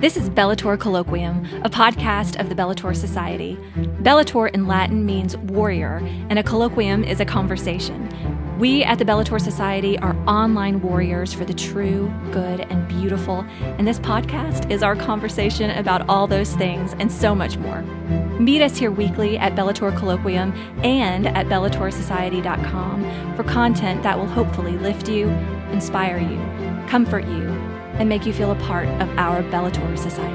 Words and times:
This 0.00 0.16
is 0.16 0.30
Bellator 0.30 0.78
Colloquium, 0.78 1.44
a 1.64 1.68
podcast 1.68 2.38
of 2.38 2.48
the 2.48 2.54
Bellator 2.54 2.94
Society. 2.94 3.58
Bellator 4.02 4.48
in 4.54 4.68
Latin 4.68 5.04
means 5.04 5.36
warrior, 5.36 5.96
and 6.30 6.38
a 6.38 6.42
colloquium 6.44 7.04
is 7.04 7.18
a 7.18 7.24
conversation. 7.24 8.08
We 8.60 8.84
at 8.84 9.00
the 9.00 9.04
Bellator 9.04 9.40
Society 9.40 9.98
are 9.98 10.14
online 10.28 10.80
warriors 10.82 11.32
for 11.32 11.44
the 11.44 11.52
true, 11.52 12.12
good, 12.30 12.60
and 12.60 12.86
beautiful, 12.86 13.44
and 13.60 13.88
this 13.88 13.98
podcast 13.98 14.70
is 14.70 14.84
our 14.84 14.94
conversation 14.94 15.70
about 15.70 16.08
all 16.08 16.28
those 16.28 16.54
things 16.54 16.94
and 17.00 17.10
so 17.10 17.34
much 17.34 17.56
more. 17.56 17.82
Meet 18.38 18.62
us 18.62 18.76
here 18.76 18.92
weekly 18.92 19.36
at 19.36 19.56
Bellator 19.56 19.92
Colloquium 19.98 20.56
and 20.84 21.26
at 21.26 21.46
BellatorSociety.com 21.46 23.34
for 23.34 23.42
content 23.42 24.04
that 24.04 24.16
will 24.16 24.26
hopefully 24.26 24.78
lift 24.78 25.08
you, 25.08 25.28
inspire 25.72 26.18
you, 26.18 26.38
comfort 26.86 27.24
you, 27.24 27.48
and 27.98 28.08
make 28.08 28.24
you 28.24 28.32
feel 28.32 28.52
a 28.52 28.56
part 28.56 28.88
of 29.00 29.08
our 29.18 29.42
Bellator 29.44 29.98
Society. 29.98 30.34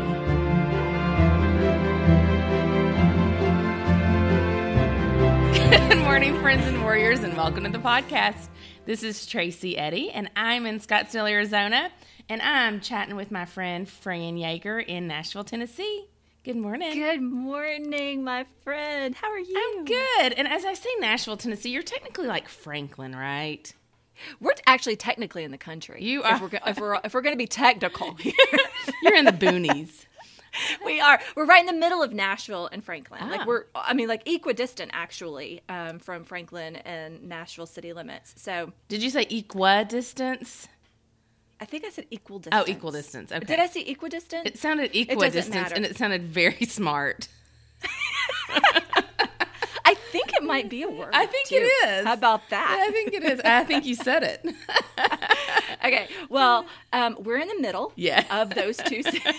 Good 5.89 6.03
morning, 6.03 6.39
friends 6.41 6.67
and 6.67 6.81
warriors, 6.84 7.22
and 7.22 7.38
welcome 7.38 7.63
to 7.63 7.70
the 7.70 7.77
podcast. 7.77 8.49
This 8.86 9.02
is 9.02 9.26
Tracy 9.26 9.77
Eddy, 9.77 10.12
and 10.12 10.30
I'm 10.36 10.66
in 10.66 10.80
Scottsdale, 10.80 11.31
Arizona, 11.31 11.89
and 12.27 12.41
I'm 12.41 12.81
chatting 12.81 13.16
with 13.16 13.31
my 13.31 13.45
friend 13.45 13.88
Fran 13.88 14.36
Yeager 14.36 14.86
in 14.86 15.08
Nashville, 15.08 15.45
Tennessee. 15.45 16.08
Good 16.44 16.58
morning. 16.58 16.94
Good 16.94 17.22
morning, 17.22 18.25
my 18.25 18.45
friend. 18.66 19.16
How 19.16 19.31
are 19.31 19.39
you? 19.39 19.55
I'm 19.55 19.86
good. 19.86 20.34
And 20.34 20.45
as 20.50 20.66
I 20.66 20.73
say 20.73 20.89
Nashville, 21.00 21.38
Tennessee, 21.38 21.70
you're 21.70 21.81
technically 21.81 22.27
like 22.27 22.50
Franklin, 22.50 23.16
right? 23.16 23.73
We're 24.39 24.53
actually 24.67 24.95
technically 24.95 25.43
in 25.43 25.52
the 25.52 25.57
country. 25.57 26.03
You 26.03 26.19
If 26.21 26.25
are. 26.25 26.39
we're, 26.41 26.59
if 26.67 26.79
we're, 26.79 26.99
if 27.03 27.13
we're 27.13 27.21
going 27.21 27.33
to 27.33 27.38
be 27.38 27.47
technical, 27.47 28.17
You're 29.03 29.15
in 29.15 29.25
the 29.25 29.31
boonies. 29.31 30.05
we 30.85 30.99
are. 31.02 31.19
We're 31.35 31.45
right 31.45 31.59
in 31.61 31.65
the 31.65 31.73
middle 31.80 32.03
of 32.03 32.13
Nashville 32.13 32.69
and 32.71 32.83
Franklin. 32.83 33.21
Ah. 33.23 33.30
Like 33.30 33.47
we're, 33.47 33.65
I 33.75 33.93
mean, 33.93 34.07
like 34.07 34.27
equidistant 34.27 34.91
actually 34.93 35.61
um, 35.69 35.99
from 35.99 36.23
Franklin 36.23 36.75
and 36.77 37.23
Nashville 37.27 37.65
city 37.65 37.91
limits. 37.93 38.33
So 38.38 38.71
Did 38.88 39.02
you 39.02 39.09
say 39.09 39.23
equidistance? 39.30 40.67
I 41.59 41.65
think 41.65 41.85
I 41.85 41.89
said 41.91 42.08
equal 42.11 42.39
distance. 42.39 42.65
Oh, 42.67 42.69
equal 42.69 42.91
distance. 42.91 43.31
Okay. 43.31 43.45
Did 43.45 43.59
I 43.59 43.67
say 43.67 43.81
equidistant? 43.81 44.45
It 44.45 44.58
sounded 44.58 44.93
equidistance, 44.95 45.55
matter. 45.55 45.75
and 45.75 45.85
it 45.85 45.97
sounded 45.97 46.23
very 46.23 46.65
smart. 46.67 47.30
I 50.14 50.16
think 50.16 50.33
it 50.36 50.44
might 50.44 50.69
be 50.69 50.83
a 50.83 50.89
word. 50.89 51.09
I 51.11 51.25
think 51.25 51.47
too. 51.47 51.56
it 51.56 51.89
is. 51.89 52.06
How 52.06 52.14
about 52.14 52.47
that? 52.52 52.78
I 52.80 52.92
think 52.92 53.16
it 53.16 53.23
is. 53.23 53.42
I 53.44 53.64
think 53.64 53.83
you 53.83 53.95
said 53.95 54.22
it. 54.22 54.45
Okay, 55.85 56.07
well, 56.29 56.65
um, 56.93 57.17
we're 57.19 57.37
in 57.39 57.47
the 57.49 57.59
middle 57.59 57.91
Yeah. 57.97 58.23
of 58.31 58.51
those 58.55 58.77
two 58.77 59.03
cities 59.03 59.33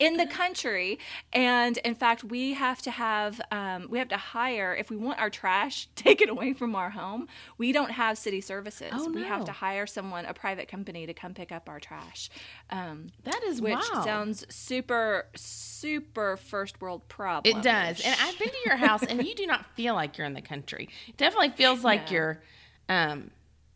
in 0.00 0.16
the 0.16 0.26
country, 0.26 0.98
and 1.32 1.76
in 1.78 1.94
fact, 1.94 2.24
we 2.24 2.54
have 2.54 2.82
to 2.82 2.90
have 2.90 3.40
um, 3.52 3.86
we 3.88 3.98
have 3.98 4.08
to 4.08 4.16
hire 4.16 4.74
if 4.74 4.90
we 4.90 4.96
want 4.96 5.20
our 5.20 5.30
trash 5.30 5.88
taken 5.94 6.28
away 6.28 6.52
from 6.52 6.74
our 6.74 6.90
home. 6.90 7.28
We 7.58 7.70
don't 7.72 7.92
have 7.92 8.18
city 8.18 8.40
services. 8.40 8.90
Oh, 8.92 9.08
We 9.10 9.22
have 9.24 9.44
to 9.44 9.52
hire 9.52 9.86
someone, 9.86 10.24
a 10.26 10.34
private 10.34 10.66
company, 10.68 11.06
to 11.06 11.14
come 11.14 11.32
pick 11.32 11.52
up 11.52 11.68
our 11.68 11.78
trash. 11.78 12.28
Um, 12.70 13.06
That 13.24 13.40
is 13.44 13.60
which 13.62 13.74
wow. 13.92 14.02
sounds 14.04 14.44
super 14.52 15.26
super 15.36 16.36
first 16.36 16.80
world 16.80 17.06
problem. 17.08 17.56
It 17.56 17.62
does. 17.62 18.00
And 18.00 18.16
I've 18.20 18.38
been 18.38 18.48
to 18.48 18.58
your 18.66 18.76
house 18.76 19.04
and 19.04 19.24
you 19.24 19.34
do 19.34 19.46
not 19.46 19.64
feel 19.76 19.94
like 19.94 20.18
you're 20.18 20.26
in 20.26 20.34
the 20.34 20.42
country. 20.42 20.88
It 21.06 21.16
definitely 21.16 21.50
feels 21.50 21.84
like 21.84 22.06
No. 22.06 22.12
you're 22.12 22.42
um 22.88 23.30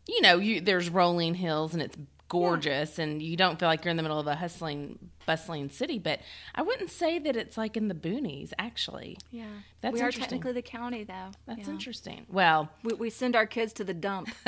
you 0.07 0.21
know, 0.21 0.37
you 0.37 0.61
there's 0.61 0.89
rolling 0.89 1.35
hills 1.35 1.73
and 1.73 1.81
it's 1.81 1.97
gorgeous 2.29 2.97
and 2.97 3.21
you 3.21 3.35
don't 3.37 3.59
feel 3.59 3.69
like 3.69 3.85
you're 3.85 3.91
in 3.91 3.97
the 3.97 4.01
middle 4.03 4.19
of 4.19 4.25
a 4.27 4.35
hustling 4.35 4.97
bustling 5.27 5.69
city, 5.69 5.99
but 5.99 6.19
I 6.55 6.61
wouldn't 6.63 6.89
say 6.89 7.19
that 7.19 7.35
it's 7.35 7.57
like 7.57 7.77
in 7.77 7.87
the 7.89 7.93
boonies 7.95 8.51
actually. 8.57 9.17
yeah, 9.31 9.45
That's 9.81 9.93
we 9.93 10.01
are 10.01 10.11
technically 10.11 10.51
the 10.53 10.61
county 10.63 11.03
though. 11.03 11.31
That's 11.45 11.67
Yeah. 11.67 11.73
interesting. 11.73 12.25
Well, 12.29 12.69
We, 12.83 12.93
we 12.95 13.09
send 13.11 13.35
our 13.35 13.45
kids 13.45 13.71
to 13.73 13.83
the 13.83 13.93
dump. 13.93 14.29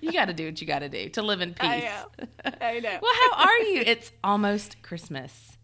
you 0.00 0.12
got 0.12 0.26
to 0.26 0.32
do 0.34 0.46
what 0.46 0.60
you 0.60 0.66
got 0.66 0.80
to 0.80 0.88
do 0.88 1.08
to 1.10 1.22
live 1.22 1.40
in 1.40 1.54
peace. 1.54 1.64
I 1.68 1.78
know. 1.80 2.52
I 2.60 2.80
know. 2.80 2.98
Well, 3.00 3.12
how 3.30 3.44
are 3.44 3.58
you? 3.60 3.82
It's 3.86 4.10
almost 4.22 4.82
Christmas. 4.82 5.58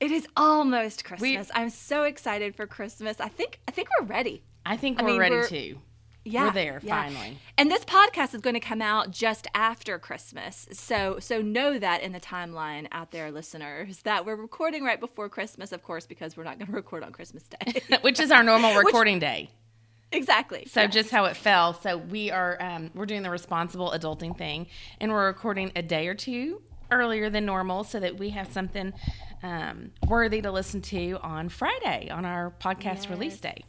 It 0.00 0.10
is 0.10 0.26
almost 0.36 1.04
Christmas. 1.04 1.50
I'm 1.54 1.70
so 1.70 2.02
excited 2.02 2.54
for 2.54 2.66
Christmas. 2.66 3.18
I 3.20 3.28
think 3.28 3.60
I 3.66 3.70
think 3.70 3.88
we're 4.00 4.06
ready. 4.06 4.42
I 4.66 4.76
think 4.76 5.00
I 5.00 5.04
we're 5.04 5.10
mean, 5.12 5.20
ready 5.20 5.34
we're- 5.36 5.48
too. 5.48 5.78
Yeah, 6.26 6.46
We're 6.46 6.52
there 6.52 6.80
yeah. 6.82 7.02
finally. 7.04 7.38
And 7.56 7.70
this 7.70 7.84
podcast 7.84 8.34
is 8.34 8.40
going 8.40 8.54
to 8.54 8.60
come 8.60 8.82
out 8.82 9.10
just 9.12 9.46
after 9.54 9.98
Christmas. 9.98 10.66
So 10.72 11.18
so 11.20 11.40
know 11.40 11.78
that 11.78 12.02
in 12.02 12.12
the 12.12 12.20
timeline 12.20 12.88
out 12.90 13.12
there 13.12 13.30
listeners 13.30 14.00
that 14.02 14.26
we're 14.26 14.36
recording 14.36 14.82
right 14.84 14.98
before 14.98 15.28
Christmas 15.28 15.70
of 15.72 15.82
course 15.82 16.04
because 16.06 16.36
we're 16.36 16.44
not 16.44 16.58
going 16.58 16.66
to 16.70 16.72
record 16.72 17.04
on 17.04 17.12
Christmas 17.12 17.44
Day. 17.44 17.80
Which 18.02 18.18
is 18.20 18.30
our 18.32 18.42
normal 18.42 18.74
recording 18.74 19.18
day. 19.20 19.50
exactly. 20.12 20.66
So 20.70 20.86
just 20.86 21.10
how 21.10 21.26
it 21.26 21.36
fell. 21.36 21.74
So 21.74 21.96
we 21.96 22.30
are 22.30 22.60
um, 22.60 22.90
we're 22.94 23.06
doing 23.06 23.22
the 23.22 23.30
responsible 23.30 23.92
adulting 23.92 24.36
thing, 24.36 24.66
and 25.00 25.12
we're 25.12 25.26
recording 25.26 25.70
a 25.76 25.82
day 25.82 26.08
or 26.08 26.14
two 26.14 26.60
earlier 26.90 27.30
than 27.30 27.44
normal, 27.46 27.84
so 27.84 27.98
that 28.00 28.16
we 28.18 28.30
have 28.30 28.52
something 28.52 28.92
um, 29.42 29.90
worthy 30.08 30.40
to 30.42 30.50
listen 30.50 30.80
to 30.82 31.18
on 31.22 31.48
Friday 31.48 32.08
on 32.10 32.24
our 32.24 32.52
podcast 32.60 33.10
release 33.10 33.38
day. 33.40 33.62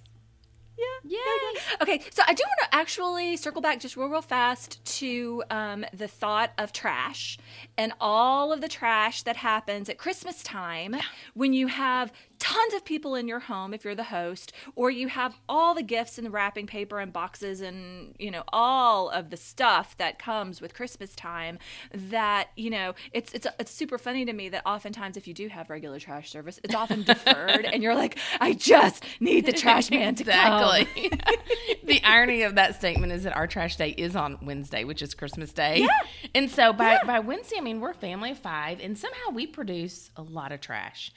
Yeah. 0.77 0.85
Yay! 1.07 1.61
Okay, 1.81 2.01
so 2.11 2.23
I 2.27 2.33
do 2.33 2.43
want 2.45 2.71
to 2.71 2.75
actually 2.75 3.37
circle 3.37 3.61
back 3.61 3.79
just 3.79 3.95
real, 3.95 4.07
real 4.07 4.21
fast 4.21 4.83
to 4.97 5.43
um, 5.49 5.85
the 5.93 6.07
thought 6.07 6.51
of 6.57 6.73
trash 6.73 7.37
and 7.77 7.93
all 7.99 8.51
of 8.51 8.61
the 8.61 8.67
trash 8.67 9.23
that 9.23 9.37
happens 9.37 9.89
at 9.89 9.97
Christmas 9.97 10.43
time 10.43 10.95
when 11.33 11.53
you 11.53 11.67
have 11.67 12.11
tons 12.39 12.73
of 12.73 12.85
people 12.85 13.15
in 13.15 13.27
your 13.27 13.39
home, 13.39 13.73
if 13.73 13.83
you're 13.83 13.95
the 13.95 14.03
host, 14.03 14.53
or 14.75 14.91
you 14.91 15.07
have 15.07 15.35
all 15.49 15.73
the 15.73 15.81
gifts 15.81 16.17
and 16.17 16.27
the 16.27 16.31
wrapping 16.31 16.67
paper 16.67 16.99
and 16.99 17.11
boxes 17.11 17.61
and, 17.61 18.13
you 18.19 18.29
know, 18.29 18.43
all 18.49 19.09
of 19.09 19.29
the 19.29 19.37
stuff 19.37 19.97
that 19.97 20.19
comes 20.19 20.61
with 20.61 20.73
Christmas 20.73 21.15
time 21.15 21.57
that, 21.91 22.49
you 22.55 22.69
know, 22.69 22.93
it's, 23.11 23.33
it's, 23.33 23.47
it's 23.59 23.71
super 23.71 23.97
funny 23.97 24.25
to 24.25 24.33
me 24.33 24.49
that 24.49 24.61
oftentimes 24.65 25.17
if 25.17 25.27
you 25.27 25.33
do 25.33 25.47
have 25.47 25.69
regular 25.69 25.99
trash 25.99 26.29
service, 26.29 26.59
it's 26.63 26.75
often 26.75 27.03
deferred 27.03 27.65
and 27.65 27.81
you're 27.81 27.95
like, 27.95 28.17
I 28.39 28.53
just 28.53 29.03
need 29.19 29.45
the 29.45 29.53
trash 29.53 29.89
man 29.89 30.15
to 30.15 30.23
come. 30.23 30.87
The 31.83 32.03
irony 32.03 32.43
of 32.43 32.55
that 32.55 32.75
statement 32.75 33.13
is 33.13 33.23
that 33.23 33.35
our 33.35 33.47
trash 33.47 33.77
day 33.77 33.89
is 33.91 34.15
on 34.15 34.37
Wednesday, 34.41 34.83
which 34.83 35.01
is 35.01 35.13
Christmas 35.13 35.53
Day. 35.53 35.79
Yeah. 35.79 35.87
And 36.35 36.49
so 36.49 36.73
by, 36.73 36.99
by 37.05 37.19
Wednesday, 37.19 37.55
I 37.57 37.61
mean, 37.61 37.79
we're 37.79 37.91
a 37.91 37.95
family 37.95 38.31
of 38.31 38.39
five, 38.39 38.79
and 38.81 38.97
somehow 38.97 39.29
we 39.33 39.47
produce 39.47 40.11
a 40.17 40.21
lot 40.21 40.51
of 40.51 40.59
trash. 40.59 41.13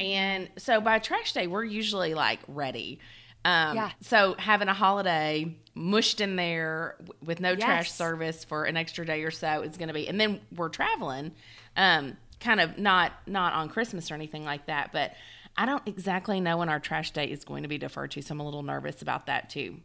And 0.00 0.48
so 0.56 0.80
by 0.80 0.98
trash 0.98 1.32
day, 1.34 1.46
we're 1.46 1.64
usually 1.64 2.14
like 2.14 2.40
ready. 2.48 2.98
Um, 3.44 3.76
Yeah. 3.76 3.90
So 4.00 4.34
having 4.38 4.66
a 4.68 4.74
holiday 4.74 5.54
mushed 5.74 6.20
in 6.20 6.34
there 6.36 6.96
with 7.24 7.40
no 7.40 7.54
trash 7.54 7.92
service 7.92 8.42
for 8.44 8.64
an 8.64 8.76
extra 8.76 9.06
day 9.06 9.22
or 9.22 9.30
so 9.30 9.62
is 9.62 9.76
going 9.76 9.88
to 9.88 9.94
be, 9.94 10.08
and 10.08 10.20
then 10.20 10.40
we're 10.54 10.68
traveling, 10.68 11.32
um, 11.76 12.16
kind 12.40 12.60
of 12.60 12.76
not 12.78 13.12
not 13.26 13.52
on 13.52 13.68
Christmas 13.68 14.10
or 14.10 14.14
anything 14.14 14.44
like 14.44 14.66
that. 14.66 14.90
But 14.92 15.12
I 15.60 15.66
don't 15.66 15.82
exactly 15.86 16.40
know 16.40 16.58
when 16.58 16.68
our 16.68 16.78
trash 16.78 17.10
day 17.10 17.24
is 17.24 17.44
going 17.44 17.64
to 17.64 17.68
be 17.68 17.78
deferred 17.78 18.12
to, 18.12 18.22
so 18.22 18.32
I'm 18.32 18.38
a 18.38 18.44
little 18.44 18.62
nervous 18.62 19.02
about 19.02 19.26
that 19.26 19.50
too. 19.50 19.80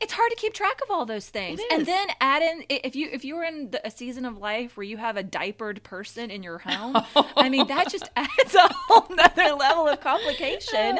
It's 0.00 0.12
hard 0.12 0.30
to 0.30 0.36
keep 0.36 0.54
track 0.54 0.80
of 0.82 0.90
all 0.90 1.04
those 1.04 1.28
things. 1.28 1.60
And 1.70 1.84
then 1.86 2.08
add 2.20 2.42
in 2.42 2.64
if 2.68 2.96
you 2.96 3.08
if 3.12 3.24
you're 3.24 3.44
in 3.44 3.70
the, 3.70 3.86
a 3.86 3.90
season 3.90 4.24
of 4.24 4.38
life 4.38 4.76
where 4.76 4.84
you 4.84 4.96
have 4.96 5.16
a 5.16 5.22
diapered 5.22 5.82
person 5.82 6.30
in 6.30 6.42
your 6.42 6.58
home 6.58 6.96
i 7.36 7.48
mean 7.48 7.66
that 7.66 7.90
just 7.90 8.08
adds 8.16 8.54
a 8.54 8.72
whole 8.72 9.14
nother 9.14 9.54
level 9.54 9.88
of 9.88 10.00
complication 10.00 10.98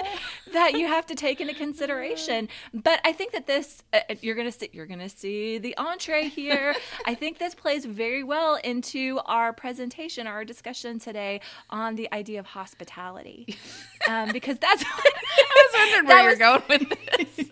that 0.52 0.72
you 0.72 0.86
have 0.86 1.06
to 1.06 1.14
take 1.14 1.40
into 1.40 1.54
consideration. 1.54 2.48
But 2.72 3.00
i 3.04 3.12
think 3.12 3.32
that 3.32 3.46
this 3.46 3.82
uh, 3.93 4.00
uh, 4.10 4.14
you're 4.20 4.34
gonna 4.34 4.52
see 4.52 4.70
you're 4.72 4.87
gonna 4.87 5.08
see 5.08 5.58
the 5.58 5.76
entree 5.76 6.28
here. 6.28 6.75
I 7.06 7.14
think 7.14 7.38
this 7.38 7.54
plays 7.54 7.84
very 7.84 8.25
well 8.25 8.56
into 8.56 9.20
our 9.26 9.52
presentation 9.52 10.26
our 10.26 10.44
discussion 10.44 10.99
today 10.99 11.40
on 11.70 11.94
the 11.94 12.12
idea 12.12 12.40
of 12.40 12.46
hospitality. 12.46 13.56
Um, 14.06 14.32
because 14.32 14.58
that's 14.58 14.82
what 14.82 15.14
I 15.38 15.69
was 15.72 15.81
wondering 15.81 16.06
where 16.06 16.28
you're 16.28 16.38
going 16.38 16.62
with 16.69 17.08
this. 17.16 17.49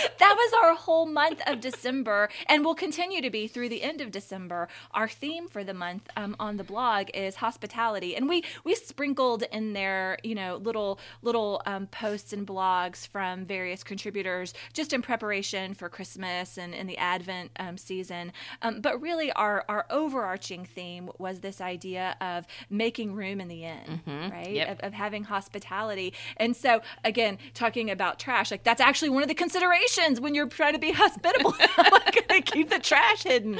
that 0.18 0.34
was 0.36 0.52
our 0.62 0.74
whole 0.74 1.06
month 1.06 1.40
of 1.46 1.60
December, 1.60 2.28
and 2.46 2.64
will 2.64 2.74
continue 2.74 3.20
to 3.20 3.30
be 3.30 3.46
through 3.46 3.68
the 3.68 3.82
end 3.82 4.00
of 4.00 4.10
December. 4.10 4.68
Our 4.92 5.08
theme 5.08 5.48
for 5.48 5.64
the 5.64 5.74
month 5.74 6.08
um, 6.16 6.36
on 6.38 6.56
the 6.56 6.64
blog 6.64 7.08
is 7.14 7.36
hospitality, 7.36 8.16
and 8.16 8.28
we 8.28 8.44
we 8.64 8.74
sprinkled 8.74 9.44
in 9.52 9.72
there, 9.72 10.18
you 10.22 10.34
know, 10.34 10.56
little 10.56 10.98
little 11.22 11.62
um, 11.66 11.86
posts 11.86 12.32
and 12.32 12.46
blogs 12.46 13.06
from 13.06 13.44
various 13.44 13.82
contributors, 13.82 14.54
just 14.72 14.92
in 14.92 15.02
preparation 15.02 15.74
for 15.74 15.88
Christmas 15.88 16.58
and 16.58 16.74
in 16.74 16.86
the 16.86 16.98
Advent 16.98 17.50
um, 17.58 17.76
season. 17.76 18.32
Um, 18.62 18.80
but 18.80 19.00
really, 19.00 19.32
our 19.32 19.64
our 19.68 19.86
overarching 19.90 20.64
theme 20.64 21.10
was 21.18 21.40
this 21.40 21.60
idea 21.60 22.16
of 22.20 22.46
making 22.70 23.14
room 23.14 23.40
in 23.40 23.48
the 23.48 23.64
inn, 23.64 24.00
right? 24.06 24.52
Yep. 24.52 24.68
Of, 24.68 24.80
of 24.88 24.92
having 24.92 25.24
hospitality, 25.24 26.14
and 26.36 26.56
so 26.56 26.82
again, 27.04 27.38
talking 27.54 27.90
about 27.90 28.18
trash, 28.18 28.50
like 28.50 28.64
that's 28.64 28.80
actually 28.80 29.10
one 29.10 29.22
of 29.22 29.28
the 29.28 29.34
considerations 29.34 29.81
when 29.96 30.16
when 30.22 30.34
you're 30.34 30.48
trying 30.48 30.72
to 30.74 30.78
be 30.78 30.92
hospitable? 30.92 31.52
How 31.52 31.84
am 31.84 31.94
I 31.94 32.10
going 32.10 32.42
to 32.42 32.52
keep 32.52 32.70
the 32.70 32.78
trash 32.78 33.24
hidden? 33.24 33.58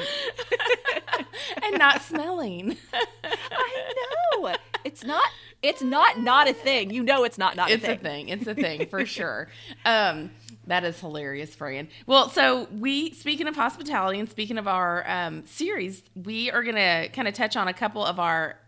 and 1.63 1.79
not 1.79 2.03
smelling. 2.03 2.77
I 3.25 3.95
know. 4.35 4.55
It's 4.85 5.05
not 5.05 5.25
it's 5.63 5.83
not 5.83 6.19
not 6.21 6.49
a 6.49 6.53
thing. 6.53 6.91
You 6.91 7.03
know 7.03 7.25
it's 7.25 7.39
not 7.39 7.57
not 7.57 7.71
it's 7.71 7.85
a 7.85 7.87
thing. 7.87 7.99
a 7.99 8.03
thing. 8.03 8.29
It's 8.29 8.47
a 8.47 8.55
thing 8.55 8.87
for 8.87 9.07
sure. 9.07 9.49
Um, 9.85 10.31
that 10.67 10.85
is 10.85 10.99
hilarious, 11.01 11.55
Fran. 11.55 11.89
Well, 12.07 12.29
so 12.29 12.69
we 12.71 13.13
speaking 13.13 13.47
of 13.47 13.57
hospitality 13.57 14.19
and 14.19 14.29
speaking 14.29 14.59
of 14.59 14.69
our 14.69 15.09
um, 15.09 15.45
series, 15.47 16.03
we 16.15 16.51
are 16.51 16.63
going 16.63 16.77
to 16.77 17.09
kind 17.13 17.29
of 17.29 17.35
touch 17.35 17.57
on 17.57 17.69
a 17.69 17.73
couple 17.73 18.05
of 18.05 18.21
our 18.21 18.59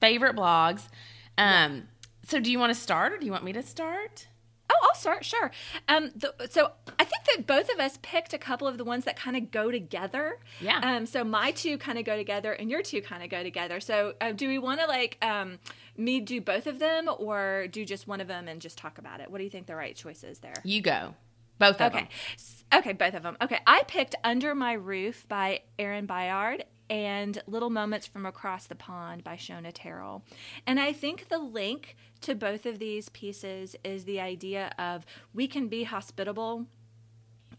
favorite 0.00 0.36
blogs. 0.36 0.88
Um, 1.36 1.88
so, 2.26 2.40
do 2.40 2.50
you 2.50 2.58
want 2.58 2.74
to 2.74 2.78
start, 2.78 3.12
or 3.12 3.16
do 3.16 3.24
you 3.24 3.32
want 3.32 3.44
me 3.44 3.54
to 3.54 3.62
start? 3.62 4.26
Oh, 4.70 4.74
I'll 4.82 4.94
start. 4.94 5.24
Sure. 5.24 5.50
Um, 5.88 6.10
the, 6.14 6.34
so 6.50 6.72
I 6.98 7.04
think 7.04 7.24
that 7.24 7.46
both 7.46 7.72
of 7.72 7.80
us 7.80 7.98
picked 8.02 8.32
a 8.34 8.38
couple 8.38 8.66
of 8.68 8.76
the 8.78 8.84
ones 8.84 9.04
that 9.06 9.16
kind 9.16 9.36
of 9.36 9.50
go 9.50 9.70
together. 9.70 10.38
Yeah. 10.60 10.80
Um, 10.82 11.06
so 11.06 11.24
my 11.24 11.52
two 11.52 11.78
kind 11.78 11.98
of 11.98 12.04
go 12.04 12.16
together, 12.16 12.52
and 12.52 12.70
your 12.70 12.82
two 12.82 13.00
kind 13.00 13.22
of 13.22 13.30
go 13.30 13.42
together. 13.42 13.80
So 13.80 14.14
uh, 14.20 14.32
do 14.32 14.46
we 14.48 14.58
want 14.58 14.80
to 14.80 14.86
like 14.86 15.16
um 15.22 15.58
me 15.96 16.20
do 16.20 16.40
both 16.40 16.66
of 16.66 16.78
them, 16.78 17.08
or 17.18 17.66
do 17.70 17.84
just 17.84 18.06
one 18.06 18.20
of 18.20 18.28
them 18.28 18.46
and 18.46 18.60
just 18.60 18.76
talk 18.78 18.98
about 18.98 19.20
it? 19.20 19.30
What 19.30 19.38
do 19.38 19.44
you 19.44 19.50
think 19.50 19.66
the 19.66 19.74
right 19.76 19.96
choice 19.96 20.22
is 20.22 20.38
there? 20.40 20.54
You 20.64 20.80
go. 20.82 21.14
Both 21.58 21.80
of 21.80 21.92
Okay. 21.92 22.00
them. 22.04 22.08
S- 22.34 22.54
Okay, 22.70 22.92
both 22.92 23.14
of 23.14 23.22
them. 23.22 23.36
Okay, 23.40 23.58
I 23.66 23.82
picked 23.88 24.14
Under 24.22 24.54
My 24.54 24.74
Roof 24.74 25.26
by 25.26 25.60
Erin 25.78 26.04
Bayard 26.04 26.64
and 26.90 27.42
Little 27.46 27.70
Moments 27.70 28.06
from 28.06 28.26
Across 28.26 28.66
the 28.66 28.74
Pond 28.74 29.24
by 29.24 29.36
Shona 29.36 29.70
Terrell. 29.72 30.24
And 30.66 30.80
I 30.80 30.92
think 30.92 31.28
the 31.28 31.38
link 31.38 31.96
to 32.22 32.34
both 32.34 32.66
of 32.66 32.78
these 32.78 33.08
pieces 33.08 33.76
is 33.84 34.04
the 34.04 34.20
idea 34.20 34.72
of 34.78 35.04
we 35.32 35.46
can 35.46 35.68
be 35.68 35.84
hospitable 35.84 36.66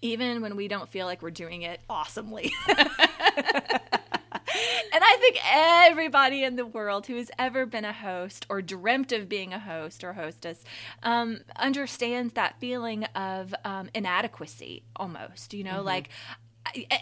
even 0.02 0.42
when 0.42 0.56
we 0.56 0.68
don't 0.68 0.90
feel 0.90 1.06
like 1.06 1.22
we're 1.22 1.30
doing 1.30 1.62
it 1.62 1.82
awesomely. 1.90 2.52
And 4.92 5.04
I 5.04 5.18
think 5.20 5.38
everybody 5.46 6.44
in 6.44 6.56
the 6.56 6.66
world 6.66 7.08
who 7.08 7.16
has 7.16 7.30
ever 7.38 7.66
been 7.66 7.86
a 7.86 7.94
host 7.94 8.46
or 8.50 8.62
dreamt 8.62 9.12
of 9.12 9.30
being 9.30 9.54
a 9.54 9.60
host 9.60 10.04
or 10.04 10.14
hostess 10.14 10.64
um, 11.04 11.42
understands 11.56 12.34
that 12.34 12.60
feeling 12.60 13.04
of 13.16 13.54
um, 13.64 13.90
inadequacy 13.94 14.84
almost, 14.96 15.54
you 15.54 15.64
know, 15.64 15.82
like. 15.82 16.10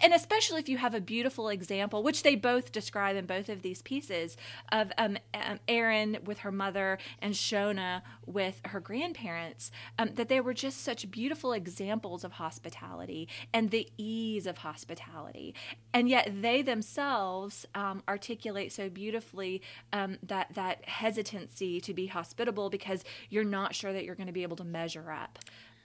And 0.02 0.12
especially 0.12 0.60
if 0.60 0.68
you 0.68 0.78
have 0.78 0.94
a 0.94 1.00
beautiful 1.00 1.48
example, 1.48 2.02
which 2.02 2.22
they 2.22 2.34
both 2.34 2.72
describe 2.72 3.16
in 3.16 3.26
both 3.26 3.48
of 3.48 3.62
these 3.62 3.82
pieces, 3.82 4.36
of 4.72 4.92
um, 4.98 5.18
um, 5.34 5.58
Erin 5.66 6.18
with 6.24 6.38
her 6.40 6.52
mother 6.52 6.98
and 7.20 7.34
Shona 7.34 8.02
with 8.26 8.60
her 8.66 8.80
grandparents, 8.80 9.70
um, 9.98 10.10
that 10.14 10.28
they 10.28 10.40
were 10.40 10.54
just 10.54 10.82
such 10.82 11.10
beautiful 11.10 11.52
examples 11.52 12.24
of 12.24 12.32
hospitality 12.32 13.28
and 13.52 13.70
the 13.70 13.88
ease 13.96 14.46
of 14.46 14.58
hospitality. 14.58 15.54
And 15.92 16.08
yet 16.08 16.30
they 16.42 16.62
themselves 16.62 17.66
um, 17.74 18.02
articulate 18.08 18.72
so 18.72 18.88
beautifully 18.88 19.62
um, 19.92 20.18
that, 20.22 20.54
that 20.54 20.88
hesitancy 20.88 21.80
to 21.80 21.94
be 21.94 22.06
hospitable 22.06 22.70
because 22.70 23.04
you're 23.30 23.44
not 23.44 23.74
sure 23.74 23.92
that 23.92 24.04
you're 24.04 24.14
going 24.14 24.26
to 24.26 24.32
be 24.32 24.42
able 24.42 24.56
to 24.56 24.64
measure 24.64 25.10
up. 25.10 25.38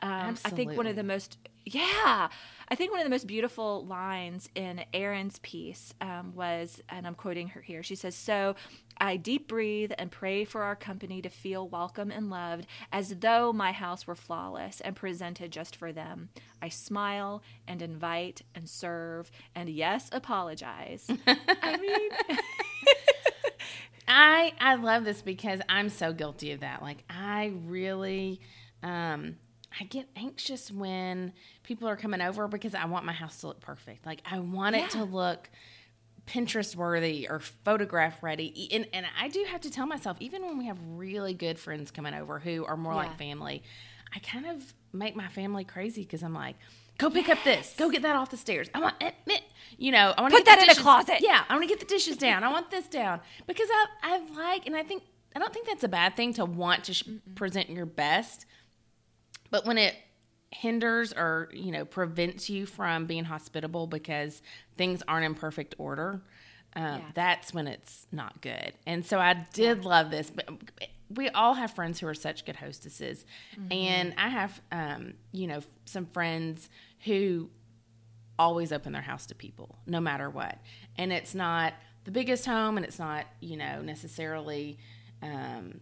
Um, 0.04 0.36
I 0.44 0.50
think 0.50 0.76
one 0.76 0.86
of 0.86 0.98
the 0.98 1.04
most, 1.04 1.38
yeah, 1.64 2.28
I 2.68 2.76
think 2.76 2.92
one 2.92 3.00
of 3.00 3.06
the 3.06 3.10
most 3.10 3.26
beautiful 3.26 3.86
lines 3.86 4.50
in 4.54 4.84
Erin's 4.94 5.40
piece 5.40 5.94
um, 6.02 6.34
was, 6.36 6.82
and 6.90 7.08
I'm 7.08 7.16
quoting 7.16 7.48
her 7.50 7.62
here. 7.62 7.84
She 7.84 7.96
says, 7.96 8.14
"So 8.14 8.56
I 8.98 9.16
deep 9.16 9.48
breathe 9.48 9.94
and 9.98 10.12
pray 10.12 10.44
for 10.44 10.64
our 10.64 10.76
company 10.76 11.22
to 11.22 11.30
feel 11.30 11.70
welcome 11.70 12.12
and 12.12 12.30
loved, 12.30 12.68
as 12.92 13.16
though 13.20 13.54
my 13.54 13.72
house 13.72 14.06
were 14.06 14.16
flawless 14.16 14.82
and 14.82 14.94
presented 14.94 15.52
just 15.52 15.74
for 15.76 15.94
them. 15.94 16.30
I 16.62 16.68
smile 16.68 17.42
and 17.66 17.82
invite 17.82 18.42
and 18.54 18.70
serve 18.70 19.32
and 19.56 19.70
yes, 19.70 20.10
apologize." 20.12 21.08
I 21.28 21.78
mean, 21.78 22.38
I 24.08 24.52
I 24.60 24.76
love 24.76 25.06
this 25.06 25.22
because 25.22 25.62
I'm 25.70 25.88
so 25.88 26.12
guilty 26.12 26.52
of 26.52 26.60
that. 26.60 26.82
Like 26.82 27.06
I 27.10 27.54
really 27.66 28.42
um 28.82 29.38
I 29.80 29.86
get 29.86 30.08
anxious 30.16 30.70
when 30.72 31.34
people 31.64 31.88
are 31.88 31.96
coming 31.96 32.22
over 32.22 32.48
because 32.48 32.76
I 32.76 32.86
want 32.86 33.06
my 33.06 33.14
house 33.14 33.40
to 33.42 33.48
look 33.48 33.60
perfect. 33.60 34.06
Like 34.06 34.22
I 34.30 34.40
want 34.40 34.76
it 34.76 34.90
to 34.92 35.04
look 35.04 35.50
Pinterest 36.26 36.74
worthy 36.76 37.28
or 37.30 37.40
photograph 37.40 38.24
ready. 38.24 38.70
And 38.72 38.88
and 38.94 39.06
I 39.20 39.28
do 39.28 39.44
have 39.50 39.62
to 39.62 39.70
tell 39.72 39.86
myself 39.86 40.18
even 40.22 40.44
when 40.44 40.58
we 40.58 40.68
have 40.68 40.78
really 40.96 41.34
good 41.34 41.60
friends 41.60 41.92
coming 41.92 42.14
over 42.14 42.40
who 42.40 42.64
are 42.66 42.78
more 42.78 42.94
Yeah. 42.94 42.98
like 43.00 43.18
family, 43.18 43.62
I 44.16 44.20
kind 44.20 44.46
of 44.46 44.74
make 44.94 45.16
my 45.16 45.28
family 45.28 45.64
crazy 45.66 46.04
because 46.04 46.24
I'm 46.24 46.34
like 46.34 46.56
Go 47.00 47.10
pick 47.10 47.28
up 47.28 47.40
this. 47.44 47.74
Go 47.76 47.90
get 47.90 48.04
that 48.04 48.16
off 48.16 48.30
the 48.30 48.38
stairs. 48.38 48.70
I 48.74 48.80
want 48.80 48.96
eh, 49.02 49.08
it. 49.08 49.16
it- 49.32 49.44
You 49.80 49.92
know, 49.92 50.14
I 50.16 50.22
want 50.22 50.32
to 50.32 50.38
Put 50.38 50.46
that 50.46 50.62
in 50.62 50.70
a 50.70 50.76
closet. 50.76 51.18
Yeah, 51.22 51.44
I 51.50 51.54
want 51.56 51.64
to 51.64 51.68
get 51.68 51.80
the 51.80 51.88
dishes 51.88 52.18
down. 52.18 52.44
I 52.44 52.50
want 52.52 52.70
this 52.70 52.88
down 52.88 53.20
because 53.48 53.68
I 53.72 53.86
I 54.04 54.18
like 54.38 54.68
and 54.68 54.76
I 54.76 54.84
think 54.84 55.02
I 55.36 55.40
don't 55.40 55.52
think 55.52 55.66
that's 55.68 55.84
a 55.84 55.88
bad 55.90 56.16
thing 56.16 56.34
to 56.36 56.46
want 56.46 56.84
to 56.86 56.94
sh- 56.94 57.04
present 57.36 57.70
your 57.70 57.88
best, 57.88 58.46
but 59.54 59.68
when 59.68 59.78
it 59.78 59.96
hinders 60.50 61.14
or 61.14 61.50
you 61.54 61.72
know 61.72 61.86
prevents 61.86 62.50
you 62.50 62.66
from 62.66 63.06
being 63.06 63.24
hospitable 63.24 63.86
because 63.86 64.42
things 64.78 65.04
aren't 65.08 65.26
in 65.26 65.36
perfect 65.36 65.76
order, 65.78 66.22
um, 66.76 66.84
Yeah. 66.84 67.02
that's 67.14 67.54
when 67.54 67.68
it's 67.68 68.08
not 68.12 68.42
good. 68.42 68.74
And 68.88 69.06
so 69.06 69.20
I 69.20 69.46
did 69.54 69.86
love 69.86 70.10
this, 70.10 70.32
but 70.32 70.50
we 71.16 71.30
all 71.30 71.54
have 71.54 71.72
friends 71.72 72.00
who 72.00 72.08
are 72.08 72.16
such 72.16 72.46
good 72.46 72.56
hostesses, 72.56 73.26
and 73.70 74.16
I 74.18 74.30
have 74.30 74.60
um, 74.72 75.14
you 75.32 75.46
know 75.46 75.62
some 75.86 76.08
friends 76.08 76.68
who 77.06 77.50
always 78.40 78.72
open 78.74 78.92
their 78.92 79.04
house 79.04 79.28
to 79.28 79.36
people 79.36 79.78
no 79.86 80.00
matter 80.02 80.28
what 80.28 80.58
and 80.98 81.14
it's 81.14 81.36
not 81.36 81.72
the 82.06 82.10
biggest 82.10 82.48
home 82.48 82.78
and 82.78 82.86
it's 82.86 82.98
not 82.98 83.26
you 83.42 83.56
know 83.56 83.80
necessarily 83.84 84.80
um 85.22 85.80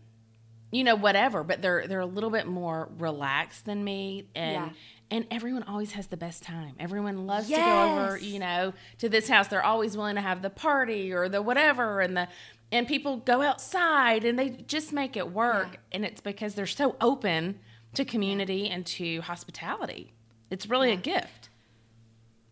you 0.72 0.84
know 0.84 0.96
whatever 0.96 1.44
but 1.44 1.62
they're 1.62 1.86
they're 1.88 2.00
a 2.00 2.06
little 2.06 2.30
bit 2.30 2.48
more 2.48 2.90
relaxed 2.98 3.66
than 3.66 3.84
me. 3.84 4.26
And 4.36 4.54
Yeah. 4.54 4.70
and 5.12 5.28
everyone 5.30 5.64
always 5.64 5.92
has 5.92 6.08
the 6.08 6.18
best 6.18 6.44
time. 6.44 6.76
Everyone 6.80 7.28
loves 7.28 7.48
to 7.50 7.56
go 7.56 8.00
over 8.00 8.18
you 8.18 8.40
know 8.40 8.74
to 9.00 9.10
this 9.10 9.28
house. 9.28 9.48
They're 9.50 9.64
always 9.66 9.96
willing 9.98 10.16
to 10.16 10.22
have 10.22 10.42
the 10.42 10.50
party 10.50 11.12
or 11.14 11.28
the 11.30 11.42
whatever 11.42 12.00
and 12.02 12.16
the 12.16 12.28
and 12.72 12.88
people 12.88 13.18
go 13.18 13.42
outside 13.42 14.24
and 14.24 14.40
they 14.40 14.50
just 14.50 14.94
make 14.94 15.18
it 15.18 15.32
work. 15.32 15.68
Yeah. 15.74 15.80
and 15.92 16.06
it's 16.06 16.22
because 16.22 16.56
they're 16.56 16.66
so 16.68 16.96
open 17.02 17.60
to 17.94 18.06
community 18.06 18.70
and 18.70 18.86
to 18.86 19.20
hospitality. 19.22 20.14
It's 20.50 20.68
really 20.70 20.92
a 20.92 20.96
gift 20.98 21.41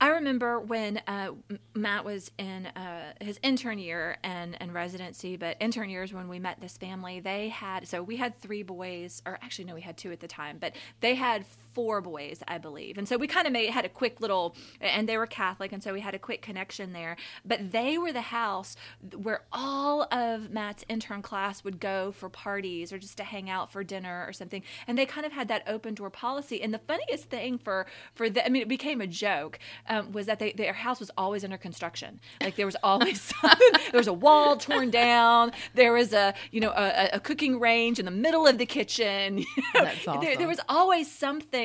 I 0.01 0.10
remember 0.10 0.60
when 0.60 1.01
uh, 1.08 1.32
Matt 1.74 2.06
was 2.06 2.32
in 2.38 2.68
uh, 2.68 3.13
his 3.20 3.38
intern 3.44 3.79
year 3.79 4.18
and, 4.24 4.56
and 4.62 4.74
residency, 4.74 5.36
but 5.36 5.58
intern 5.60 5.89
years 5.89 6.13
when 6.13 6.29
we 6.29 6.39
met 6.39 6.62
this 6.62 6.77
family, 6.77 7.20
they 7.20 7.50
had 7.50 7.88
so 7.88 8.01
we 8.01 8.15
had 8.15 8.39
three 8.39 8.63
boys, 8.63 9.22
or 9.25 9.38
actually 9.41 9.65
no, 9.65 9.75
we 9.75 9.82
had 9.82 9.98
two 9.98 10.12
at 10.12 10.22
the 10.22 10.27
time, 10.27 10.58
but 10.60 10.74
they 11.01 11.15
had 11.15 11.46
four 11.74 12.02
boys, 12.02 12.44
I 12.48 12.58
believe, 12.58 12.98
and 12.98 13.08
so 13.08 13.18
we 13.18 13.28
kind 13.28 13.48
of 13.48 13.54
made 13.54 13.70
had 13.70 13.86
a 13.86 13.90
quick 13.90 14.22
little, 14.22 14.56
and 14.82 15.08
they 15.08 15.18
were 15.18 15.28
Catholic, 15.28 15.72
and 15.72 15.84
so 15.84 15.94
we 15.94 16.02
had 16.02 16.16
a 16.16 16.20
quick 16.20 16.42
connection 16.42 16.94
there. 16.94 17.18
But 17.46 17.72
they 17.72 17.98
were 17.98 18.12
the 18.12 18.22
house 18.22 18.76
where 19.16 19.44
all 19.52 20.04
of 20.12 20.50
Matt's 20.50 20.84
intern 20.90 21.22
class 21.22 21.64
would 21.64 21.80
go 21.80 22.12
for 22.12 22.30
parties 22.30 22.92
or 22.92 22.98
just 22.98 23.18
to 23.18 23.24
hang 23.24 23.50
out 23.50 23.72
for 23.72 23.84
dinner 23.84 24.26
or 24.28 24.34
something, 24.34 24.64
and 24.88 24.98
they 24.98 25.06
kind 25.06 25.26
of 25.26 25.32
had 25.32 25.48
that 25.50 25.64
open 25.68 25.94
door 25.94 26.10
policy. 26.10 26.62
And 26.62 26.74
the 26.74 26.80
funniest 26.80 27.26
thing 27.26 27.58
for 27.58 27.86
for 28.16 28.30
the, 28.30 28.46
I 28.46 28.50
mean, 28.50 28.62
it 28.62 28.68
became 28.68 29.02
a 29.02 29.08
joke 29.08 29.60
um, 29.88 30.12
was 30.12 30.26
that 30.26 30.40
they, 30.40 30.52
their 30.54 30.74
house 30.74 31.00
was 31.00 31.12
always 31.18 31.44
under 31.44 31.58
construction. 31.58 32.20
Like 32.42 32.56
there 32.56 32.66
was 32.66 32.78
always 32.84 33.22
something, 33.22 33.72
there 33.92 34.00
was 34.00 34.08
a 34.08 34.14
wall 34.14 34.58
torn 34.58 34.90
down. 34.90 35.52
There 35.74 35.94
was 35.94 36.14
a 36.14 36.34
you 36.52 36.62
know 36.62 36.72
a, 36.72 37.10
a 37.14 37.20
cooking 37.20 37.60
range 37.60 38.00
in 38.00 38.06
the 38.06 38.12
middle 38.12 38.48
of 38.48 38.58
the 38.58 38.66
kitchen. 38.66 39.38
you 39.40 39.46
know. 39.74 39.84
That's 39.84 40.06
there, 40.06 40.38
there 40.38 40.48
was 40.48 40.60
always 40.68 41.12
something 41.12 41.59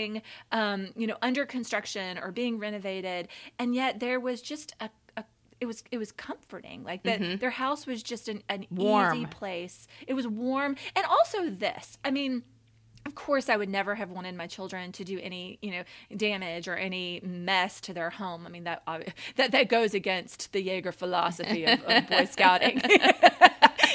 um, 0.52 0.88
you 0.96 1.06
know 1.06 1.16
under 1.22 1.46
construction 1.46 2.18
or 2.18 2.32
being 2.32 2.58
renovated, 2.58 3.28
and 3.58 3.74
yet 3.74 4.00
there 4.00 4.18
was 4.20 4.42
just 4.42 4.74
a. 4.80 4.90
it 5.60 5.66
was 5.66 5.82
it 5.90 5.98
was 5.98 6.12
comforting. 6.12 6.84
Like 6.84 7.02
that 7.04 7.40
their 7.40 7.50
house 7.50 7.86
was 7.86 8.02
just 8.02 8.28
an, 8.28 8.42
an 8.48 8.64
easy 8.64 8.68
Warm. 8.70 9.26
place. 9.26 9.86
It 10.06 10.14
was 10.14 10.26
warm. 10.26 10.76
And 10.96 11.04
also 11.06 11.48
this 11.50 11.96
i 12.04 12.10
mean 12.10 12.42
of 13.06 13.14
course 13.14 13.48
i 13.48 13.56
would 13.56 13.68
never 13.68 13.94
have 13.94 14.10
wanted 14.10 14.34
my 14.34 14.46
children 14.46 14.90
to 14.92 15.04
do 15.04 15.18
any 15.22 15.58
you 15.60 15.70
know 15.70 15.82
damage 16.16 16.66
or 16.68 16.74
any 16.76 17.20
mess 17.22 17.80
to 17.82 17.92
their 17.94 18.10
home. 18.10 18.46
I 18.46 18.50
mean 18.50 18.64
that 18.64 18.82
that 19.36 19.52
that 19.52 19.68
goes 19.68 19.94
against 19.94 20.52
the 20.52 20.60
jaeger 20.62 20.92
philosophy 20.92 21.64
of, 21.64 21.80
of 21.84 22.08
boy 22.08 22.24
scouting. 22.30 22.82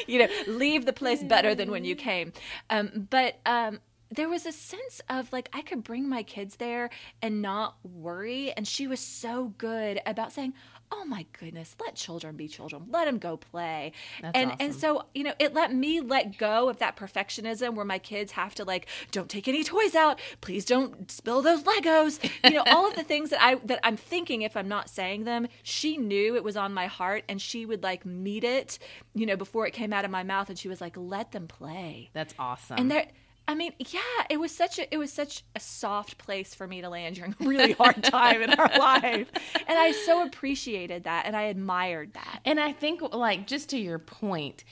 You 0.07 0.19
know 0.19 0.27
leave 0.47 0.85
the 0.85 0.93
place 0.93 1.21
better 1.23 1.53
than 1.53 1.69
when 1.69 1.83
you 1.85 1.95
came. 1.95 2.33
Um, 2.69 3.07
but 3.11 3.39
um, 3.45 3.79
there 4.11 4.29
was 4.29 4.45
a 4.45 4.51
sense 4.51 5.01
of 5.09 5.31
like 5.31 5.49
I 5.53 5.61
could 5.61 5.83
bring 5.83 6.09
my 6.09 6.23
kids 6.23 6.55
there 6.55 6.89
and 7.21 7.41
not 7.41 7.77
worry. 7.83 8.51
And 8.51 8.67
she 8.67 8.87
was 8.87 8.99
so 8.99 9.53
good 9.57 10.01
about 10.05 10.31
saying, 10.33 10.53
"Oh 10.91 11.05
my 11.05 11.25
goodness, 11.39 11.75
let 11.79 11.95
children 11.95 12.35
be 12.35 12.47
children. 12.47 12.85
Let 12.89 13.05
them 13.05 13.19
go 13.19 13.37
play." 13.37 13.91
That's 14.21 14.35
and 14.35 14.51
awesome. 14.51 14.65
and 14.65 14.75
so 14.75 15.05
you 15.13 15.23
know, 15.23 15.33
it 15.37 15.53
let 15.53 15.73
me 15.73 16.01
let 16.01 16.37
go 16.37 16.69
of 16.69 16.79
that 16.79 16.95
perfectionism 16.95 17.75
where 17.75 17.85
my 17.85 17.99
kids 17.99 18.31
have 18.31 18.55
to 18.55 18.63
like, 18.63 18.87
"Don't 19.11 19.29
take 19.29 19.47
any 19.47 19.63
toys 19.63 19.93
out. 19.95 20.19
Please 20.41 20.65
don't 20.65 21.11
spill 21.11 21.41
those 21.41 21.63
Legos." 21.63 22.19
You 22.43 22.51
know, 22.51 22.63
all 22.67 22.87
of 22.87 22.95
the 22.95 23.03
things 23.03 23.29
that 23.29 23.43
I 23.43 23.55
that 23.65 23.79
I'm 23.83 23.97
thinking 23.97 24.41
if 24.41 24.57
I'm 24.57 24.67
not 24.67 24.89
saying 24.89 25.25
them. 25.25 25.47
She 25.61 25.97
knew 25.97 26.35
it 26.35 26.43
was 26.43 26.57
on 26.57 26.73
my 26.73 26.87
heart, 26.87 27.23
and 27.29 27.39
she 27.39 27.65
would 27.65 27.83
like 27.83 28.05
meet 28.05 28.43
it, 28.43 28.79
you 29.13 29.25
know, 29.27 29.35
before 29.35 29.67
it 29.67 29.73
came 29.73 29.93
out 29.93 30.03
of 30.03 30.09
my 30.11 30.23
mouth, 30.23 30.49
and 30.49 30.57
she 30.57 30.67
was 30.67 30.81
like, 30.81 30.97
"Let 30.97 31.31
them 31.31 31.47
play." 31.47 32.09
That's 32.13 32.33
awesome. 32.39 32.77
and 32.79 32.89
there 32.89 33.05
i 33.49 33.53
mean 33.55 33.73
yeah 33.91 33.99
it 34.29 34.39
was 34.39 34.55
such 34.55 34.79
a 34.79 34.93
it 34.93 34.97
was 34.97 35.11
such 35.11 35.43
a 35.55 35.59
soft 35.59 36.17
place 36.17 36.55
for 36.55 36.65
me 36.67 36.79
to 36.81 36.87
land 36.89 37.15
during 37.15 37.35
a 37.41 37.45
really 37.45 37.73
hard 37.73 38.01
time 38.03 38.41
in 38.41 38.51
our 38.51 38.69
life 38.79 39.29
and 39.67 39.77
i 39.77 39.91
so 40.05 40.23
appreciated 40.25 41.03
that 41.03 41.25
and 41.25 41.35
i 41.35 41.41
admired 41.43 42.13
that 42.13 42.39
And 42.45 42.59
I 42.59 42.71
think, 42.71 43.01
like, 43.13 43.47
just 43.47 43.69
to 43.69 43.77
your 43.77 43.99
point, 43.99 44.63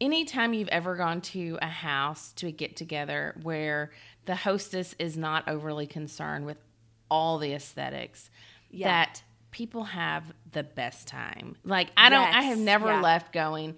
anytime 0.00 0.52
you've 0.54 0.68
ever 0.68 0.96
gone 0.96 1.20
to 1.20 1.58
a 1.62 1.66
house 1.68 2.32
to 2.34 2.46
a 2.48 2.50
get 2.50 2.74
together 2.76 3.34
where 3.42 3.92
the 4.24 4.34
hostess 4.36 4.94
is 4.98 5.16
not 5.16 5.46
overly 5.48 5.86
concerned 5.86 6.44
with 6.46 6.60
all 7.10 7.38
the 7.38 7.52
aesthetics, 7.52 8.30
Yeah. 8.70 8.88
that 8.88 9.22
people 9.50 9.84
have 9.84 10.32
the 10.50 10.62
best 10.62 11.06
time. 11.06 11.56
Like, 11.64 11.90
I 11.96 12.08
don't, 12.08 12.34
I 12.34 12.42
have 12.42 12.58
never 12.58 12.86
yeah. 12.88 13.00
left 13.00 13.32
going, 13.32 13.76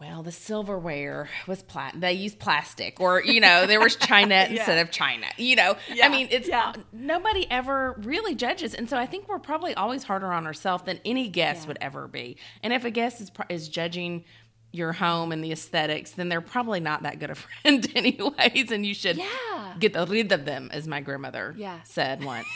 well, 0.00 0.22
the 0.22 0.30
silverware 0.32 1.28
was 1.48 1.62
plat. 1.62 1.92
They 1.98 2.12
used 2.12 2.38
plastic, 2.38 3.00
or 3.00 3.22
you 3.22 3.40
know, 3.40 3.66
there 3.66 3.80
was 3.80 3.96
china 3.96 4.46
instead 4.50 4.78
of 4.78 4.92
china. 4.92 5.26
You 5.36 5.56
know, 5.56 5.76
Yeah, 5.92 6.06
I 6.06 6.08
mean, 6.08 6.28
it's 6.30 6.48
yeah. 6.48 6.72
nobody 6.92 7.50
ever 7.50 7.94
really 8.04 8.34
judges, 8.36 8.74
and 8.74 8.88
so 8.88 8.96
I 8.96 9.06
think 9.06 9.28
we're 9.28 9.38
probably 9.40 9.74
always 9.74 10.04
harder 10.04 10.32
on 10.32 10.46
ourselves 10.46 10.84
than 10.84 11.00
any 11.04 11.28
guest 11.28 11.62
Yeah. 11.62 11.68
would 11.68 11.78
ever 11.80 12.06
be. 12.06 12.36
And 12.62 12.72
if 12.72 12.84
a 12.84 12.90
guest 12.90 13.20
is 13.20 13.30
is 13.48 13.68
judging 13.68 14.24
your 14.70 14.92
home 14.92 15.32
and 15.32 15.42
the 15.42 15.50
aesthetics, 15.50 16.10
then 16.12 16.28
they're 16.28 16.42
probably 16.42 16.78
not 16.78 17.02
that 17.02 17.18
good 17.18 17.30
a 17.30 17.34
friend, 17.62 17.90
anyways. 17.96 18.70
And 18.70 18.84
you 18.86 18.94
should 18.94 19.16
Yeah. 19.16 19.74
get 19.80 19.94
the 19.94 20.06
rid 20.06 20.30
of 20.30 20.44
them, 20.44 20.68
as 20.72 20.86
my 20.86 21.00
grandmother 21.00 21.54
Yeah. 21.56 21.80
said 21.84 22.22
once 22.22 22.46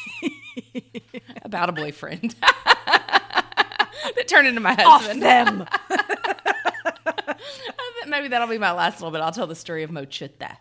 about 1.43 1.71
a 1.71 1.73
boyfriend 1.73 2.35
that 2.87 4.25
turned 4.29 4.47
into 4.47 4.61
my 4.61 4.75
husband. 4.79 5.23
them 5.23 5.67
Maybe 8.09 8.29
that'll 8.29 8.49
be 8.49 8.59
my 8.59 8.73
last 8.73 9.01
little 9.01 9.11
bit. 9.13 9.21
I'll 9.21 9.33
tell 9.33 9.47
the 9.47 9.55
story 9.55 9.83
of 9.83 9.91
Mochutta. 9.91 10.57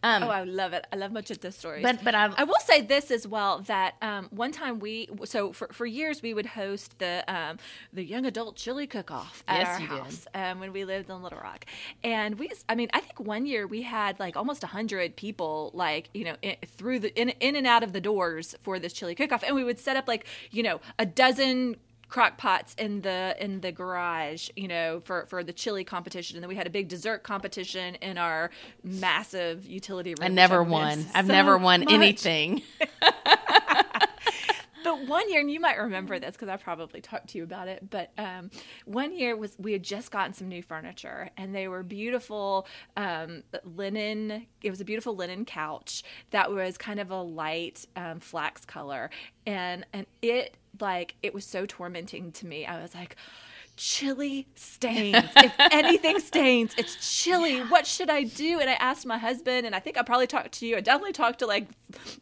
Um, 0.00 0.22
oh 0.22 0.28
i 0.28 0.44
love 0.44 0.74
it. 0.74 0.86
I 0.92 0.96
love 0.96 1.10
Mochita 1.10 1.52
stories. 1.52 1.82
But- 1.82 2.04
but 2.04 2.14
I- 2.14 2.32
I 2.38 2.44
will 2.44 2.60
say 2.64 2.82
this 2.82 3.10
as 3.10 3.26
well 3.26 3.58
that 3.66 3.96
um, 4.00 4.28
one 4.30 4.52
time 4.52 4.78
we 4.78 5.08
so 5.24 5.52
for, 5.52 5.66
for 5.72 5.86
years 5.86 6.22
we 6.22 6.32
would 6.34 6.46
host 6.46 7.00
the 7.00 7.24
um, 7.26 7.58
the 7.92 8.04
young 8.04 8.24
adult 8.24 8.54
chili 8.54 8.86
cook 8.86 9.10
off 9.10 9.42
at 9.48 9.58
Yes, 9.58 9.68
our 9.68 9.80
house 9.80 10.26
um, 10.36 10.60
when 10.60 10.72
we 10.72 10.84
lived 10.84 11.10
in 11.10 11.20
Little 11.20 11.40
Rock, 11.40 11.64
and 12.04 12.38
we 12.38 12.48
I 12.68 12.76
mean 12.76 12.88
I 12.94 13.00
think 13.00 13.18
one 13.18 13.44
year 13.44 13.66
we 13.66 13.82
had 13.82 14.20
like 14.20 14.36
almost 14.36 14.62
hundred 14.62 15.16
people 15.16 15.72
like 15.74 16.10
you 16.14 16.22
know 16.26 16.36
in, 16.42 16.54
through 16.64 17.00
the 17.00 17.20
in 17.20 17.30
in 17.40 17.56
and 17.56 17.66
out 17.66 17.82
of 17.82 17.92
the 17.92 18.00
doors 18.00 18.54
for 18.62 18.78
this 18.78 18.92
chili 18.92 19.16
cook 19.16 19.32
off, 19.32 19.42
and 19.42 19.56
we 19.56 19.64
would 19.64 19.80
set 19.80 19.96
up 19.96 20.06
like 20.06 20.26
you 20.52 20.62
know 20.62 20.80
a 21.00 21.06
dozen 21.06 21.74
crock 22.08 22.38
pots 22.38 22.74
in 22.78 23.02
the 23.02 23.36
in 23.38 23.60
the 23.60 23.70
garage 23.70 24.48
you 24.56 24.66
know 24.66 25.00
for 25.00 25.26
for 25.26 25.44
the 25.44 25.52
chili 25.52 25.84
competition 25.84 26.36
and 26.36 26.42
then 26.42 26.48
we 26.48 26.56
had 26.56 26.66
a 26.66 26.70
big 26.70 26.88
dessert 26.88 27.22
competition 27.22 27.94
in 27.96 28.16
our 28.16 28.50
massive 28.82 29.66
utility 29.66 30.10
room 30.10 30.24
I 30.24 30.28
never 30.28 30.62
won. 30.62 31.04
I've 31.14 31.26
so 31.26 31.32
never 31.32 31.58
won 31.58 31.80
much. 31.80 31.92
anything. 31.92 32.62
But 34.88 35.06
one 35.06 35.30
year, 35.30 35.40
and 35.40 35.50
you 35.50 35.60
might 35.60 35.76
remember 35.76 36.18
this 36.18 36.32
because 36.32 36.48
I 36.48 36.56
probably 36.56 37.02
talked 37.02 37.28
to 37.28 37.38
you 37.38 37.44
about 37.44 37.68
it. 37.68 37.90
But 37.90 38.10
um, 38.16 38.50
one 38.86 39.14
year 39.14 39.36
was 39.36 39.54
we 39.58 39.72
had 39.72 39.82
just 39.82 40.10
gotten 40.10 40.32
some 40.32 40.48
new 40.48 40.62
furniture, 40.62 41.28
and 41.36 41.54
they 41.54 41.68
were 41.68 41.82
beautiful 41.82 42.66
um, 42.96 43.42
linen. 43.64 44.46
It 44.62 44.70
was 44.70 44.80
a 44.80 44.86
beautiful 44.86 45.14
linen 45.14 45.44
couch 45.44 46.04
that 46.30 46.50
was 46.50 46.78
kind 46.78 47.00
of 47.00 47.10
a 47.10 47.20
light 47.20 47.84
um, 47.96 48.18
flax 48.18 48.64
color, 48.64 49.10
and 49.44 49.84
and 49.92 50.06
it 50.22 50.56
like 50.80 51.16
it 51.22 51.34
was 51.34 51.44
so 51.44 51.66
tormenting 51.66 52.32
to 52.32 52.46
me. 52.46 52.64
I 52.64 52.80
was 52.80 52.94
like. 52.94 53.16
Chili 53.78 54.48
stains. 54.56 55.24
If 55.36 55.54
anything 55.58 56.18
stains, 56.18 56.74
it's 56.76 57.22
chili. 57.22 57.60
What 57.60 57.86
should 57.86 58.10
I 58.10 58.24
do? 58.24 58.58
And 58.58 58.68
I 58.68 58.74
asked 58.74 59.06
my 59.06 59.18
husband, 59.18 59.66
and 59.66 59.74
I 59.74 59.78
think 59.78 59.96
I 59.96 60.02
probably 60.02 60.26
talked 60.26 60.52
to 60.52 60.66
you. 60.66 60.76
I 60.76 60.80
definitely 60.80 61.12
talked 61.12 61.38
to 61.38 61.46
like, 61.46 61.68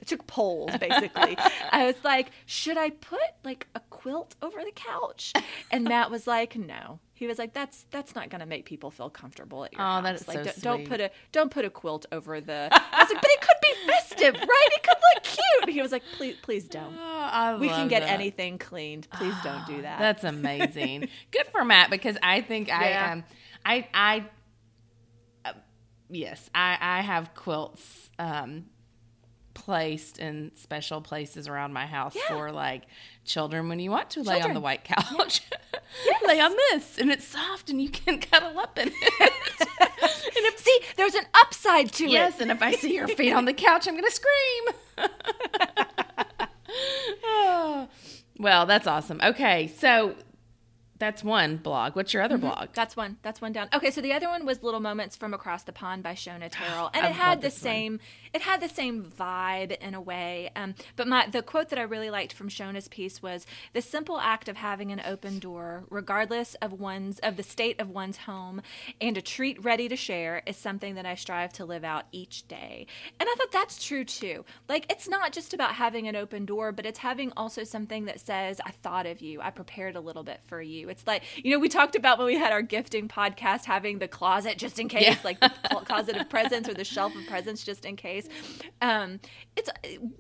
I 0.01 0.05
took 0.05 0.27
polls 0.27 0.71
basically. 0.79 1.37
I 1.73 1.87
was 1.87 1.97
like, 2.05 2.31
should 2.45 2.77
I 2.77 2.91
put 2.91 3.21
like 3.43 3.67
a 3.75 3.81
quilt 3.91 4.37
over 4.43 4.63
the 4.63 4.73
couch? 4.73 5.33
And 5.71 5.85
Matt 5.85 6.11
was 6.11 6.27
like, 6.27 6.57
no. 6.57 7.01
He 7.19 7.27
was 7.27 7.39
like, 7.39 7.53
that's 7.55 7.87
that's 7.91 8.15
not 8.15 8.29
going 8.31 8.41
to 8.41 8.47
make 8.47 8.65
people 8.67 8.91
feel 8.91 9.09
comfortable 9.11 9.65
at 9.65 9.73
your 9.73 9.81
Oh, 9.83 9.85
house. 9.85 10.03
that 10.05 10.15
is 10.17 10.29
like, 10.29 10.39
so 10.39 10.45
don't, 10.45 10.61
don't 10.61 10.85
put 10.89 11.01
a 11.01 11.11
don't 11.33 11.51
put 11.51 11.65
a 11.65 11.71
quilt 11.71 12.07
over 12.13 12.41
the. 12.41 12.69
I 12.73 13.03
was 13.03 13.11
like, 13.13 13.23
but 13.23 13.31
it 13.31 13.41
could 13.41 13.57
be 13.63 13.93
festive, 13.93 14.35
right? 14.35 14.69
It 14.73 14.83
could 14.83 14.97
look 15.15 15.23
cute. 15.25 15.75
He 15.75 15.81
was 15.83 15.93
like, 15.93 16.03
please, 16.13 16.37
please 16.43 16.65
don't. 16.69 16.95
Oh, 16.99 17.59
We 17.59 17.69
can 17.69 17.89
get 17.89 18.03
that. 18.03 18.11
anything 18.11 18.59
cleaned. 18.59 19.09
Please 19.11 19.35
don't 19.43 19.67
do 19.67 19.83
that. 19.83 19.99
That's 19.99 20.25
amazing. 20.25 21.09
Good 21.33 21.47
for 21.51 21.65
Matt 21.65 21.91
because 21.91 22.17
I 22.23 22.43
think 22.43 22.71
I 22.71 22.91
Yeah. 22.91 23.13
um 23.13 23.25
I 23.65 23.89
I 23.95 24.25
uh, 25.47 25.53
yes 26.11 26.51
I 26.55 26.77
I 26.81 27.01
have 27.01 27.35
quilts 27.35 28.11
um 28.19 28.67
placed 29.55 30.19
in 30.19 30.53
special 30.55 31.01
places 31.01 31.49
around 31.49 31.73
my 31.73 31.87
house 31.87 32.15
Yeah. 32.15 32.29
for 32.37 32.53
like 32.53 32.83
children 33.27 33.69
when 33.69 33.79
you 33.79 33.91
want 33.91 34.11
to 34.11 34.23
lay 34.23 34.41
on 34.41 34.55
the 34.55 34.61
white 34.61 34.85
couch. 34.85 35.43
lay 36.27 36.41
on 36.41 36.55
this 36.71 36.99
and 36.99 37.11
it's 37.11 37.27
soft 37.27 37.71
and 37.71 37.81
you 37.81 37.89
can 37.89 38.19
cuddle 38.21 38.59
up 38.59 38.79
in 38.79 38.89
it. 38.89 38.95
and 39.61 40.47
if, 40.47 40.59
See, 40.59 40.81
there's 40.97 41.15
an 41.15 41.27
upside 41.35 41.93
to 41.93 42.05
yes, 42.09 42.11
it. 42.11 42.13
Yes, 42.13 42.41
and 42.41 42.51
if 42.51 42.63
I 42.63 42.73
see 42.73 42.95
your 42.95 43.09
feet 43.09 43.33
on 43.33 43.45
the 43.45 43.53
couch, 43.53 43.87
I'm 43.87 43.95
going 43.95 44.05
to 44.05 44.11
scream. 44.11 45.09
Oh. 47.25 47.89
Well, 48.39 48.67
that's 48.67 48.87
awesome. 48.87 49.21
Okay, 49.23 49.69
so 49.69 50.15
that's 50.99 51.23
one 51.23 51.57
blog. 51.57 51.95
What's 51.97 52.15
your 52.15 52.23
other 52.23 52.37
mm-hmm. 52.37 52.47
blog? 52.47 52.69
That's 52.75 52.97
one. 52.97 53.19
That's 53.23 53.41
one 53.41 53.53
down. 53.53 53.69
Okay, 53.75 53.91
so 53.91 54.01
the 54.01 54.13
other 54.13 54.29
one 54.29 54.47
was 54.47 54.63
"Little 54.63 54.81
Moments 54.81 55.17
from 55.17 55.35
Across 55.35 55.65
the 55.65 55.73
Pond" 55.73 56.03
by 56.03 56.15
Shona 56.15 56.49
Terrell, 56.51 56.91
and 56.95 57.07
I 57.07 57.11
it 57.11 57.15
had 57.15 57.41
the 57.43 57.51
same 57.51 57.95
one. 57.95 58.01
It 58.37 58.43
had 58.43 58.61
the 58.61 58.69
same 58.69 59.03
vibe 59.03 59.79
in 59.79 59.95
a 59.95 60.01
way. 60.01 60.51
Um, 60.55 60.75
but 60.95 61.09
my 61.09 61.27
the 61.27 61.41
quote 61.43 61.71
that 61.71 61.79
I 61.79 61.83
really 61.83 62.11
liked 62.11 62.35
from 62.35 62.51
Shona's 62.51 62.87
piece 62.87 63.23
was: 63.23 63.47
"The 63.73 63.81
simple 63.81 64.19
act 64.21 64.47
of 64.51 64.57
having 64.59 64.93
an 64.93 65.01
open 65.07 65.39
door, 65.39 65.85
regardless 65.89 66.55
of 66.57 66.75
one's 66.75 67.19
of 67.21 67.39
the 67.39 67.43
state 67.43 67.81
of 67.81 67.89
one's 67.89 68.19
home, 68.19 68.61
and 69.01 69.17
a 69.17 69.23
treat 69.23 69.65
ready 69.65 69.89
to 69.89 69.97
share, 69.97 70.43
is 70.47 70.59
something 70.59 70.97
that 70.97 71.07
I 71.07 71.15
strive 71.15 71.51
to 71.55 71.65
live 71.65 71.83
out 71.83 72.05
each 72.13 72.47
day." 72.47 72.87
And 73.19 73.27
I 73.27 73.35
thought 73.39 73.53
that's 73.53 73.83
true 73.83 74.05
too. 74.05 74.45
Like 74.69 74.85
it's 74.91 75.09
not 75.09 75.33
just 75.33 75.55
about 75.55 75.75
having 75.77 76.07
an 76.07 76.15
open 76.15 76.45
door, 76.45 76.73
but 76.73 76.85
it's 76.85 76.99
having 76.99 77.33
also 77.39 77.65
something 77.65 78.05
that 78.05 78.21
says, 78.21 78.61
"I 78.67 78.71
thought 78.71 79.07
of 79.07 79.23
you. 79.23 79.41
I 79.41 79.49
prepared 79.49 79.97
a 79.97 80.01
little 80.01 80.25
bit 80.25 80.41
for 80.47 80.61
you." 80.61 80.91
It's 80.91 81.07
like 81.07 81.23
you 81.43 81.53
know 81.53 81.59
we 81.59 81.71
talked 81.71 81.97
about 81.97 82.19
when 82.19 82.27
we 82.27 82.37
had 82.37 82.53
our 82.53 82.61
gifting 82.61 83.09
podcast 83.09 83.65
having 83.65 83.99
the 83.99 84.09
closet 84.09 84.59
just 84.59 84.79
in 84.79 84.89
case, 84.89 85.05
Yeah. 85.05 85.17
like 85.25 85.41
the 85.41 85.49
closet 85.87 86.19
of 86.19 86.29
presents 86.29 86.69
or 86.69 86.75
the 86.75 86.85
shelf 86.85 87.17
of 87.17 87.27
presents 87.27 87.65
just 87.65 87.87
in 87.87 87.97
case. 87.97 88.26
Um, 88.81 89.21
it's 89.57 89.71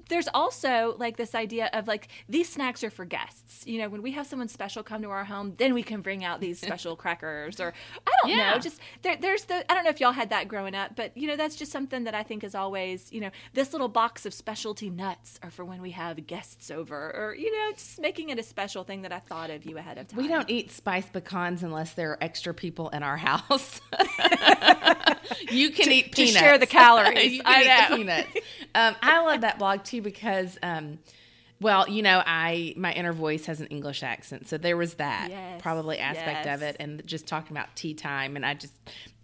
there's 0.08 0.28
also 0.32 0.94
like 0.98 1.16
this 1.16 1.34
idea 1.34 1.68
of 1.72 1.86
like 1.86 2.08
these 2.28 2.48
snacks 2.48 2.82
are 2.82 2.90
for 2.90 3.04
guests. 3.04 3.66
You 3.66 3.78
know, 3.80 3.88
when 3.88 4.02
we 4.02 4.12
have 4.12 4.26
someone 4.26 4.48
special 4.48 4.82
come 4.82 5.02
to 5.02 5.10
our 5.10 5.24
home, 5.24 5.54
then 5.58 5.74
we 5.74 5.82
can 5.82 6.00
bring 6.00 6.24
out 6.24 6.40
these 6.40 6.58
special 6.60 6.96
crackers 7.02 7.60
or 7.60 7.72
I 8.06 8.10
don't 8.22 8.30
Yeah. 8.30 8.52
know, 8.52 8.58
just 8.58 8.80
there, 9.02 9.16
there's 9.20 9.44
the 9.44 9.70
I 9.70 9.74
don't 9.74 9.84
know 9.84 9.90
if 9.90 10.00
y'all 10.00 10.12
had 10.12 10.30
that 10.30 10.48
growing 10.48 10.74
up, 10.74 10.96
but 10.96 11.16
you 11.16 11.26
know 11.28 11.36
that's 11.36 11.56
just 11.56 11.70
something 11.72 12.04
that 12.04 12.14
I 12.14 12.22
think 12.22 12.44
is 12.44 12.54
always 12.54 13.12
you 13.12 13.20
know 13.20 13.30
this 13.52 13.72
little 13.72 13.88
box 13.88 14.24
of 14.26 14.32
specialty 14.32 14.88
nuts 14.90 15.38
are 15.42 15.50
for 15.50 15.64
when 15.64 15.82
we 15.82 15.90
have 15.90 16.26
guests 16.26 16.70
over 16.70 17.14
or 17.14 17.34
you 17.34 17.52
know 17.52 17.72
just 17.72 18.00
making 18.00 18.30
it 18.30 18.38
a 18.38 18.42
special 18.42 18.84
thing 18.84 19.02
that 19.02 19.12
I 19.12 19.18
thought 19.18 19.50
of 19.50 19.64
you 19.64 19.76
ahead 19.78 19.98
of 19.98 20.08
time. 20.08 20.16
We 20.18 20.28
don't 20.28 20.48
eat 20.48 20.70
spiced 20.70 21.12
pecans 21.12 21.62
unless 21.62 21.92
there 21.92 22.12
are 22.12 22.18
extra 22.22 22.54
people 22.54 22.88
in 22.90 23.02
our 23.02 23.16
house. 23.18 23.80
you 25.50 25.70
can 25.70 25.90
eat 25.92 26.12
to 26.12 26.22
peanuts. 26.22 26.38
share 26.38 26.58
the 26.58 26.66
calories. 26.80 27.32
you 27.34 27.42
can 27.42 27.54
I 27.54 27.62
eat 27.62 27.66
know. 27.68 27.88
the 27.90 27.96
peanuts. 27.96 28.36
Um, 28.74 28.96
I 29.02 29.22
love 29.24 29.40
that 29.42 29.58
blog 29.58 29.84
too 29.84 30.02
because, 30.02 30.58
um, 30.62 30.98
well, 31.60 31.88
you 31.88 32.02
know, 32.02 32.22
I 32.24 32.74
my 32.76 32.92
inner 32.92 33.12
voice 33.14 33.46
has 33.46 33.60
an 33.60 33.68
English 33.68 34.02
accent, 34.02 34.46
so 34.48 34.58
there 34.58 34.76
was 34.76 34.94
that 34.94 35.28
Yes, 35.30 35.62
probably 35.62 35.98
aspect 35.98 36.46
of 36.46 36.60
it, 36.62 36.76
and 36.78 37.02
just 37.06 37.26
talking 37.26 37.56
about 37.56 37.74
tea 37.74 37.94
time, 37.94 38.36
and 38.36 38.44
I 38.44 38.52
just 38.54 38.74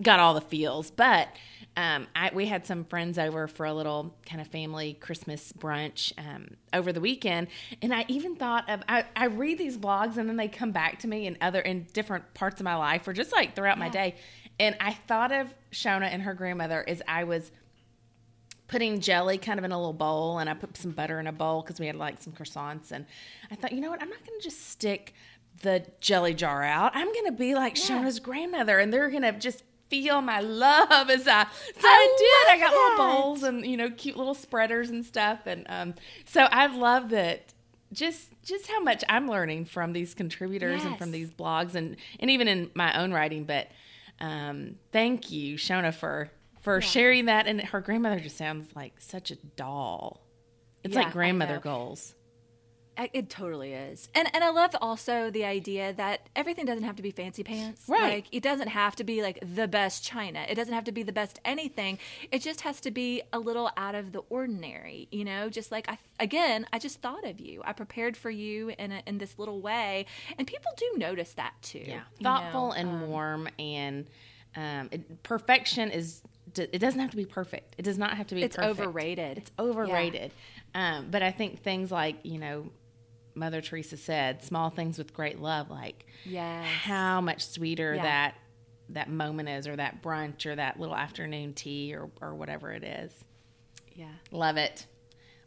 got 0.03 0.19
all 0.19 0.33
the 0.33 0.41
feels. 0.41 0.91
But 0.91 1.29
um, 1.77 2.07
I, 2.17 2.31
we 2.35 2.47
had 2.47 2.67
some 2.67 2.85
friends 2.85 3.19
over 3.19 3.47
for 3.49 3.67
a 3.67 3.73
little 3.75 4.15
kind 4.27 4.41
of 4.41 4.47
family 4.49 4.95
Christmas 4.95 5.53
brunch 5.53 6.13
um, 6.19 6.49
over 6.73 6.91
the 6.93 7.01
weekend, 7.03 7.49
and 7.83 7.93
I 7.95 8.07
even 8.09 8.37
thought 8.37 8.69
of 8.71 8.83
I, 8.89 9.05
I 9.15 9.27
read 9.27 9.59
these 9.59 9.77
blogs 9.77 10.17
and 10.17 10.27
then 10.27 10.37
they 10.37 10.49
come 10.49 10.73
back 10.73 11.01
to 11.01 11.09
me 11.09 11.27
in 11.27 11.37
other 11.43 11.61
in 11.61 11.87
different 11.93 12.33
parts 12.33 12.61
of 12.63 12.65
my 12.65 12.77
life 12.77 13.07
or 13.07 13.13
just 13.13 13.31
like 13.33 13.55
throughout 13.55 13.79
my 13.79 13.91
day, 13.91 14.15
and 14.62 14.76
I 14.81 14.92
thought 14.95 15.33
of 15.33 15.52
Shona 15.73 16.04
and 16.04 16.23
her 16.23 16.35
grandmother 16.35 16.85
as 16.87 17.02
I 17.09 17.25
was 17.25 17.50
putting 18.69 19.00
jelly 19.00 19.37
kind 19.37 19.59
of 19.59 19.64
in 19.64 19.73
a 19.73 19.76
little 19.76 19.92
bowl 19.92 20.38
and 20.38 20.49
I 20.49 20.54
put 20.54 20.76
some 20.78 20.92
butter 20.92 21.21
in 21.21 21.26
a 21.26 21.33
bowl 21.33 21.61
because 21.61 21.78
we 21.78 21.87
had 21.87 21.97
like 21.97 22.23
some 22.23 22.33
croissants 22.33 22.90
and 22.90 23.04
I 23.50 23.54
thought, 23.57 23.73
you 23.73 23.81
know 23.81 23.90
what, 23.90 24.00
I'm 24.00 24.09
not 24.09 24.25
going 24.26 24.38
to 24.40 24.42
just 24.42 24.69
stick 24.71 25.12
the 25.62 25.85
jelly 26.00 26.33
jar 26.33 26.62
out. 26.62 26.92
I'm 26.95 27.12
going 27.12 27.26
to 27.26 27.33
be 27.33 27.54
like 27.54 27.76
Yeah. 27.76 27.99
Shona's 28.02 28.19
grandmother 28.21 28.78
and 28.78 28.90
they're 28.92 29.11
going 29.11 29.25
to 29.25 29.33
just 29.33 29.64
feel 29.90 30.23
my 30.23 30.40
love 30.40 31.11
as 31.11 31.28
I 31.28 31.45
so 31.45 31.87
I, 31.87 32.09
I 32.09 32.16
did. 32.16 32.52
I 32.54 32.59
got 32.66 32.73
little 32.73 32.97
bowls 32.97 33.42
and 33.42 33.66
you 33.66 33.76
know 33.76 33.90
cute 33.90 34.16
little 34.16 34.33
spreaders 34.35 34.88
and 34.88 35.04
stuff 35.04 35.40
and 35.45 35.66
um 35.69 35.95
so 36.25 36.45
I 36.45 36.66
love 36.69 37.11
that 37.11 37.52
just 37.92 38.31
just 38.42 38.69
how 38.69 38.81
much 38.81 39.04
I'm 39.11 39.28
learning 39.28 39.66
from 39.66 39.92
these 39.92 40.14
contributors 40.14 40.83
and 40.83 40.97
from 40.97 41.11
these 41.11 41.31
blogs 41.31 41.75
and 41.75 41.97
and 42.21 42.31
even 42.31 42.49
in 42.49 42.71
my 42.75 42.99
own 42.99 43.12
writing 43.12 43.45
but 43.45 43.66
um 44.23 44.76
thank 44.93 45.31
you 45.31 45.57
Shona 45.57 45.93
for 45.93 46.31
for 46.62 46.81
sharing 46.81 47.26
that 47.26 47.47
and 47.47 47.61
her 47.61 47.81
grandmother 47.81 48.21
just 48.21 48.38
sounds 48.38 48.75
like 48.75 48.95
such 49.00 49.31
a 49.31 49.37
doll. 49.57 50.25
It's 50.85 50.95
Yeah, 50.95 51.02
like 51.02 51.12
grandmother 51.12 51.59
goals. 51.59 52.14
It 52.99 53.31
totally 53.31 53.73
is. 53.73 54.09
And 54.15 54.29
and 54.35 54.45
I 54.45 54.51
love 54.51 54.77
also 54.81 55.31
the 55.31 55.45
idea 55.45 55.93
that 55.95 56.29
everything 56.37 56.67
doesn't 56.67 56.85
have 56.85 56.97
to 56.97 57.03
be 57.03 57.11
fancy 57.11 57.43
pants. 57.43 57.89
Right. 57.89 58.15
Like 58.15 58.27
it 58.33 58.43
doesn't 58.43 58.69
have 58.69 58.97
to 58.97 59.05
be 59.05 59.23
like 59.23 59.39
the 59.43 59.67
best 59.67 60.05
china. 60.05 60.45
It 60.49 60.55
doesn't 60.55 60.75
have 60.75 60.85
to 60.85 60.93
be 60.93 61.03
the 61.03 61.13
best 61.13 61.41
anything. 61.45 61.99
It 62.31 62.43
just 62.43 62.63
has 62.63 62.81
to 62.83 62.91
be 62.91 63.23
a 63.33 63.39
little 63.39 63.71
out 63.77 63.95
of 63.95 64.13
the 64.13 64.21
ordinary, 64.29 65.09
you 65.11 65.25
know? 65.25 65.49
Just 65.49 65.73
like 65.73 65.89
I 65.89 65.99
again, 66.21 66.67
I 66.73 66.79
just 66.79 67.01
thought 67.01 67.27
of 67.27 67.41
you. 67.41 67.63
I 67.65 67.73
prepared 67.73 68.17
for 68.17 68.31
you 68.31 68.73
in 68.79 68.93
a, 68.93 69.03
in 69.07 69.19
this 69.19 69.39
little 69.39 69.61
way, 69.61 70.07
and 70.39 70.47
people 70.47 70.71
do 70.77 70.93
notice 70.97 71.33
that 71.35 71.55
too. 71.63 71.85
Yeah, 71.85 72.03
thoughtful 72.23 72.69
know? 72.69 72.75
and 72.75 73.09
warm, 73.09 73.49
and 73.59 74.07
um, 74.57 74.89
it, 74.93 75.23
perfection 75.23 75.91
is. 75.91 76.23
It 76.55 76.81
doesn't 76.81 77.01
have 77.01 77.11
to 77.11 77.17
be 77.17 77.25
perfect. 77.25 77.77
It 77.79 77.83
does 77.83 77.97
not 77.97 78.17
have 78.17 78.27
to 78.27 78.35
be. 78.35 78.43
It's 78.43 78.57
perfect. 78.57 78.81
overrated. 78.81 79.39
It's 79.39 79.51
overrated. 79.59 80.33
Um, 80.75 81.09
but 81.11 81.23
I 81.23 81.31
think 81.31 81.63
things 81.63 81.91
like 81.91 82.17
you 82.25 82.39
know, 82.39 82.71
Mother 83.35 83.61
Teresa 83.61 83.97
said, 83.97 84.43
"Small 84.43 84.71
things 84.71 84.99
with 84.99 85.15
great 85.15 85.39
love." 85.41 85.71
Like 85.71 86.07
Yes. 86.25 86.65
how 86.67 87.21
much 87.21 87.45
sweeter 87.47 87.95
Yeah. 87.95 88.03
that 88.03 88.35
that 88.91 89.09
moment 89.09 89.49
is, 89.49 89.67
or 89.67 89.77
that 89.77 90.03
brunch, 90.03 90.45
or 90.45 90.55
that 90.55 90.79
little 90.79 90.97
afternoon 90.97 91.55
tea, 91.55 91.95
or 91.95 92.11
or 92.21 92.35
whatever 92.35 92.73
it 92.73 92.85
is. 92.85 93.12
Yeah. 93.95 94.12
Love 94.31 94.57
it, 94.57 94.87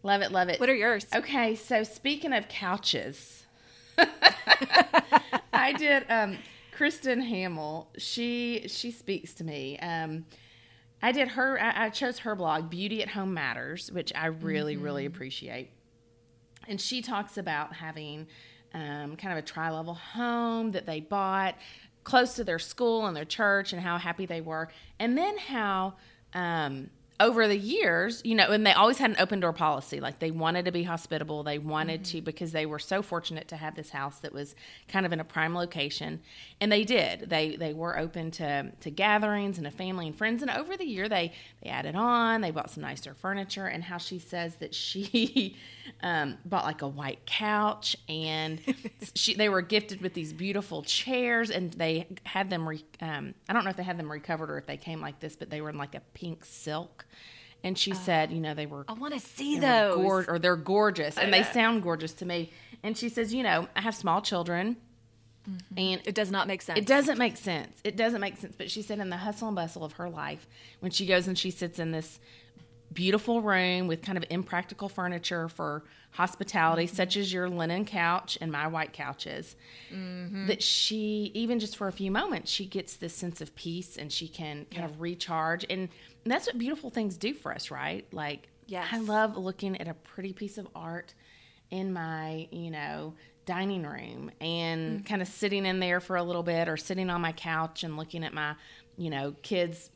love 0.04 0.22
it, 0.22 0.32
love 0.32 0.50
it. 0.50 0.60
What 0.60 0.70
are 0.70 0.76
yours? 0.76 1.06
Okay, 1.14 1.56
so 1.56 1.84
speaking 1.84 2.34
of 2.34 2.48
couches, 2.48 3.46
I 5.54 5.74
did. 5.78 6.06
Um, 6.10 6.38
Kristen 6.72 7.22
Hamill. 7.22 7.90
She 7.98 8.66
she 8.68 8.92
speaks 8.92 9.34
to 9.36 9.44
me. 9.44 9.80
Um, 9.80 10.26
I 11.02 11.12
did 11.12 11.30
her. 11.30 11.62
I, 11.62 11.86
I 11.86 11.90
chose 11.90 12.20
her 12.20 12.36
blog, 12.36 12.70
Beauty 12.70 13.02
at 13.02 13.10
Home 13.10 13.34
Matters, 13.34 13.92
which 13.92 14.12
I 14.16 14.28
really 14.28 14.76
really 14.78 15.06
appreciate. 15.06 15.72
And 16.68 16.80
she 16.80 17.02
talks 17.02 17.38
about 17.38 17.74
having 17.74 18.28
um, 18.74 19.16
kind 19.16 19.32
of 19.32 19.38
a 19.38 19.42
tri 19.42 19.72
level 19.72 19.94
home 19.94 20.72
that 20.72 20.86
they 20.86 21.00
bought 21.00 21.56
close 22.04 22.36
to 22.36 22.44
their 22.44 22.60
school 22.60 23.08
and 23.08 23.16
their 23.16 23.26
church, 23.26 23.74
and 23.74 23.82
how 23.82 23.98
happy 23.98 24.26
they 24.26 24.42
were, 24.42 24.70
and 25.00 25.18
then 25.18 25.38
how. 25.38 25.94
Um, 26.34 26.90
over 27.20 27.48
the 27.48 27.58
years, 27.58 28.22
you 28.26 28.36
know, 28.36 28.52
and 28.52 28.66
they 28.66 28.74
always 28.74 28.98
had 28.98 29.10
an 29.10 29.16
open 29.20 29.40
door 29.40 29.54
policy. 29.54 30.02
Like 30.02 30.20
they 30.20 30.32
wanted 30.32 30.66
to 30.66 30.72
be 30.72 30.84
hospitable. 30.84 31.44
They 31.44 31.60
wanted 31.60 32.04
to 32.06 32.22
because 32.22 32.52
they 32.52 32.66
were 32.66 32.80
so 32.80 33.02
fortunate 33.02 33.48
to 33.50 33.56
have 33.56 33.76
this 33.76 33.90
house 33.90 34.20
that 34.20 34.34
was 34.34 34.54
kind 34.90 35.06
of 35.06 35.14
in 35.14 35.22
a 35.22 35.24
prime 35.24 35.56
location, 35.56 36.22
and 36.60 36.72
they 36.72 36.84
did. 36.84 37.30
They 37.30 37.56
they 37.56 37.74
were 37.74 37.98
open 37.98 38.32
to 38.32 38.72
to 38.82 38.92
gatherings 38.92 39.58
and 39.58 39.66
to 39.66 39.72
family 39.72 40.08
and 40.08 40.16
friends. 40.16 40.42
And 40.42 40.52
over 40.52 40.76
the 40.76 40.86
year, 40.86 41.08
they 41.08 41.32
they 41.64 41.70
added 41.70 41.96
on. 41.96 42.42
They 42.42 42.52
bought 42.52 42.70
some 42.70 42.84
nicer 42.84 43.14
furniture. 43.14 43.68
And 43.68 43.84
how 43.84 43.98
she 43.98 44.20
says 44.20 44.56
that 44.56 44.76
she 44.76 45.56
um, 46.04 46.38
bought 46.44 46.66
like 46.66 46.82
a 46.82 46.88
white 46.88 47.26
couch, 47.26 47.96
and 48.10 48.60
she 49.16 49.36
they 49.36 49.48
were 49.48 49.62
gifted 49.62 50.02
with 50.02 50.14
these 50.14 50.34
beautiful 50.34 50.84
chairs, 50.84 51.50
and 51.50 51.72
they 51.72 52.08
had 52.24 52.50
them. 52.50 52.68
Re, 52.68 52.84
um, 53.00 53.36
I 53.48 53.54
don't 53.54 53.64
know 53.64 53.70
if 53.70 53.78
they 53.78 53.84
had 53.84 53.98
them 53.98 54.12
recovered 54.12 54.50
or 54.50 54.58
if 54.58 54.66
they 54.66 54.78
came 54.78 55.00
like 55.00 55.22
this, 55.22 55.38
but 55.38 55.50
they 55.50 55.62
were 55.62 55.70
in 55.70 55.78
like 55.78 55.96
a 55.96 56.02
pink 56.14 56.44
silk. 56.44 57.05
And 57.64 57.78
she 57.78 57.94
uh, 57.94 57.96
said, 57.96 58.32
you 58.32 58.40
know, 58.40 58.54
they 58.54 58.66
were 58.66 58.86
I 58.88 58.94
want 58.94 59.14
to 59.14 59.20
see 59.20 59.60
those. 59.60 59.96
gor- 59.96 60.26
or 60.28 60.40
they're 60.40 60.56
gorgeous, 60.56 61.18
and 61.18 61.34
they 61.34 61.44
sound 61.44 61.84
gorgeous 61.84 62.14
to 62.16 62.26
me. 62.26 62.52
And 62.84 62.98
she 62.98 63.10
says, 63.10 63.34
you 63.34 63.42
know, 63.42 63.68
I 63.76 63.82
have 63.82 63.96
small 63.96 64.22
children, 64.22 64.78
mm-hmm. 65.50 65.78
and 65.78 66.02
it 66.06 66.14
does 66.14 66.30
not 66.30 66.48
make 66.48 66.62
sense. 66.62 66.78
it 66.78 66.86
doesn't 66.86 67.18
make 67.18 67.38
sense. 67.38 67.80
It 67.84 67.96
doesn't 67.98 68.22
make 68.22 68.38
sense. 68.38 68.56
But 68.56 68.70
she 68.70 68.84
said, 68.84 69.00
in 69.00 69.10
the 69.10 69.18
hustle 69.18 69.48
and 69.48 69.56
bustle 69.56 69.84
of 69.84 69.94
her 69.94 70.10
life, 70.10 70.48
when 70.82 70.92
she 70.92 71.08
goes 71.08 71.28
and 71.28 71.38
she 71.38 71.50
sits 71.50 71.80
in 71.80 71.92
this 71.92 72.20
beautiful 72.94 73.42
room 73.42 73.88
with 73.88 74.02
kind 74.02 74.18
of 74.18 74.26
impractical 74.30 74.90
furniture 74.90 75.50
for 75.50 75.84
hospitality, 76.12 76.86
mm-hmm. 76.86 76.96
such 76.96 77.18
as 77.18 77.32
your 77.32 77.50
linen 77.50 77.86
couch 77.86 78.38
and 78.42 78.52
my 78.52 78.68
white 78.68 78.94
couches, 78.94 79.56
mm-hmm. 79.94 80.48
that 80.48 80.64
she, 80.64 81.32
even 81.34 81.60
just 81.60 81.76
for 81.76 81.88
a 81.88 81.92
few 81.92 82.10
moments, 82.10 82.52
she 82.52 82.66
gets 82.66 82.96
this 82.96 83.14
sense 83.14 83.42
of 83.42 83.54
peace 83.56 83.98
and 83.98 84.12
she 84.12 84.28
can 84.28 84.66
kind 84.72 84.86
of 84.86 85.02
recharge. 85.02 85.66
And 85.70 85.90
that's 86.32 86.48
what 86.48 86.58
beautiful 86.58 86.90
things 86.90 87.18
do 87.18 87.34
for 87.34 87.54
us, 87.54 87.72
right? 87.72 88.06
Like, 88.12 88.50
Yes. 88.68 88.88
I 88.92 89.00
love 89.00 89.38
looking 89.38 89.80
at 89.80 89.88
a 89.88 89.94
pretty 89.94 90.34
piece 90.34 90.58
of 90.58 90.68
art 90.76 91.14
in 91.70 91.94
my, 91.94 92.48
you 92.52 92.72
know, 92.72 93.14
dining 93.46 93.84
room 93.84 94.32
and 94.42 95.02
mm. 95.02 95.06
kind 95.06 95.22
of 95.22 95.28
sitting 95.28 95.66
in 95.66 95.80
there 95.80 96.00
for 96.00 96.16
a 96.16 96.24
little 96.24 96.44
bit 96.44 96.68
or 96.68 96.78
sitting 96.78 97.10
on 97.10 97.22
my 97.22 97.32
couch 97.32 97.84
and 97.84 97.96
looking 97.96 98.24
at 98.24 98.34
my, 98.34 98.56
you 98.98 99.10
know, 99.10 99.36
kids 99.44 99.92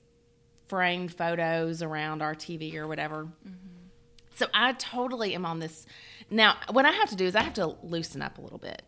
framed 0.67 1.11
photos 1.11 1.81
around 1.81 2.21
our 2.21 2.35
TV 2.35 2.75
or 2.75 2.87
whatever. 2.87 3.23
Mm-hmm. 3.23 3.55
So 4.35 4.45
I 4.53 4.73
totally 4.73 5.33
am 5.33 5.45
on 5.45 5.59
this. 5.59 5.85
Now, 6.29 6.57
what 6.71 6.85
I 6.85 6.91
have 6.91 7.09
to 7.09 7.15
do 7.15 7.25
is 7.25 7.35
I 7.35 7.41
have 7.41 7.55
to 7.55 7.75
loosen 7.81 8.21
up 8.21 8.37
a 8.37 8.41
little 8.41 8.59
bit 8.59 8.83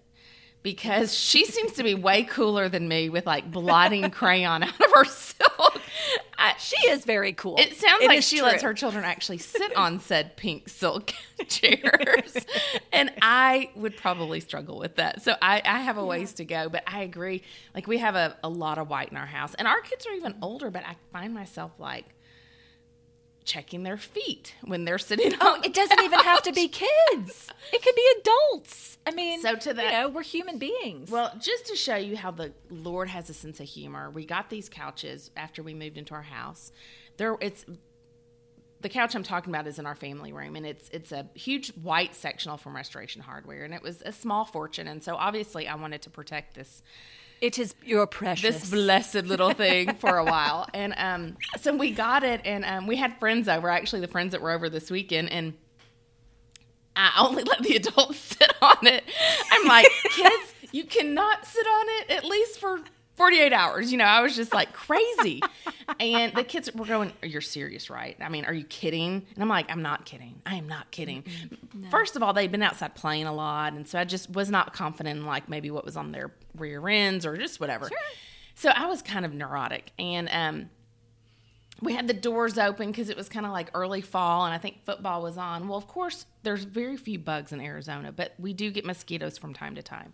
because 0.64 1.14
she 1.14 1.46
seems 1.46 1.74
to 1.74 1.84
be 1.84 1.96
way 1.96 2.24
cooler 2.24 2.70
than 2.70 2.88
me 2.88 3.10
with 3.10 3.26
like 3.26 3.52
blotting 3.52 4.10
crayon 4.12 4.64
out 4.64 4.70
of 4.80 4.92
her 4.94 5.06
silk. 5.06 5.82
I, 6.38 6.54
She 6.60 6.76
is 6.90 7.04
very 7.06 7.34
cool. 7.34 7.56
it 7.58 7.76
sounds 7.76 8.04
It 8.04 8.08
like 8.08 8.22
she 8.24 8.38
true. 8.38 8.46
lets 8.48 8.62
her 8.64 8.74
children 8.74 9.04
actually 9.04 9.40
sit 9.40 9.76
on 9.76 10.00
said 10.00 10.38
pink 10.38 10.70
silk 10.70 11.14
chairs. 11.48 12.36
and 12.94 13.12
I 13.22 13.70
would 13.76 13.98
probably 13.98 14.40
struggle 14.40 14.78
with 14.78 14.96
that. 14.98 15.22
So 15.24 15.36
I, 15.42 15.62
I 15.66 15.80
have 15.82 15.98
a 15.98 16.06
ways 16.06 16.34
to 16.34 16.46
go, 16.46 16.70
but 16.70 16.84
I 16.88 17.02
agree. 17.04 17.42
Like 17.74 17.88
we 17.88 17.98
have 18.00 18.16
a, 18.16 18.38
a 18.44 18.50
lot 18.50 18.78
of 18.78 18.90
white 18.90 19.10
in 19.12 19.18
our 19.18 19.26
house. 19.26 19.56
And 19.56 19.68
our 19.68 19.82
kids 19.82 20.06
are 20.06 20.14
even 20.14 20.36
older, 20.42 20.70
but 20.70 20.84
I 20.86 20.96
find 21.12 21.34
myself 21.34 21.72
like 21.80 22.06
checking 23.44 23.84
their 23.84 23.98
feet 23.98 24.54
when 24.64 24.86
they're 24.86 24.98
sitting 25.00 25.34
Oh, 25.42 25.56
on 25.56 25.64
it 25.64 25.74
doesn't 25.74 26.00
even 26.02 26.20
have 26.20 26.42
to 26.44 26.52
be 26.54 26.68
kids. 26.68 27.48
It 27.74 27.82
could 27.84 27.96
be 27.96 28.08
adults. 28.20 28.98
I 29.06 29.12
mean, 29.12 29.42
So 29.42 29.56
to 29.56 29.74
that- 29.74 29.86
you 29.86 29.92
know, 29.92 30.10
we're 30.10 30.24
human 30.24 30.58
beings. 30.58 31.10
Well, 31.10 31.32
just 31.40 31.66
to 31.68 31.76
show 31.76 31.96
you 31.96 32.18
how 32.18 32.32
the 32.32 32.52
Lord 32.70 33.08
has 33.10 33.30
a 33.30 33.34
sense 33.34 33.60
of 33.60 33.68
humor, 33.68 34.10
we 34.12 34.26
got 34.26 34.50
these 34.50 34.68
couches 34.68 35.32
after 35.38 35.64
we 35.64 35.74
moved 35.74 35.98
into 35.98 36.14
our 36.14 36.22
house. 36.24 36.72
There, 37.18 37.38
it's 37.40 37.66
the 38.82 38.90
couch 38.90 39.16
I'm 39.16 39.24
talking 39.24 39.54
about 39.54 39.68
is 39.68 39.78
in 39.80 39.86
our 39.86 39.96
family 39.96 40.34
room, 40.34 40.56
and 40.56 40.66
it's 40.66 40.90
it's 40.90 41.12
a 41.12 41.28
huge 41.36 41.70
white 41.76 42.16
sectional 42.16 42.58
from 42.58 42.76
Restoration 42.76 43.22
Hardware, 43.22 43.64
and 43.64 43.74
it 43.76 43.84
was 43.84 44.02
a 44.06 44.12
small 44.12 44.44
fortune, 44.44 44.88
and 44.88 45.04
so 45.04 45.16
obviously 45.16 45.68
I 45.68 45.76
wanted 45.76 46.02
to 46.04 46.10
protect 46.10 46.56
this 46.56 46.82
it 47.42 47.58
is 47.58 47.74
your 47.84 48.06
precious. 48.06 48.62
this 48.62 48.70
blessed 48.70 49.26
little 49.26 49.52
thing 49.52 49.96
for 50.00 50.18
a 50.18 50.24
while. 50.24 50.68
And 50.74 50.94
um, 50.98 51.38
so 51.60 51.76
we 51.76 51.92
got 51.92 52.24
it, 52.24 52.42
and 52.46 52.64
um, 52.64 52.88
we 52.88 52.96
had 52.96 53.18
friends 53.18 53.50
over. 53.50 53.70
Actually, 53.70 54.02
the 54.02 54.08
friends 54.08 54.32
that 54.32 54.42
were 54.42 54.52
over 54.52 54.70
this 54.70 54.92
weekend, 54.92 55.32
and 55.32 55.56
I 56.96 57.12
only 57.20 57.44
let 57.44 57.64
the 57.64 57.76
adults 57.76 58.18
sit 58.38 58.54
on 58.62 58.86
it. 58.86 59.04
I'm 59.52 59.68
like, 59.68 59.88
kids, 60.12 60.54
you 60.72 60.86
cannot 60.86 61.46
sit 61.46 61.66
on 61.66 61.86
it 61.88 62.12
at 62.12 62.26
least 62.26 62.60
for 62.60 62.82
48 63.22 63.54
hours. 63.54 63.92
You 63.92 64.00
know, 64.00 64.06
I 64.06 64.22
was 64.22 64.36
just 64.36 64.52
like 64.52 64.74
crazy. 64.74 65.42
And 66.00 66.34
the 66.34 66.44
kids 66.44 66.74
were 66.74 66.86
going, 66.86 67.14
You're 67.22 67.42
serious, 67.42 67.90
right? 67.90 68.18
I 68.20 68.30
mean, 68.30 68.46
are 68.46 68.54
you 68.54 68.64
kidding? 68.64 69.26
And 69.36 69.44
I'm 69.44 69.48
like, 69.48 69.70
I'm 69.70 69.84
not 69.84 70.06
kidding. 70.06 70.42
I 70.46 70.56
am 70.56 70.68
not 70.68 70.90
kidding. 70.90 71.24
First 71.92 72.16
of 72.16 72.24
all, 72.24 72.34
they'd 72.34 72.52
been 72.52 72.64
outside 72.64 72.96
playing 72.96 73.28
a 73.28 73.34
lot. 73.34 73.74
And 73.74 73.88
so 73.88 74.00
I 74.00 74.06
just 74.06 74.32
was 74.32 74.50
not 74.50 74.74
confident 74.74 75.20
in 75.20 75.26
like 75.28 75.48
maybe 75.48 75.70
what 75.70 75.86
was 75.86 75.96
on 75.98 76.12
their 76.12 76.32
rear 76.58 76.88
ends 76.88 77.26
or 77.26 77.38
just 77.38 77.60
whatever. 77.60 77.90
So 78.56 78.70
I 78.70 78.88
was 78.88 79.02
kind 79.02 79.24
of 79.26 79.34
neurotic. 79.34 79.92
And, 80.00 80.28
um, 80.32 80.70
we 81.82 81.94
had 81.94 82.08
the 82.08 82.14
doors 82.14 82.58
open 82.58 82.92
because 82.92 83.10
it 83.10 83.18
was 83.18 83.28
kind 83.28 83.46
of 83.46 83.52
like 83.52 83.70
early 83.74 84.02
fall 84.02 84.46
and 84.46 84.54
I 84.54 84.58
think 84.60 84.86
football 84.86 85.24
was 85.24 85.38
on. 85.38 85.68
Well, 85.68 85.78
of 85.78 85.88
course, 85.88 86.26
there's 86.44 86.64
very 86.64 86.96
few 86.96 87.18
bugs 87.18 87.52
in 87.52 87.60
Arizona, 87.60 88.12
but 88.12 88.34
we 88.38 88.54
do 88.54 88.70
get 88.72 88.86
mosquitoes 88.86 89.38
from 89.38 89.54
time 89.54 89.76
to 89.76 89.82
time, 89.82 90.14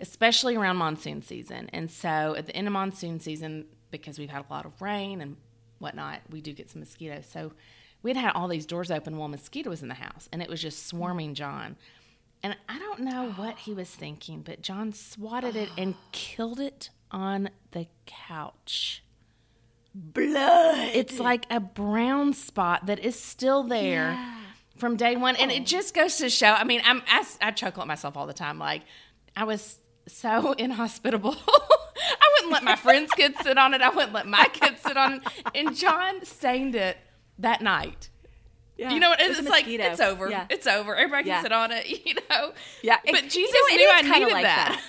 especially 0.00 0.56
around 0.56 0.76
monsoon 0.76 1.22
season. 1.22 1.68
And 1.72 1.90
so 1.90 2.34
at 2.36 2.46
the 2.46 2.56
end 2.56 2.66
of 2.66 2.72
monsoon 2.72 3.20
season, 3.20 3.66
because 3.90 4.18
we've 4.18 4.30
had 4.30 4.44
a 4.48 4.52
lot 4.52 4.66
of 4.66 4.80
rain 4.82 5.20
and 5.20 5.36
whatnot, 5.78 6.20
we 6.30 6.40
do 6.40 6.52
get 6.52 6.70
some 6.70 6.80
mosquitoes. 6.80 7.26
So 7.30 7.52
we 8.02 8.10
had 8.10 8.16
had 8.16 8.32
all 8.34 8.48
these 8.48 8.66
doors 8.66 8.90
open 8.90 9.16
while 9.16 9.28
mosquito 9.28 9.70
was 9.70 9.82
in 9.82 9.88
the 9.88 9.94
house 9.94 10.28
and 10.32 10.42
it 10.42 10.48
was 10.48 10.60
just 10.60 10.86
swarming 10.86 11.34
John. 11.34 11.76
And 12.42 12.56
I 12.68 12.78
don't 12.78 13.00
know 13.00 13.32
what 13.36 13.56
he 13.58 13.72
was 13.72 13.88
thinking, 13.88 14.42
but 14.42 14.60
John 14.60 14.92
swatted 14.92 15.56
it 15.56 15.70
and 15.78 15.94
killed 16.12 16.60
it 16.60 16.90
on 17.10 17.48
the 17.70 17.86
couch. 18.06 19.02
blood. 19.94 20.90
It's 20.94 21.18
like 21.20 21.46
a 21.50 21.60
brown 21.60 22.32
spot 22.34 22.86
that 22.86 22.98
is 22.98 23.18
still 23.18 23.62
there 23.62 24.12
Yeah. 24.12 24.36
from 24.76 24.96
day 24.96 25.16
one, 25.16 25.36
and 25.36 25.50
it 25.52 25.62
oh. 25.62 25.64
just 25.64 25.94
goes 25.94 26.16
to 26.16 26.28
show. 26.28 26.48
I 26.48 26.64
mean, 26.64 26.82
I'm 26.84 27.02
I, 27.06 27.24
I 27.40 27.50
chuckle 27.52 27.82
at 27.82 27.88
myself 27.88 28.16
all 28.16 28.26
the 28.26 28.32
time. 28.34 28.58
Like 28.58 28.82
I 29.36 29.44
was 29.44 29.78
so 30.06 30.52
inhospitable. 30.58 31.34
I 31.46 32.28
wouldn't 32.36 32.52
let 32.52 32.64
my 32.64 32.76
friends' 32.76 33.12
kids 33.12 33.36
sit 33.42 33.56
on 33.58 33.74
it. 33.74 33.80
I 33.80 33.88
wouldn't 33.88 34.12
let 34.12 34.26
my 34.26 34.44
kids 34.52 34.80
sit 34.82 34.96
on 34.96 35.14
it. 35.14 35.22
And 35.54 35.74
John 35.76 36.24
stained 36.24 36.74
it 36.74 36.96
that 37.38 37.62
night. 37.62 38.10
Yeah. 38.76 38.90
You 38.90 38.98
know 39.00 39.10
what? 39.10 39.20
It's, 39.20 39.38
it's 39.38 39.48
like 39.48 39.68
it's 39.68 40.00
over. 40.00 40.28
Yeah. 40.28 40.46
It's 40.50 40.66
over. 40.66 40.96
Everybody 40.96 41.28
Yeah. 41.28 41.34
can 41.36 41.42
sit 41.44 41.52
on 41.52 41.70
it. 41.72 41.86
You 42.06 42.14
know. 42.28 42.52
Yeah, 42.82 42.98
But 43.04 43.22
Jesus 43.28 43.36
you 43.36 43.70
know, 43.70 43.76
knew 43.76 43.90
I 43.92 44.02
needed 44.02 44.32
like 44.32 44.44
that. 44.44 44.80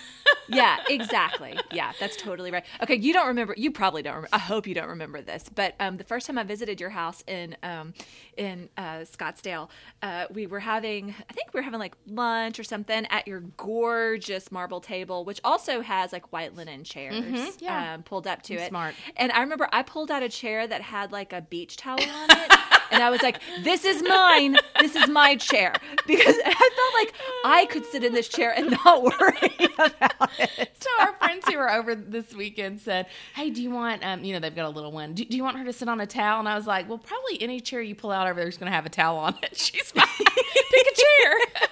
Yeah, 0.47 0.77
exactly. 0.89 1.57
Yeah, 1.71 1.91
that's 1.99 2.15
totally 2.15 2.51
right. 2.51 2.63
Okay, 2.81 2.95
you 2.95 3.13
don't 3.13 3.27
remember. 3.27 3.53
You 3.57 3.71
probably 3.71 4.01
don't. 4.01 4.15
Remember, 4.15 4.29
I 4.33 4.39
hope 4.39 4.67
you 4.67 4.75
don't 4.75 4.89
remember 4.89 5.21
this. 5.21 5.49
But 5.53 5.75
um, 5.79 5.97
the 5.97 6.03
first 6.03 6.27
time 6.27 6.37
I 6.37 6.43
visited 6.43 6.79
your 6.79 6.89
house 6.89 7.23
in 7.27 7.55
um, 7.63 7.93
in 8.37 8.69
uh, 8.77 8.99
Scottsdale, 8.99 9.69
uh, 10.01 10.25
we 10.31 10.47
were 10.47 10.59
having. 10.59 11.13
I 11.29 11.33
think 11.33 11.53
we 11.53 11.59
were 11.59 11.63
having 11.63 11.79
like 11.79 11.95
lunch 12.07 12.59
or 12.59 12.63
something 12.63 13.05
at 13.07 13.27
your 13.27 13.41
gorgeous 13.57 14.51
marble 14.51 14.81
table, 14.81 15.25
which 15.25 15.39
also 15.43 15.81
has 15.81 16.13
like 16.13 16.31
white 16.31 16.55
linen 16.55 16.83
chairs. 16.83 17.57
yeah. 17.59 17.93
um, 17.93 18.03
pulled 18.03 18.27
up 18.27 18.41
to 18.43 18.55
it. 18.55 18.69
Smart. 18.69 18.95
And 19.17 19.31
I 19.31 19.41
remember 19.41 19.67
I 19.71 19.83
pulled 19.83 20.11
out 20.11 20.23
a 20.23 20.29
chair 20.29 20.67
that 20.67 20.81
had 20.81 21.11
like 21.11 21.33
a 21.33 21.41
beach 21.41 21.77
towel 21.77 21.99
on 22.01 22.29
it. 22.31 22.51
And 22.91 23.03
I 23.03 23.09
was 23.09 23.21
like, 23.21 23.41
this 23.63 23.85
is 23.85 24.01
mine. 24.03 24.57
This 24.79 24.95
is 24.95 25.09
my 25.09 25.35
chair. 25.35 25.73
Because 26.07 26.35
I 26.45 26.53
felt 26.53 26.93
like 26.93 27.13
I 27.45 27.65
could 27.65 27.85
sit 27.85 28.03
in 28.03 28.13
this 28.13 28.27
chair 28.27 28.53
and 28.55 28.71
not 28.71 29.03
worry 29.03 29.55
about 29.79 30.31
it. 30.39 30.77
So 30.79 30.89
our 30.99 31.13
friends 31.13 31.45
who 31.47 31.57
were 31.57 31.71
over 31.71 31.95
this 31.95 32.33
weekend 32.33 32.79
said, 32.81 33.07
"Hey, 33.35 33.49
do 33.49 33.61
you 33.61 33.71
want? 33.71 34.05
Um, 34.05 34.23
you 34.23 34.33
know, 34.33 34.39
they've 34.39 34.55
got 34.55 34.65
a 34.65 34.69
little 34.69 34.91
one. 34.91 35.13
Do, 35.13 35.25
do 35.25 35.35
you 35.35 35.43
want 35.43 35.57
her 35.57 35.65
to 35.65 35.73
sit 35.73 35.87
on 35.89 35.99
a 36.01 36.07
towel?" 36.07 36.39
And 36.39 36.47
I 36.47 36.55
was 36.55 36.67
like, 36.67 36.87
"Well, 36.87 36.97
probably 36.99 37.41
any 37.41 37.59
chair 37.59 37.81
you 37.81 37.95
pull 37.95 38.11
out 38.11 38.27
over 38.27 38.39
there 38.39 38.47
is 38.49 38.57
going 38.57 38.71
to 38.71 38.75
have 38.75 38.85
a 38.85 38.89
towel 38.89 39.17
on 39.17 39.35
it. 39.41 39.57
She's 39.57 39.91
fine. 39.91 40.05
Pick 40.17 40.87
a 40.87 40.95
chair." 40.95 41.37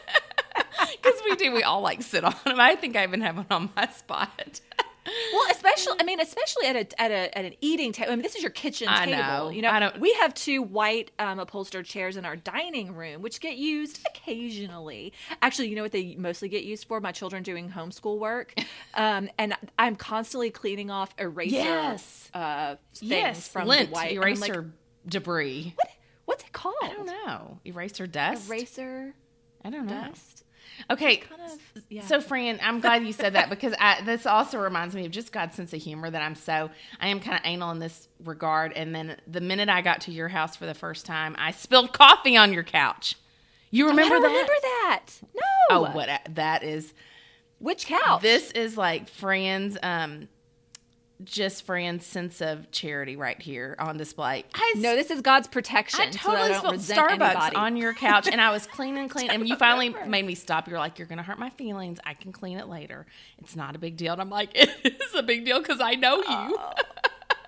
Because 1.01 1.19
we 1.25 1.35
do, 1.35 1.51
we 1.51 1.63
all 1.63 1.81
like 1.81 2.01
sit 2.01 2.23
on 2.23 2.35
them. 2.45 2.59
I 2.59 2.75
think 2.75 2.95
I 2.95 3.03
even 3.03 3.21
have 3.21 3.35
one 3.37 3.45
on 3.49 3.69
my 3.75 3.87
spot. 3.87 4.61
Well, 5.05 5.45
especially, 5.51 5.93
I 5.99 6.03
mean, 6.03 6.19
especially 6.19 6.65
at 6.67 6.75
a 6.75 7.01
at 7.01 7.11
a 7.11 7.37
at 7.37 7.45
an 7.45 7.53
eating 7.61 7.91
table. 7.91 8.11
I 8.11 8.15
mean, 8.15 8.23
this 8.23 8.35
is 8.35 8.41
your 8.41 8.51
kitchen 8.51 8.87
I 8.87 9.05
table. 9.05 9.17
know. 9.21 9.49
You 9.49 9.61
know, 9.61 9.69
I 9.69 9.79
don't- 9.79 9.99
we 9.99 10.13
have 10.13 10.33
two 10.33 10.61
white 10.61 11.11
um, 11.19 11.39
upholstered 11.39 11.85
chairs 11.85 12.15
in 12.17 12.23
our 12.25 12.35
dining 12.35 12.93
room, 12.95 13.21
which 13.21 13.41
get 13.41 13.57
used 13.57 13.99
occasionally. 14.07 15.13
Actually, 15.41 15.69
you 15.69 15.75
know 15.75 15.81
what 15.83 15.91
they 15.91 16.15
mostly 16.15 16.49
get 16.49 16.63
used 16.63 16.87
for? 16.87 16.99
My 17.01 17.11
children 17.11 17.43
doing 17.43 17.69
homeschool 17.69 18.17
work, 18.19 18.53
um, 18.93 19.29
and 19.37 19.55
I'm 19.77 19.95
constantly 19.95 20.51
cleaning 20.51 20.89
off 20.89 21.13
eraser 21.17 21.55
Yes. 21.55 22.29
uh, 22.33 22.75
things 22.95 23.11
yes, 23.11 23.47
from 23.47 23.67
lint, 23.67 23.89
the 23.89 23.93
white. 23.95 24.11
I'm 24.11 24.17
like, 24.39 24.49
eraser 24.49 24.73
debris. 25.07 25.73
what? 25.75 25.87
What's 26.25 26.43
it 26.45 26.53
called? 26.53 26.75
I 26.81 26.87
don't 26.93 27.05
know. 27.05 27.59
Eraser 27.65 28.07
dust. 28.07 28.47
Eraser 28.49 29.13
I 29.65 29.69
don't 29.69 29.85
know. 29.85 29.93
dust. 30.09 30.42
Okay. 30.89 31.17
Kind 31.17 31.41
of. 31.41 31.83
Yeah. 31.89 32.01
So, 32.01 32.19
Fran, 32.21 32.59
I'm 32.61 32.79
glad 32.79 33.03
you 33.05 33.13
said 33.13 33.33
that 33.33 33.49
because 33.49 33.73
I, 33.79 34.01
this 34.01 34.25
also 34.25 34.57
reminds 34.59 34.95
me 34.95 35.05
of 35.05 35.11
just 35.11 35.31
God's 35.31 35.55
sense 35.55 35.73
of 35.73 35.81
humor 35.81 36.09
that 36.09 36.21
I'm 36.21 36.35
so, 36.35 36.69
I 36.99 37.07
am 37.07 37.19
kind 37.19 37.35
of 37.37 37.41
anal 37.45 37.71
in 37.71 37.79
this 37.79 38.07
regard. 38.23 38.73
And 38.73 38.93
then 38.93 39.17
the 39.27 39.41
minute 39.41 39.69
I 39.69 39.81
got 39.81 40.01
to 40.01 40.11
your 40.11 40.27
house 40.29 40.55
for 40.55 40.65
the 40.65 40.73
first 40.73 41.05
time, 41.05 41.35
I 41.37 41.51
spilled 41.51 41.93
coffee 41.93 42.35
on 42.37 42.53
your 42.53 42.63
couch. 42.63 43.15
You 43.71 43.87
remember 43.87 44.15
I 44.15 44.19
don't 44.19 44.21
that? 44.23 44.29
remember 44.29 44.53
that. 44.61 45.05
No. 45.33 45.41
Oh, 45.69 45.81
what? 45.93 46.09
That 46.35 46.63
is, 46.63 46.93
Which 47.59 47.87
couch? 47.87 48.21
this 48.21 48.51
is 48.51 48.77
like 48.77 49.09
Fran's, 49.09 49.77
um, 49.81 50.27
just 51.23 51.65
Fran's 51.65 52.05
sense 52.05 52.41
of 52.41 52.69
charity 52.71 53.15
right 53.15 53.41
here 53.41 53.75
on 53.79 53.97
display. 53.97 54.43
I 54.53 54.73
No, 54.77 54.95
this 54.95 55.11
is 55.11 55.21
God's 55.21 55.47
protection. 55.47 56.01
I 56.01 56.11
so 56.11 56.17
totally 56.31 56.53
I 56.53 56.57
spilled 56.57 56.75
Starbucks 56.75 57.09
anybody. 57.09 57.55
on 57.55 57.77
your 57.77 57.93
couch, 57.93 58.27
and 58.27 58.39
I 58.39 58.51
was 58.51 58.65
cleaning, 58.73 59.09
clean, 59.09 59.29
and 59.29 59.47
you 59.47 59.55
finally 59.55 59.95
made 60.07 60.25
me 60.25 60.35
stop. 60.35 60.67
You're 60.67 60.79
like, 60.79 60.99
"You're 60.99 61.07
gonna 61.07 61.23
hurt 61.23 61.39
my 61.39 61.49
feelings. 61.51 61.99
I 62.05 62.13
can 62.13 62.31
clean 62.31 62.57
it 62.57 62.67
later. 62.67 63.05
It's 63.39 63.55
not 63.55 63.75
a 63.75 63.79
big 63.79 63.97
deal." 63.97 64.13
And 64.13 64.21
I'm 64.21 64.29
like, 64.29 64.51
"It 64.55 65.01
is 65.01 65.15
a 65.15 65.23
big 65.23 65.45
deal 65.45 65.59
because 65.59 65.79
I 65.81 65.95
know 65.95 66.17
you." 66.17 66.23
Oh. 66.27 66.73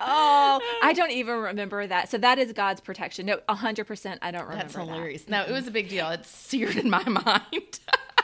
oh, 0.00 0.78
I 0.82 0.92
don't 0.92 1.12
even 1.12 1.36
remember 1.38 1.86
that. 1.86 2.10
So 2.10 2.18
that 2.18 2.38
is 2.38 2.52
God's 2.52 2.80
protection. 2.80 3.26
No, 3.26 3.40
hundred 3.48 3.86
percent. 3.86 4.20
I 4.22 4.30
don't 4.30 4.42
remember. 4.42 4.62
That's 4.62 4.74
that. 4.74 4.86
hilarious. 4.86 5.28
No, 5.28 5.42
it 5.42 5.52
was 5.52 5.66
a 5.66 5.70
big 5.70 5.88
deal. 5.88 6.08
It's 6.10 6.28
seared 6.28 6.76
in 6.76 6.90
my 6.90 7.04
mind. 7.04 7.80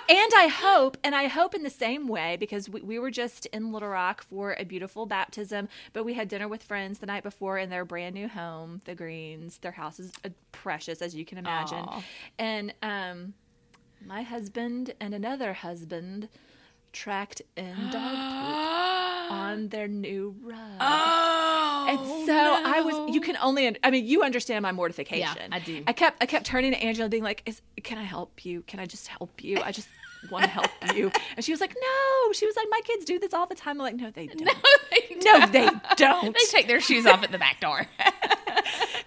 And 0.08 0.32
I 0.36 0.48
hope, 0.48 0.96
and 1.04 1.14
I 1.14 1.28
hope 1.28 1.54
in 1.54 1.62
the 1.62 1.70
same 1.70 2.06
way, 2.08 2.36
because 2.38 2.68
we, 2.68 2.80
we 2.82 2.98
were 2.98 3.10
just 3.10 3.46
in 3.46 3.72
Little 3.72 3.88
Rock 3.88 4.22
for 4.22 4.54
a 4.58 4.64
beautiful 4.64 5.06
baptism, 5.06 5.68
but 5.92 6.04
we 6.04 6.14
had 6.14 6.28
dinner 6.28 6.48
with 6.48 6.62
friends 6.62 6.98
the 6.98 7.06
night 7.06 7.22
before 7.22 7.58
in 7.58 7.70
their 7.70 7.84
brand 7.84 8.14
new 8.14 8.28
home, 8.28 8.82
the 8.84 8.94
Greens. 8.94 9.58
Their 9.58 9.72
house 9.72 9.98
is 9.98 10.12
uh, 10.24 10.30
precious, 10.50 11.00
as 11.02 11.14
you 11.14 11.24
can 11.24 11.38
imagine. 11.38 11.78
Aw. 11.78 12.02
And 12.38 12.74
um, 12.82 13.34
my 14.04 14.22
husband 14.22 14.94
and 15.00 15.14
another 15.14 15.52
husband 15.52 16.28
tracked 16.92 17.42
in 17.56 17.74
dog 17.90 17.92
poop 17.92 19.32
on 19.32 19.68
their 19.68 19.88
new 19.88 20.34
rug. 20.42 20.58
oh, 20.80 21.86
And 21.88 22.26
so 22.26 22.34
I 22.34 22.80
was. 22.82 23.14
You 23.14 23.20
can 23.20 23.36
only. 23.38 23.76
I 23.82 23.90
mean, 23.90 24.06
you 24.06 24.22
understand 24.22 24.62
my 24.62 24.72
mortification. 24.72 25.36
Yeah, 25.36 25.48
I 25.56 25.58
do. 25.58 25.82
I 25.86 25.92
kept. 25.92 26.22
I 26.22 26.26
kept 26.26 26.46
turning 26.46 26.72
to 26.72 26.78
Angela, 26.82 27.08
being 27.08 27.22
like, 27.24 27.42
"Is 27.46 27.60
can 27.82 27.98
I 27.98 28.02
help 28.04 28.44
you? 28.44 28.62
Can 28.62 28.80
I 28.80 28.86
just 28.86 29.08
help 29.08 29.42
you? 29.42 29.58
I 29.62 29.72
just 29.72 29.88
want 30.30 30.44
to 30.44 30.50
help 30.50 30.70
you." 30.94 31.10
And 31.36 31.44
she 31.44 31.52
was 31.52 31.60
like, 31.60 31.74
"No." 31.74 32.32
She 32.32 32.46
was 32.46 32.56
like, 32.56 32.66
"My 32.70 32.80
kids 32.84 33.04
do 33.04 33.18
this 33.18 33.32
all 33.34 33.46
the 33.46 33.54
time." 33.54 33.80
I'm 33.80 33.84
like, 33.84 33.96
"No, 33.96 34.10
they 34.10 34.26
don't. 34.28 34.44
No, 34.44 34.52
they 34.90 35.16
don't. 35.20 35.52
they 35.52 35.68
don't. 35.96 36.34
They 36.36 36.44
take 36.50 36.66
their 36.68 36.80
shoes 36.80 37.06
off 37.06 37.22
at 37.22 37.32
the 37.32 37.38
back 37.38 37.60
door. 37.60 37.86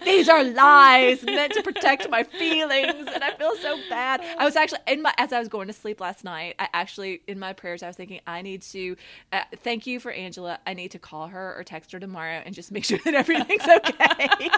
These 0.06 0.28
are 0.28 0.44
lies 0.44 1.22
meant 1.24 1.52
to 1.54 1.62
protect 1.62 2.08
my 2.08 2.22
feelings, 2.22 3.08
and 3.12 3.24
I 3.24 3.34
feel 3.36 3.56
so 3.56 3.76
bad. 3.90 4.22
I 4.38 4.44
was 4.44 4.54
actually 4.54 4.80
in 4.86 5.02
my 5.02 5.12
as 5.18 5.32
I 5.32 5.38
was 5.40 5.48
going 5.48 5.66
to 5.66 5.72
sleep 5.72 6.00
last 6.00 6.24
night. 6.24 6.54
I 6.58 6.68
actually 6.72 7.22
in 7.26 7.38
my 7.38 7.52
prayers 7.52 7.82
I 7.82 7.88
was 7.88 7.96
thinking 7.96 8.20
I 8.26 8.42
need 8.42 8.62
to 8.62 8.96
uh, 9.32 9.42
thank 9.56 9.86
you 9.86 9.98
for 10.00 10.12
Angela. 10.12 10.60
I 10.66 10.74
need 10.74 10.92
to 10.92 10.98
call 10.98 11.26
her 11.26 11.54
or 11.56 11.64
text 11.64 11.92
her 11.92 11.98
tomorrow 11.98 12.40
and 12.44 12.54
just 12.54 12.70
make 12.70 12.84
sure 12.84 12.98
that 13.04 13.14
everything's 13.14 13.66
okay. 13.66 14.50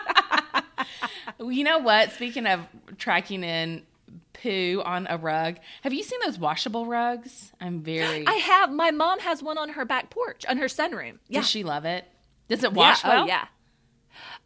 you 1.40 1.64
know 1.64 1.78
what? 1.78 2.12
Speaking 2.12 2.46
of 2.46 2.60
tracking 2.98 3.42
in 3.42 3.82
poo 4.34 4.82
on 4.84 5.06
a 5.08 5.16
rug, 5.16 5.56
have 5.82 5.92
you 5.92 6.02
seen 6.02 6.20
those 6.24 6.38
washable 6.38 6.86
rugs? 6.86 7.52
I'm 7.60 7.80
very. 7.80 8.24
I 8.26 8.34
have. 8.34 8.70
My 8.70 8.90
mom 8.90 9.20
has 9.20 9.42
one 9.42 9.58
on 9.58 9.70
her 9.70 9.84
back 9.84 10.10
porch, 10.10 10.44
on 10.46 10.58
her 10.58 10.66
sunroom. 10.66 11.18
Yeah. 11.28 11.40
Does 11.40 11.48
she 11.48 11.64
love 11.64 11.84
it? 11.84 12.04
Does 12.48 12.64
it 12.64 12.72
wash 12.72 13.02
yeah. 13.02 13.10
well? 13.10 13.24
Oh 13.24 13.26
yeah. 13.26 13.46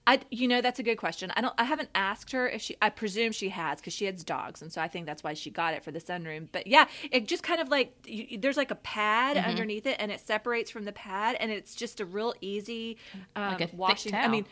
I, 0.07 0.21
you 0.31 0.49
know, 0.49 0.61
that's 0.61 0.79
a 0.79 0.83
good 0.83 0.97
question. 0.97 1.33
I 1.37 1.41
don't. 1.41 1.55
I 1.57 1.65
haven't 1.65 1.89
asked 1.95 2.33
her 2.33 2.49
if 2.49 2.61
she. 2.63 2.77
I 2.83 2.91
presume 2.91 3.33
she 3.33 3.49
has 3.51 3.81
because 3.81 3.93
she 3.93 4.05
has 4.07 4.23
dogs, 4.25 4.61
and 4.63 4.73
so 4.73 4.81
I 4.83 4.89
think 4.89 5.07
that's 5.07 5.23
why 5.23 5.35
she 5.35 5.51
got 5.51 5.75
it 5.75 5.83
for 5.85 5.91
the 5.91 6.01
sunroom. 6.01 6.49
But 6.53 6.67
yeah, 6.67 6.87
it 7.11 7.27
just 7.27 7.43
kind 7.43 7.61
of 7.61 7.69
like 7.69 7.95
you, 8.07 8.39
there's 8.39 8.57
like 8.57 8.71
a 8.71 8.77
pad 8.77 9.37
Mm-hmm. 9.37 9.49
underneath 9.49 9.87
it, 9.87 9.97
and 9.99 10.11
it 10.13 10.21
separates 10.21 10.71
from 10.71 10.85
the 10.85 10.93
pad, 10.93 11.37
and 11.41 11.51
it's 11.51 11.75
just 11.75 12.01
a 12.01 12.05
real 12.05 12.35
easy 12.41 12.99
um, 13.37 13.57
Like 13.59 13.71
washing. 13.73 14.15
I 14.15 14.29
mean, 14.29 14.47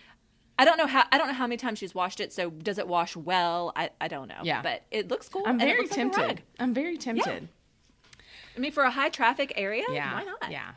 I 0.59 0.65
don't 0.65 0.79
know 0.79 0.87
how. 0.87 1.05
I 1.13 1.19
don't 1.19 1.27
know 1.29 1.35
how 1.35 1.47
many 1.47 1.57
times 1.59 1.79
she's 1.81 1.95
washed 1.95 2.21
it. 2.21 2.33
So 2.33 2.51
does 2.51 2.79
it 2.79 2.87
wash 2.89 3.17
well? 3.17 3.73
I, 3.77 3.91
I 4.01 4.09
don't 4.09 4.29
know. 4.29 4.41
Yeah. 4.43 4.63
but 4.63 4.83
it 4.91 5.09
looks 5.09 5.29
cool. 5.29 5.43
I'm 5.47 5.59
very 5.59 5.79
looks 5.83 5.91
like 5.97 6.13
tempted. 6.13 6.43
I'm 6.59 6.73
very 6.73 6.97
tempted. 6.97 7.49
I 8.57 8.59
mean, 8.59 8.73
for 8.73 8.83
a 8.85 8.91
high 8.91 9.09
traffic 9.11 9.53
area, 9.57 9.85
Yeah. 9.91 10.15
why 10.15 10.25
not? 10.25 10.51
Yeah. 10.51 10.71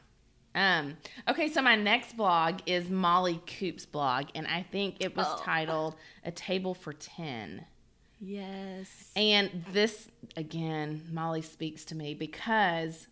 Um, 0.55 0.97
okay, 1.27 1.49
so 1.49 1.61
my 1.61 1.75
next 1.75 2.15
blog 2.15 2.59
is 2.65 2.89
Molly 2.89 3.41
Coop's 3.47 3.85
blog, 3.85 4.25
and 4.35 4.45
I 4.47 4.63
think 4.71 4.97
it 4.99 5.15
was 5.15 5.25
Oh. 5.27 5.41
titled 5.43 5.95
A 6.23 6.31
Table 6.31 6.73
for 6.75 6.93
Ten. 6.93 7.65
Yes. 8.19 9.11
And 9.15 9.65
this 9.73 10.07
again, 10.37 11.07
Molly 11.11 11.41
speaks 11.41 11.83
to 11.85 11.95
me 11.95 12.13
because 12.13 13.07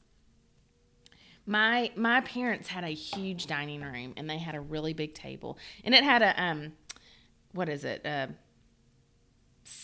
my 1.46 1.92
my 1.96 2.22
parents 2.22 2.68
had 2.70 2.84
a 2.84 2.90
huge 2.94 3.48
dining 3.48 3.82
room 3.82 4.14
and 4.16 4.30
they 4.30 4.38
had 4.38 4.56
a 4.56 4.62
really 4.62 4.94
big 4.94 5.14
table. 5.14 5.58
And 5.84 5.94
it 5.96 6.04
had 6.04 6.22
a 6.22 6.42
um 6.42 6.74
what 7.54 7.68
is 7.68 7.84
it? 7.84 8.06
Uh, 8.06 8.28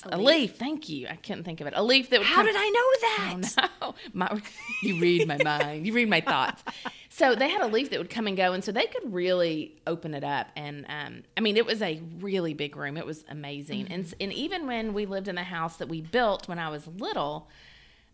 a, 0.03 0.17
leaf? 0.17 0.27
leaf. 0.27 0.55
Thank 0.57 0.89
you. 0.89 1.07
I 1.07 1.15
couldn't 1.15 1.43
think 1.43 1.61
of 1.61 1.67
it. 1.67 1.73
A 1.75 1.83
leaf 1.83 2.09
that 2.09 2.19
would 2.19 2.27
How 2.27 2.37
come 2.37 2.45
did 2.47 2.55
I 2.57 2.69
know 2.69 3.41
that? 3.41 3.71
Oh, 3.81 3.87
no. 3.87 3.95
My, 4.13 4.41
you 4.83 4.99
read 4.99 5.27
my 5.27 5.37
mind. 5.43 5.85
You 5.85 5.93
read 5.93 6.09
my 6.09 6.21
thoughts. 6.21 6.63
So 7.09 7.35
they 7.35 7.49
had 7.49 7.61
a 7.61 7.67
leaf 7.67 7.89
that 7.89 7.99
would 7.99 8.09
come 8.09 8.27
and 8.27 8.37
go, 8.37 8.53
and 8.53 8.63
so 8.63 8.71
they 8.71 8.85
could 8.85 9.13
really 9.13 9.81
open 9.87 10.13
it 10.13 10.23
up. 10.23 10.47
And 10.55 10.85
um, 10.87 11.23
I 11.35 11.41
mean, 11.41 11.57
it 11.57 11.65
was 11.65 11.81
a 11.81 12.01
really 12.19 12.53
big 12.53 12.75
room. 12.75 12.97
It 12.97 13.05
was 13.05 13.25
amazing. 13.29 13.87
And 13.89 14.13
and 14.19 14.31
even 14.33 14.67
when 14.67 14.93
we 14.93 15.05
lived 15.05 15.27
in 15.27 15.35
the 15.35 15.43
house 15.43 15.77
that 15.77 15.89
we 15.89 16.01
built 16.01 16.47
when 16.47 16.59
I 16.59 16.69
was 16.69 16.87
little, 16.87 17.49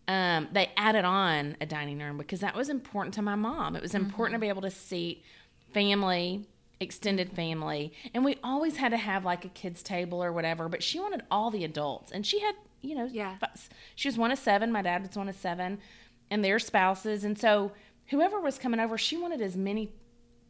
um, 0.08 0.48
they 0.52 0.70
added 0.76 1.04
on 1.04 1.56
a 1.60 1.66
dining 1.66 1.98
room 1.98 2.18
because 2.18 2.40
that 2.40 2.54
was 2.54 2.68
important 2.68 3.14
to 3.14 3.22
my 3.22 3.34
mom. 3.34 3.76
It 3.76 3.82
was 3.82 3.94
important 3.94 4.36
to 4.36 4.40
be 4.40 4.48
able 4.48 4.62
to 4.62 4.70
seat 4.70 5.22
family, 5.72 6.46
extended 6.80 7.32
family, 7.32 7.92
and 8.12 8.24
we 8.24 8.36
always 8.42 8.76
had 8.76 8.90
to 8.90 8.96
have 8.96 9.24
like 9.24 9.44
a 9.44 9.48
kids 9.48 9.82
table 9.82 10.22
or 10.22 10.32
whatever. 10.32 10.68
But 10.68 10.82
she 10.82 10.98
wanted 11.00 11.22
all 11.30 11.50
the 11.50 11.64
adults, 11.64 12.10
and 12.12 12.26
she 12.26 12.40
had 12.40 12.54
you 12.82 12.94
know 12.94 13.08
Yeah. 13.10 13.36
she 13.94 14.08
was 14.08 14.18
one 14.18 14.30
of 14.30 14.38
seven. 14.38 14.70
My 14.72 14.82
dad 14.82 15.02
was 15.06 15.16
one 15.16 15.28
of 15.28 15.36
seven, 15.36 15.78
and 16.30 16.44
their 16.44 16.58
spouses, 16.58 17.24
and 17.24 17.38
so 17.38 17.72
whoever 18.08 18.40
was 18.40 18.58
coming 18.58 18.80
over, 18.80 18.98
she 18.98 19.16
wanted 19.16 19.40
as 19.40 19.56
many 19.56 19.92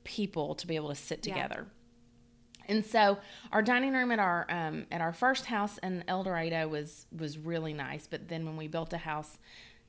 people 0.03 0.55
to 0.57 0.67
be 0.67 0.77
able 0.77 0.89
to 0.89 0.95
sit 0.95 1.27
Yeah. 1.27 1.35
together. 1.35 1.67
And 2.67 2.85
so 2.85 3.19
our 3.53 3.61
dining 3.61 3.93
room 3.93 4.11
at 4.11 4.19
our 4.19 4.47
um, 4.49 4.87
at 4.91 5.01
our 5.03 5.13
first 5.13 5.45
house 5.47 5.77
in 5.79 6.03
El 6.09 6.23
Dorado 6.25 6.67
was 6.67 7.07
was 7.17 7.37
really 7.39 7.75
nice. 7.75 8.07
But 8.07 8.29
then 8.29 8.47
when 8.47 8.57
we 8.57 8.69
built 8.69 8.93
a 8.95 8.99
house 8.99 9.39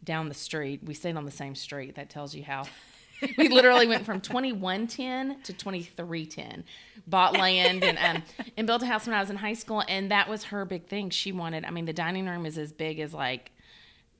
down 0.03 0.27
the 0.27 0.35
street, 0.35 0.81
we 0.83 0.93
stayed 0.93 1.15
on 1.15 1.23
the 1.25 1.31
same 1.31 1.55
street. 1.55 1.95
That 1.95 2.09
tells 2.09 2.35
you 2.35 2.43
how. 2.43 2.65
we 3.37 3.49
literally 3.49 3.87
went 3.87 4.05
from 4.05 4.21
twenty 4.21 4.51
one 4.51 4.87
ten 4.87 5.41
to 5.43 5.53
twenty 5.53 5.83
three 5.83 6.25
ten. 6.25 6.63
Bought 7.07 7.33
land 7.33 7.83
and 7.83 7.97
um, 7.97 8.23
and 8.57 8.65
built 8.67 8.81
a 8.81 8.85
house 8.87 9.05
when 9.07 9.15
I 9.15 9.19
was 9.19 9.29
in 9.29 9.35
high 9.37 9.53
school, 9.53 9.83
and 9.87 10.11
that 10.11 10.27
was 10.29 10.45
her 10.45 10.65
big 10.65 10.87
thing. 10.87 11.09
She 11.09 11.31
wanted. 11.31 11.65
I 11.65 11.71
mean, 11.71 11.85
the 11.85 11.93
dining 11.93 12.27
room 12.27 12.45
is 12.45 12.57
as 12.57 12.71
big 12.71 12.99
as 12.99 13.13
like 13.13 13.51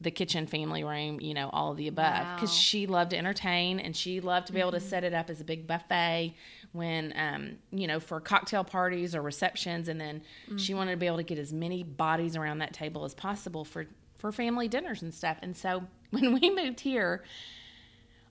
the 0.01 0.12
kitchen 0.12 0.45
family 0.45 0.84
room 0.84 1.21
you 1.21 1.34
know 1.34 1.49
all 1.53 1.71
of 1.71 1.77
the 1.77 1.88
above 1.88 2.36
because 2.36 2.49
Wow. 2.49 2.55
she 2.58 2.86
loved 2.86 3.12
to 3.12 3.17
entertain 3.17 3.79
and 3.79 3.95
she 3.95 4.19
loved 4.19 4.47
to 4.47 4.53
be 4.53 4.60
able 4.60 4.73
to 4.73 4.79
set 4.81 5.05
it 5.05 5.13
up 5.13 5.29
as 5.29 5.39
a 5.39 5.45
big 5.45 5.65
buffet 5.65 6.36
when 6.73 7.13
um 7.15 7.51
you 7.71 7.88
know 7.88 8.01
for 8.01 8.19
cocktail 8.19 8.65
parties 8.65 9.15
or 9.15 9.21
receptions 9.21 9.88
and 9.88 9.99
then 9.99 10.21
she 10.58 10.73
wanted 10.73 10.91
to 10.91 10.97
be 10.97 11.08
able 11.08 11.15
to 11.15 11.23
get 11.23 11.39
as 11.39 11.53
many 11.53 11.81
bodies 11.81 12.36
around 12.36 12.58
that 12.58 12.73
table 12.73 13.05
as 13.05 13.13
possible 13.13 13.63
for 13.63 13.86
for 14.17 14.34
family 14.34 14.67
dinners 14.67 15.01
and 15.01 15.13
stuff 15.13 15.38
and 15.41 15.55
so 15.55 15.86
when 16.12 16.34
we 16.34 16.49
moved 16.53 16.81
here 16.81 17.23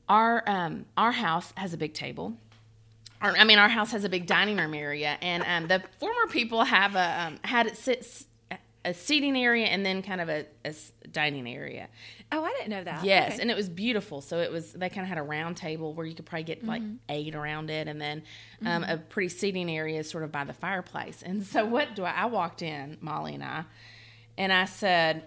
our 0.08 0.42
um 0.48 0.84
our 0.96 1.12
house 1.12 1.52
has 1.56 1.72
a 1.72 1.76
big 1.76 1.94
table 1.94 2.34
our, 3.20 3.30
I 3.38 3.44
mean, 3.44 3.58
our 3.58 3.70
house 3.70 3.92
has 3.92 4.04
a 4.04 4.10
big 4.10 4.26
dining 4.26 4.58
room 4.58 4.74
area, 4.74 5.16
and 5.22 5.42
um, 5.46 5.66
the 5.66 5.82
former 5.98 6.26
people 6.30 6.62
have 6.64 6.94
a 6.94 7.22
um, 7.26 7.40
had 7.42 7.66
it 7.66 7.76
sits 7.78 8.26
a 8.84 8.92
seating 8.92 9.34
area 9.34 9.64
and 9.64 9.86
then 9.86 10.02
kind 10.02 10.20
of 10.20 10.28
a, 10.28 10.44
a 10.66 10.74
dining 11.10 11.48
area. 11.48 11.88
Oh, 12.30 12.44
I 12.44 12.50
didn't 12.50 12.68
know 12.68 12.84
that. 12.84 13.02
Yes, 13.02 13.32
Okay. 13.32 13.40
and 13.42 13.50
it 13.50 13.56
was 13.56 13.70
beautiful. 13.70 14.20
So 14.20 14.40
it 14.40 14.52
was 14.52 14.72
they 14.74 14.90
kind 14.90 15.02
of 15.02 15.08
had 15.08 15.16
a 15.16 15.22
round 15.22 15.56
table 15.56 15.94
where 15.94 16.04
you 16.04 16.14
could 16.14 16.26
probably 16.26 16.42
get 16.44 16.66
like 16.66 16.82
eight 17.08 17.34
around 17.34 17.70
it, 17.70 17.88
and 17.88 17.98
then 17.98 18.24
um, 18.66 18.84
a 18.84 18.98
pretty 18.98 19.30
seating 19.30 19.70
area 19.70 20.04
sort 20.04 20.22
of 20.22 20.30
by 20.30 20.44
the 20.44 20.52
fireplace. 20.52 21.22
And 21.22 21.46
so 21.46 21.64
what 21.64 21.94
do 21.94 22.04
I? 22.04 22.10
I 22.10 22.26
walked 22.26 22.60
in, 22.60 22.98
Molly 23.00 23.34
and 23.36 23.44
I, 23.44 23.64
and 24.36 24.52
I 24.52 24.66
said, 24.66 25.24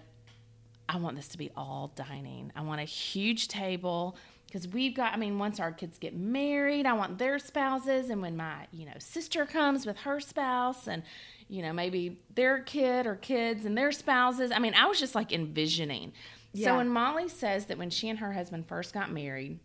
I 0.88 0.98
want 0.98 1.16
this 1.16 1.28
to 1.28 1.38
be 1.38 1.50
all 1.56 1.90
dining. 1.96 2.52
I 2.54 2.60
want 2.60 2.80
a 2.80 2.84
huge 2.84 3.48
table 3.48 4.16
because 4.48 4.66
we've 4.66 4.94
got. 4.94 5.12
I 5.12 5.16
mean, 5.16 5.38
once 5.38 5.60
our 5.60 5.70
kids 5.70 5.98
get 5.98 6.16
married, 6.16 6.86
I 6.86 6.94
want 6.94 7.18
their 7.18 7.38
spouses, 7.38 8.10
and 8.10 8.20
when 8.22 8.36
my 8.36 8.66
you 8.72 8.86
know 8.86 8.94
sister 8.98 9.46
comes 9.46 9.86
with 9.86 9.98
her 9.98 10.20
spouse, 10.20 10.88
and 10.88 11.02
you 11.48 11.62
know 11.62 11.72
maybe 11.72 12.20
their 12.34 12.60
kid 12.60 13.06
or 13.06 13.14
kids 13.14 13.64
and 13.64 13.76
their 13.76 13.92
spouses. 13.92 14.50
I 14.50 14.58
mean, 14.58 14.74
I 14.74 14.86
was 14.86 14.98
just 14.98 15.14
like 15.14 15.32
envisioning. 15.32 16.12
Yeah. 16.52 16.68
So 16.68 16.76
when 16.78 16.88
Molly 16.88 17.28
says 17.28 17.66
that 17.66 17.78
when 17.78 17.90
she 17.90 18.08
and 18.08 18.18
her 18.18 18.32
husband 18.32 18.66
first 18.66 18.94
got 18.94 19.12
married, 19.12 19.60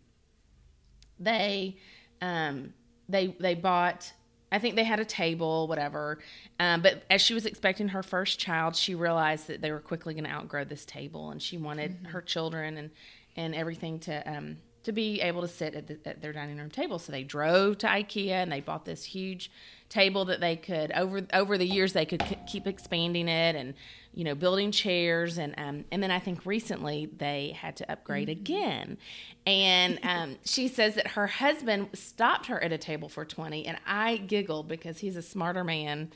they 1.18 1.78
um 2.20 2.74
they 3.08 3.34
they 3.40 3.54
bought 3.54 4.12
I 4.52 4.60
think 4.60 4.76
they 4.76 4.84
had 4.84 5.00
a 5.00 5.04
table, 5.04 5.66
whatever. 5.66 6.20
Um, 6.60 6.80
but 6.80 7.02
as 7.10 7.20
she 7.20 7.34
was 7.34 7.44
expecting 7.44 7.88
her 7.88 8.04
first 8.04 8.38
child, 8.38 8.76
she 8.76 8.94
realized 8.94 9.48
that 9.48 9.60
they 9.60 9.72
were 9.72 9.80
quickly 9.80 10.14
going 10.14 10.26
to 10.26 10.30
outgrow 10.30 10.64
this 10.64 10.84
table, 10.84 11.30
and 11.30 11.42
she 11.42 11.58
wanted 11.58 12.06
her 12.12 12.20
children 12.20 12.76
and 12.76 12.90
and 13.36 13.54
everything 13.54 13.98
to 13.98 14.30
um, 14.30 14.58
to 14.84 14.92
be 14.92 15.20
able 15.20 15.40
to 15.40 15.48
sit 15.48 15.74
at, 15.74 15.86
the, 15.86 15.98
at 16.04 16.22
their 16.22 16.32
dining 16.32 16.58
room 16.58 16.70
table. 16.70 16.98
So 16.98 17.10
they 17.10 17.24
drove 17.24 17.78
to 17.78 17.86
IKEA 17.86 18.30
and 18.30 18.52
they 18.52 18.60
bought 18.60 18.84
this 18.84 19.04
huge 19.04 19.50
table 19.88 20.24
that 20.26 20.40
they 20.40 20.56
could 20.56 20.90
over 20.92 21.22
over 21.32 21.58
the 21.58 21.66
years 21.66 21.92
they 21.92 22.06
could 22.06 22.20
k- 22.20 22.38
keep 22.48 22.66
expanding 22.66 23.28
it 23.28 23.54
and 23.54 23.74
you 24.12 24.24
know 24.24 24.34
building 24.34 24.72
chairs 24.72 25.38
and 25.38 25.54
um, 25.56 25.84
and 25.92 26.02
then 26.02 26.10
I 26.10 26.18
think 26.18 26.44
recently 26.44 27.06
they 27.06 27.56
had 27.58 27.76
to 27.76 27.92
upgrade 27.92 28.28
again. 28.28 28.98
And 29.46 29.98
um, 30.02 30.36
she 30.44 30.68
says 30.68 30.94
that 30.94 31.08
her 31.08 31.26
husband 31.26 31.90
stopped 31.94 32.46
her 32.46 32.62
at 32.62 32.72
a 32.72 32.78
table 32.78 33.08
for 33.08 33.24
twenty, 33.24 33.66
and 33.66 33.78
I 33.86 34.16
giggled 34.16 34.68
because 34.68 34.98
he's 34.98 35.16
a 35.16 35.22
smarter 35.22 35.64
man. 35.64 36.10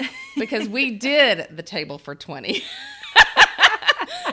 because 0.36 0.68
we 0.68 0.92
did 0.92 1.48
the 1.50 1.62
table 1.62 1.98
for 1.98 2.14
20. 2.14 2.62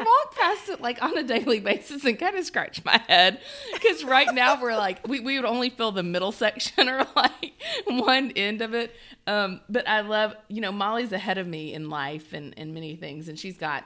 I 0.00 0.04
walk 0.04 0.34
past 0.36 0.68
it 0.68 0.80
like 0.80 1.02
on 1.02 1.16
a 1.16 1.22
daily 1.22 1.60
basis 1.60 2.04
and 2.04 2.18
kind 2.18 2.36
of 2.36 2.44
scratch 2.44 2.84
my 2.84 2.98
head 3.08 3.40
because 3.72 4.04
right 4.04 4.32
now 4.32 4.60
we're 4.60 4.76
like 4.76 5.06
we, 5.06 5.20
we 5.20 5.36
would 5.36 5.44
only 5.44 5.70
fill 5.70 5.92
the 5.92 6.02
middle 6.02 6.32
section 6.32 6.88
or 6.88 7.06
like 7.16 7.52
one 7.86 8.32
end 8.32 8.62
of 8.62 8.74
it. 8.74 8.94
Um, 9.26 9.60
but 9.68 9.88
I 9.88 10.00
love 10.00 10.34
you 10.48 10.60
know 10.60 10.72
Molly's 10.72 11.12
ahead 11.12 11.38
of 11.38 11.46
me 11.46 11.74
in 11.74 11.90
life 11.90 12.32
and 12.32 12.54
and 12.56 12.74
many 12.74 12.96
things, 12.96 13.28
and 13.28 13.38
she's 13.38 13.58
got 13.58 13.84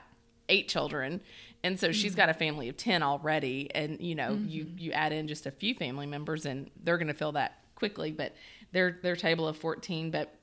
eight 0.49 0.69
children. 0.69 1.21
And 1.65 1.79
so 1.79 1.93
she's 1.93 2.15
got 2.15 2.29
a 2.29 2.35
family 2.35 2.69
of 2.69 2.77
10 2.77 3.03
already. 3.03 3.71
And, 3.73 4.01
you 4.01 4.15
know, 4.15 4.33
you, 4.47 4.67
you 4.77 4.93
add 4.93 5.13
in 5.13 5.29
just 5.29 5.47
a 5.47 5.51
few 5.51 5.75
family 5.75 6.07
members 6.07 6.45
and 6.45 6.71
they're 6.83 6.99
going 6.99 7.09
to 7.09 7.15
fill 7.15 7.33
that 7.33 7.59
quickly, 7.77 8.11
but 8.11 8.35
their, 8.73 8.99
their 9.03 9.15
table 9.15 9.47
of 9.47 9.57
14. 9.57 10.11
But 10.11 10.35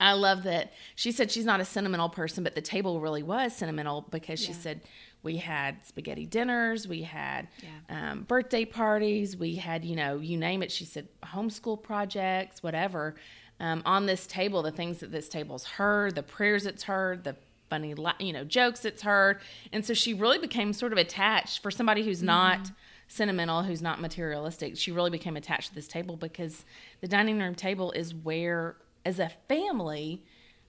I 0.00 0.12
love 0.12 0.44
that 0.44 0.72
she 0.94 1.10
said 1.12 1.30
she's 1.30 1.44
not 1.44 1.60
a 1.60 1.64
sentimental 1.64 2.08
person, 2.08 2.44
but 2.44 2.54
the 2.54 2.60
table 2.62 3.00
really 3.00 3.22
was 3.22 3.54
sentimental 3.56 4.02
because 4.10 4.38
she 4.40 4.52
Yeah. 4.52 4.58
said 4.58 4.80
we 5.24 5.38
had 5.38 5.84
spaghetti 5.84 6.24
dinners, 6.24 6.86
we 6.86 7.02
had 7.02 7.48
Yeah. 7.88 8.10
um, 8.12 8.22
birthday 8.22 8.64
parties, 8.64 9.36
we 9.36 9.56
had, 9.56 9.84
you 9.84 9.96
know, 9.96 10.18
you 10.18 10.36
name 10.36 10.62
it. 10.62 10.70
She 10.70 10.84
said 10.84 11.08
homeschool 11.24 11.82
projects, 11.82 12.62
whatever. 12.62 13.16
Um, 13.58 13.82
on 13.84 14.06
this 14.06 14.26
table, 14.28 14.62
the 14.62 14.70
things 14.70 14.98
that 14.98 15.10
this 15.10 15.28
table's 15.28 15.64
heard, 15.64 16.14
the 16.14 16.22
prayers 16.22 16.64
it's 16.64 16.84
heard, 16.84 17.24
the 17.24 17.34
funny, 17.68 17.92
you 18.20 18.32
know, 18.32 18.44
jokes 18.44 18.84
it's 18.84 19.02
heard. 19.02 19.40
And 19.72 19.84
so 19.84 19.92
she 19.94 20.14
really 20.14 20.38
became 20.38 20.72
sort 20.72 20.92
of 20.92 20.98
attached 20.98 21.60
for 21.60 21.72
somebody 21.72 22.04
who's 22.04 22.22
not 22.22 22.70
sentimental, 23.08 23.62
who's 23.64 23.82
not 23.82 24.00
materialistic. 24.00 24.76
She 24.76 24.92
really 24.92 25.10
became 25.10 25.36
attached 25.36 25.70
to 25.70 25.74
this 25.74 25.88
table 25.88 26.16
because 26.16 26.64
the 27.00 27.08
dining 27.08 27.40
room 27.40 27.54
table 27.56 27.90
is 27.92 28.14
where, 28.14 28.76
as 29.08 29.18
a 29.18 29.30
family, 29.48 30.22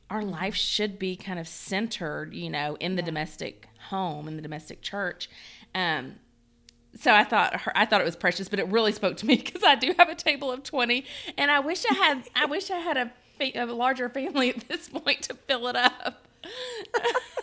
our 0.10 0.24
life 0.24 0.56
should 0.56 0.98
be 0.98 1.18
kind 1.18 1.38
of 1.38 1.48
centered, 1.48 2.34
you 2.34 2.50
know, 2.50 2.78
in 2.80 2.96
the 2.96 3.02
domestic 3.02 3.68
home, 3.90 4.30
in 4.30 4.38
the 4.38 4.42
domestic 4.42 4.82
church. 4.82 5.30
Um, 5.76 6.16
so 6.96 7.14
I 7.14 7.26
thought 7.26 7.62
her, 7.62 7.78
I 7.78 7.86
thought 7.86 8.00
it 8.00 8.06
was 8.06 8.16
precious, 8.16 8.48
but 8.48 8.58
it 8.58 8.68
really 8.70 8.94
spoke 8.94 9.18
to 9.18 9.26
me 9.26 9.36
because 9.44 9.62
I 9.62 9.76
do 9.76 9.94
have 10.00 10.08
a 10.08 10.16
table 10.16 10.52
of 10.52 10.64
twenty, 10.64 11.06
and 11.38 11.52
I 11.52 11.60
wish 11.60 11.86
I 11.86 11.94
had 11.94 12.30
I 12.34 12.46
wish 12.46 12.72
I 12.72 12.78
had 12.78 12.98
a, 12.98 13.12
a 13.42 13.66
larger 13.66 14.08
family 14.08 14.50
at 14.52 14.68
this 14.70 14.88
point 14.88 15.24
to 15.24 15.34
fill 15.34 15.68
it 15.68 15.76
up. 15.76 16.26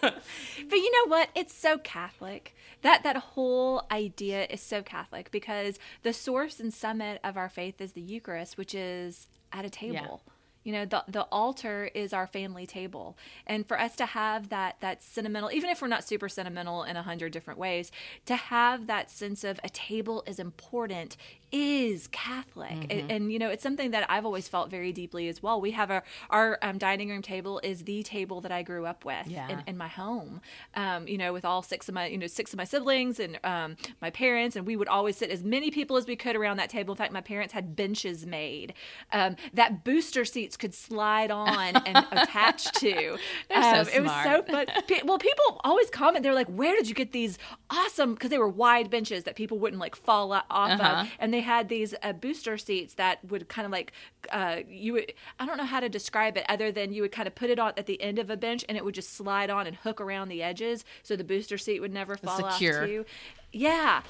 But 0.00 0.76
you 0.76 0.90
know 0.92 1.10
what? 1.10 1.28
It's 1.34 1.54
so 1.54 1.78
Catholic. 1.78 2.56
That 2.80 3.02
that 3.04 3.16
whole 3.16 3.86
idea 3.90 4.46
is 4.48 4.62
so 4.62 4.82
Catholic 4.82 5.30
because 5.30 5.78
the 6.02 6.12
source 6.12 6.58
and 6.58 6.72
summit 6.72 7.20
of 7.22 7.36
our 7.36 7.50
faith 7.50 7.80
is 7.80 7.92
the 7.92 8.00
Eucharist, 8.00 8.56
which 8.56 8.74
is 8.74 9.28
at 9.52 9.64
a 9.64 9.70
table. 9.70 10.22
You 10.66 10.72
know, 10.72 10.84
the 10.84 11.04
the 11.06 11.22
altar 11.30 11.90
is 11.94 12.12
our 12.12 12.26
family 12.26 12.66
table. 12.66 13.16
And 13.46 13.66
for 13.68 13.78
us 13.78 13.94
to 13.96 14.06
have 14.06 14.48
that 14.48 14.76
that 14.80 15.00
sentimental, 15.00 15.52
even 15.52 15.70
if 15.70 15.80
we're 15.80 15.86
not 15.86 16.02
super 16.02 16.28
sentimental 16.28 16.82
in 16.82 16.96
a 16.96 17.02
hundred 17.02 17.32
different 17.32 17.60
ways, 17.60 17.92
to 18.26 18.34
have 18.34 18.88
that 18.88 19.08
sense 19.08 19.44
of 19.44 19.60
a 19.62 19.68
table 19.68 20.24
is 20.26 20.40
important 20.40 21.16
is 21.52 22.08
Catholic. 22.08 22.70
Mm-hmm. 22.70 22.90
And, 22.90 23.10
and, 23.12 23.32
you 23.32 23.38
know, 23.38 23.48
it's 23.48 23.62
something 23.62 23.92
that 23.92 24.10
I've 24.10 24.26
always 24.26 24.48
felt 24.48 24.68
very 24.68 24.92
deeply 24.92 25.28
as 25.28 25.42
well. 25.42 25.60
We 25.60 25.70
have 25.70 25.90
our 25.90 26.02
our 26.30 26.58
um, 26.62 26.78
dining 26.78 27.08
room 27.10 27.22
table 27.22 27.60
is 27.62 27.84
the 27.84 28.02
table 28.02 28.40
that 28.40 28.50
I 28.50 28.62
grew 28.62 28.86
up 28.86 29.04
with 29.04 29.28
Yeah. 29.28 29.48
in, 29.48 29.62
in 29.68 29.76
my 29.76 29.88
home. 29.88 30.40
Um, 30.74 31.06
you 31.06 31.16
know, 31.16 31.32
with 31.32 31.44
all 31.44 31.62
six 31.62 31.88
of 31.88 31.94
my 31.94 32.06
you 32.06 32.18
know 32.18 32.26
six 32.26 32.52
of 32.52 32.56
my 32.56 32.64
siblings 32.64 33.20
and 33.20 33.38
um, 33.44 33.76
my 34.02 34.10
parents, 34.10 34.56
and 34.56 34.66
we 34.66 34.74
would 34.74 34.88
always 34.88 35.16
sit 35.16 35.30
as 35.30 35.44
many 35.44 35.70
people 35.70 35.96
as 35.96 36.06
we 36.06 36.16
could 36.16 36.34
around 36.34 36.56
that 36.56 36.70
table. 36.70 36.92
In 36.92 36.98
fact, 36.98 37.12
my 37.12 37.20
parents 37.20 37.54
had 37.54 37.76
benches 37.76 38.26
made 38.26 38.74
um, 39.12 39.36
that 39.54 39.84
booster 39.84 40.24
seats 40.24 40.55
could 40.56 40.74
slide 40.74 41.30
on 41.30 41.76
and 41.86 42.06
attach 42.12 42.72
to. 42.80 43.18
They're 43.48 43.62
so 43.62 43.80
Um, 43.80 43.88
It 43.94 44.02
was 44.02 44.12
so 44.24 44.42
fun. 44.42 44.66
Pe- 44.86 45.02
well, 45.04 45.18
people 45.18 45.60
always 45.64 45.90
comment. 45.90 46.22
They're 46.22 46.34
like, 46.34 46.48
"Where 46.48 46.74
did 46.74 46.88
you 46.88 46.94
get 46.94 47.12
these 47.12 47.38
awesome?" 47.70 48.14
Because 48.14 48.30
they 48.30 48.38
were 48.38 48.48
wide 48.48 48.90
benches 48.90 49.24
that 49.24 49.36
people 49.36 49.58
wouldn't 49.58 49.80
like 49.80 49.94
fall 49.96 50.32
off 50.32 50.44
Uh-huh. 50.50 51.00
of, 51.02 51.08
and 51.18 51.32
they 51.32 51.40
had 51.40 51.68
these 51.68 51.94
uh, 52.02 52.12
booster 52.12 52.56
seats 52.58 52.94
that 52.94 53.24
would 53.30 53.48
kind 53.48 53.66
of 53.66 53.72
like 53.72 53.92
uh, 54.30 54.58
you 54.68 54.94
would. 54.94 55.12
I 55.38 55.46
don't 55.46 55.56
know 55.58 55.64
how 55.64 55.80
to 55.80 55.88
describe 55.88 56.36
it 56.36 56.44
other 56.48 56.72
than 56.72 56.92
you 56.92 57.02
would 57.02 57.12
kind 57.12 57.28
of 57.28 57.34
put 57.34 57.50
it 57.50 57.58
on 57.58 57.72
at 57.76 57.86
the 57.86 58.00
end 58.02 58.18
of 58.18 58.30
a 58.30 58.36
bench, 58.36 58.64
and 58.68 58.76
it 58.76 58.84
would 58.84 58.94
just 58.94 59.14
slide 59.14 59.50
on 59.50 59.66
and 59.66 59.76
hook 59.76 60.00
around 60.00 60.28
the 60.28 60.42
edges, 60.42 60.84
so 61.02 61.16
the 61.16 61.24
booster 61.24 61.58
seat 61.58 61.80
would 61.80 61.92
never 61.92 62.16
fall 62.16 62.36
Secure. 62.50 62.82
off 62.82 62.88
too. 62.88 63.04
Yeah. 63.52 64.02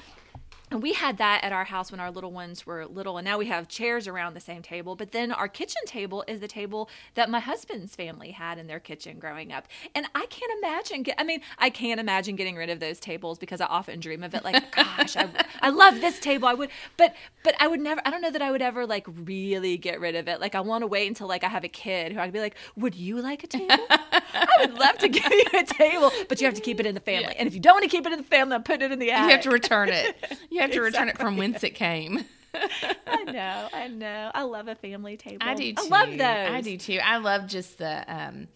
And 0.69 0.83
we 0.83 0.93
had 0.93 1.17
that 1.17 1.45
at 1.45 1.53
our 1.53 1.63
house 1.63 1.91
when 1.91 2.01
our 2.01 2.11
little 2.11 2.31
ones 2.31 2.65
were 2.65 2.85
little, 2.85 3.17
and 3.17 3.23
now 3.23 3.37
we 3.37 3.45
have 3.45 3.69
chairs 3.69 4.05
around 4.05 4.33
the 4.33 4.41
same 4.41 4.61
table. 4.61 4.97
But 4.97 5.13
then 5.13 5.31
our 5.31 5.47
kitchen 5.47 5.81
table 5.85 6.25
is 6.27 6.41
the 6.41 6.47
table 6.47 6.89
that 7.15 7.29
my 7.29 7.39
husband's 7.39 7.95
family 7.95 8.31
had 8.31 8.57
in 8.57 8.67
their 8.67 8.81
kitchen 8.81 9.17
growing 9.17 9.53
up. 9.53 9.67
And 9.95 10.07
I 10.13 10.25
can't 10.25 10.51
imagine, 10.61 11.03
get, 11.03 11.15
I 11.17 11.23
mean, 11.23 11.39
I 11.57 11.69
can't 11.69 12.01
imagine 12.01 12.35
getting 12.35 12.57
rid 12.57 12.69
of 12.69 12.81
those 12.81 12.99
tables 12.99 13.39
because 13.39 13.61
I 13.61 13.67
often 13.67 14.01
dream 14.01 14.23
of 14.23 14.33
it 14.33 14.43
like, 14.43 14.71
gosh, 14.75 15.15
I, 15.15 15.29
I 15.61 15.69
love 15.69 16.01
this 16.01 16.19
table. 16.19 16.49
I 16.49 16.53
would, 16.53 16.69
but, 16.97 17.15
but 17.43 17.55
I 17.61 17.67
would 17.67 17.79
never, 17.79 18.01
I 18.03 18.09
don't 18.09 18.21
know 18.21 18.31
that 18.31 18.41
I 18.41 18.51
would 18.51 18.61
ever 18.61 18.85
like 18.85 19.07
really 19.07 19.77
get 19.77 20.01
rid 20.01 20.15
of 20.15 20.27
it. 20.27 20.41
Like, 20.41 20.53
I 20.53 20.59
want 20.59 20.81
to 20.81 20.87
wait 20.87 21.07
until 21.07 21.27
like 21.27 21.45
I 21.45 21.49
have 21.49 21.63
a 21.63 21.69
kid 21.69 22.11
who 22.11 22.19
I'd 22.19 22.33
be 22.33 22.41
like, 22.41 22.57
would 22.75 22.93
you 22.93 23.21
like 23.21 23.45
a 23.45 23.47
table? 23.47 23.67
I 23.89 24.47
would 24.59 24.73
love 24.73 24.97
to 24.97 25.07
give 25.07 25.31
you 25.31 25.45
a 25.53 25.63
table, 25.63 26.11
but 26.27 26.41
you 26.41 26.45
have 26.45 26.55
to 26.55 26.61
keep 26.61 26.81
it 26.81 26.85
in 26.85 26.93
the 26.93 27.01
family. 27.01 27.35
And 27.37 27.47
if 27.47 27.53
you 27.53 27.61
don't 27.61 27.75
want 27.75 27.83
to 27.83 27.89
keep 27.89 28.05
it 28.05 28.11
in 28.11 28.19
the 28.19 28.25
family, 28.25 28.55
I'll 28.55 28.61
put 28.61 28.81
it 28.81 28.91
in 28.91 28.99
the 28.99 29.11
attic. 29.11 29.23
You 29.23 29.31
have 29.31 29.41
to 29.43 29.49
return 29.49 29.89
it. 29.89 30.17
You 30.57 30.61
have 30.63 30.71
to 30.71 30.81
return 30.81 31.07
it 31.09 31.17
from 31.17 31.37
whence 31.37 31.63
it 31.63 31.75
came. 31.75 32.25
I 33.07 33.23
know, 33.23 33.69
I 33.71 33.87
know. 33.87 34.31
I 34.33 34.41
love 34.43 34.67
a 34.67 34.73
family 34.75 35.15
table. 35.17 35.37
I 35.41 35.53
do 35.53 35.73
too. 35.73 35.83
I 35.83 35.89
love 35.89 36.09
those. 36.09 36.55
I 36.55 36.61
do 36.61 36.77
too. 36.77 36.99
I 37.03 37.17
love 37.17 37.45
just 37.47 37.77
the 37.77 38.03
um 38.07 38.47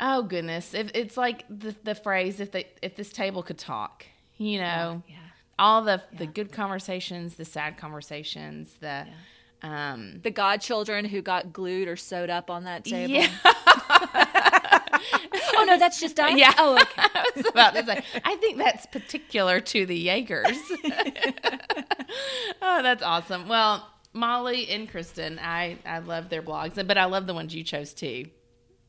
oh 0.00 0.22
goodness. 0.22 0.72
If 0.72 0.90
it's 0.94 1.16
like 1.16 1.44
the 1.50 1.74
the 1.84 1.94
phrase 1.94 2.40
if 2.40 2.52
they 2.52 2.68
if 2.80 2.96
this 2.96 3.10
table 3.12 3.42
could 3.42 3.58
talk, 3.58 4.06
you 4.38 4.58
know. 4.58 5.02
Yeah. 5.06 5.16
All 5.58 5.82
the 5.82 6.02
the 6.16 6.26
good 6.26 6.52
conversations, 6.52 7.34
the 7.34 7.44
sad 7.44 7.76
conversations, 7.76 8.74
the 8.80 9.06
um 9.62 10.20
The 10.22 10.30
godchildren 10.30 11.04
who 11.04 11.20
got 11.20 11.52
glued 11.52 11.88
or 11.88 11.96
sewed 11.96 12.30
up 12.30 12.48
on 12.48 12.64
that 12.64 12.84
table. 12.84 13.12
yeah. 13.12 13.28
Oh 15.58 15.64
no, 15.64 15.78
that's 15.78 16.00
just 16.00 16.18
us. 16.20 16.36
Yeah. 16.36 16.52
Oh, 16.58 16.74
okay. 16.80 16.86
I 16.96 17.30
was 17.34 17.46
about 17.46 17.74
to 17.74 17.84
say, 17.84 18.02
I 18.24 18.36
think 18.36 18.58
that's 18.58 18.86
particular 18.86 19.60
to 19.60 19.86
the 19.86 19.96
Jaegers. 19.96 20.56
oh, 22.62 22.82
that's 22.82 23.02
awesome. 23.02 23.48
Well, 23.48 23.86
Molly 24.12 24.68
and 24.68 24.88
Kristen, 24.88 25.38
I, 25.38 25.78
I 25.84 25.98
love 25.98 26.28
their 26.28 26.42
blogs, 26.42 26.74
but 26.86 26.96
I 26.96 27.04
love 27.06 27.26
the 27.26 27.34
ones 27.34 27.54
you 27.54 27.64
chose 27.64 27.92
too. 27.92 28.26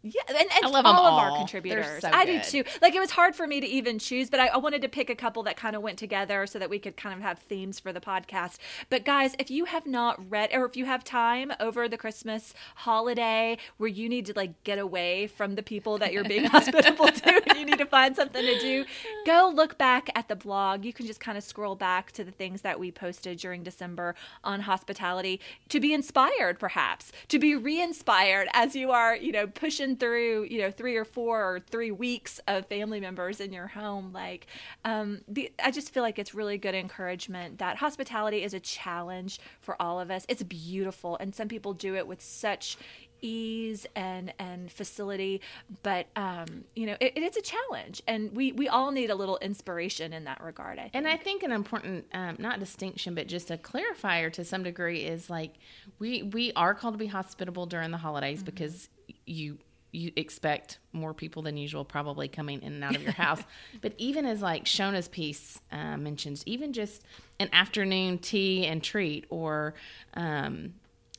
Yeah, 0.01 0.21
and, 0.29 0.37
and 0.37 0.65
I 0.65 0.69
love 0.69 0.85
all 0.85 1.03
them 1.03 1.13
of 1.13 1.19
our 1.19 1.37
contributors. 1.37 2.01
so 2.01 2.09
I 2.11 2.25
good. 2.25 2.41
do 2.43 2.63
too. 2.63 2.69
Like 2.81 2.95
it 2.95 2.99
was 2.99 3.11
hard 3.11 3.35
for 3.35 3.45
me 3.45 3.59
to 3.59 3.67
even 3.67 3.99
choose, 3.99 4.29
but 4.29 4.39
I, 4.39 4.47
I 4.47 4.57
wanted 4.57 4.81
to 4.83 4.87
pick 4.87 5.09
a 5.09 5.15
couple 5.15 5.43
that 5.43 5.57
kind 5.57 5.75
of 5.75 5.81
went 5.81 5.99
together 5.99 6.47
so 6.47 6.57
that 6.57 6.69
we 6.69 6.79
could 6.79 6.95
kind 6.95 7.13
of 7.13 7.21
have 7.21 7.39
themes 7.39 7.79
for 7.79 7.91
the 7.91 7.99
podcast. 7.99 8.57
But 8.89 9.03
guys, 9.03 9.35
if 9.39 9.51
you 9.51 9.65
have 9.65 9.85
not 9.85 10.17
read, 10.31 10.51
or 10.53 10.65
if 10.65 10.77
you 10.77 10.85
have 10.85 11.03
time 11.03 11.51
over 11.59 11.89
the 11.89 11.97
Christmas 11.97 12.53
holiday 12.75 13.57
where 13.77 13.89
you 13.89 14.07
need 14.07 14.25
to 14.27 14.33
like 14.35 14.63
get 14.63 14.79
away 14.79 15.27
from 15.27 15.55
the 15.55 15.63
people 15.63 15.97
that 15.97 16.13
you're 16.13 16.23
being 16.23 16.45
hospitable 16.45 17.07
to, 17.07 17.41
and 17.49 17.59
you 17.59 17.65
need 17.65 17.79
to 17.79 17.85
find 17.85 18.15
something 18.15 18.41
to 18.41 18.59
do, 18.59 18.85
go 19.25 19.51
look 19.53 19.77
back 19.77 20.09
at 20.15 20.29
the 20.29 20.35
blog. 20.35 20.85
You 20.85 20.93
can 20.93 21.07
just 21.07 21.19
kind 21.19 21.37
of 21.37 21.43
scroll 21.43 21.75
back 21.75 22.13
to 22.13 22.23
the 22.23 22.31
things 22.31 22.61
that 22.61 22.79
we 22.79 22.89
posted 22.91 23.37
during 23.39 23.63
December 23.63 24.15
on 24.45 24.61
hospitality 24.61 25.41
to 25.67 25.79
be 25.81 25.93
inspired, 25.93 26.57
perhaps 26.57 27.11
to 27.27 27.37
be 27.37 27.55
re-inspired 27.55 28.47
as 28.53 28.75
you 28.75 28.91
are, 28.91 29.15
you 29.15 29.31
know, 29.33 29.45
pushing 29.47 29.88
through, 29.97 30.47
you 30.49 30.59
know, 30.59 30.71
three 30.71 30.95
or 30.95 31.05
four 31.05 31.41
or 31.41 31.59
three 31.59 31.91
weeks 31.91 32.39
of 32.47 32.65
family 32.67 32.99
members 32.99 33.39
in 33.39 33.53
your 33.53 33.67
home. 33.67 34.11
Like, 34.13 34.47
um, 34.85 35.21
the, 35.27 35.51
I 35.63 35.71
just 35.71 35.93
feel 35.93 36.03
like 36.03 36.19
it's 36.19 36.33
really 36.33 36.57
good 36.57 36.75
encouragement 36.75 37.59
that 37.59 37.77
hospitality 37.77 38.43
is 38.43 38.53
a 38.53 38.59
challenge 38.59 39.39
for 39.61 39.79
all 39.81 39.99
of 39.99 40.09
us. 40.11 40.25
It's 40.27 40.43
beautiful, 40.43 41.17
and 41.17 41.35
some 41.35 41.47
people 41.47 41.73
do 41.73 41.95
it 41.95 42.07
with 42.07 42.21
such 42.21 42.77
ease 43.21 43.85
and 43.97 44.33
and 44.39 44.71
facility 44.71 45.41
but 45.83 46.07
um 46.15 46.63
you 46.73 46.85
know 46.85 46.95
it, 47.01 47.11
it's 47.17 47.35
a 47.35 47.41
challenge 47.41 48.01
and 48.07 48.33
we 48.33 48.53
we 48.53 48.69
all 48.69 48.91
need 48.91 49.09
a 49.09 49.15
little 49.15 49.37
inspiration 49.39 50.13
in 50.13 50.23
that 50.23 50.41
regard 50.41 50.79
I. 50.79 50.89
And 50.93 51.07
I 51.07 51.17
think 51.17 51.43
an 51.43 51.51
important, 51.51 52.05
um, 52.13 52.35
not 52.39 52.59
distinction, 52.59 53.15
but 53.15 53.27
just 53.27 53.51
a 53.51 53.57
clarifier 53.57 54.31
to 54.33 54.43
some 54.43 54.63
degree 54.63 55.01
is 55.01 55.29
like 55.29 55.55
we 55.99 56.23
we 56.23 56.51
are 56.55 56.73
called 56.73 56.95
to 56.95 56.97
be 56.97 57.07
hospitable 57.07 57.65
during 57.65 57.91
the 57.91 57.97
holidays 57.97 58.41
because 58.43 58.89
you 59.25 59.57
you 59.91 60.11
expect 60.15 60.77
more 60.93 61.13
people 61.13 61.41
than 61.41 61.57
usual 61.57 61.83
probably 61.83 62.27
coming 62.27 62.61
in 62.61 62.73
and 62.73 62.83
out 62.83 62.95
of 62.95 63.01
your 63.01 63.11
house. 63.13 63.41
but 63.81 63.93
even 63.97 64.25
as 64.25 64.41
like 64.41 64.65
Shona's 64.65 65.07
piece 65.07 65.59
uh, 65.71 65.97
mentions, 65.97 66.43
even 66.45 66.73
just 66.73 67.03
an 67.39 67.49
afternoon 67.53 68.17
tea 68.19 68.65
and 68.67 68.83
treat, 68.83 69.25
or 69.29 69.73
um, 70.13 70.73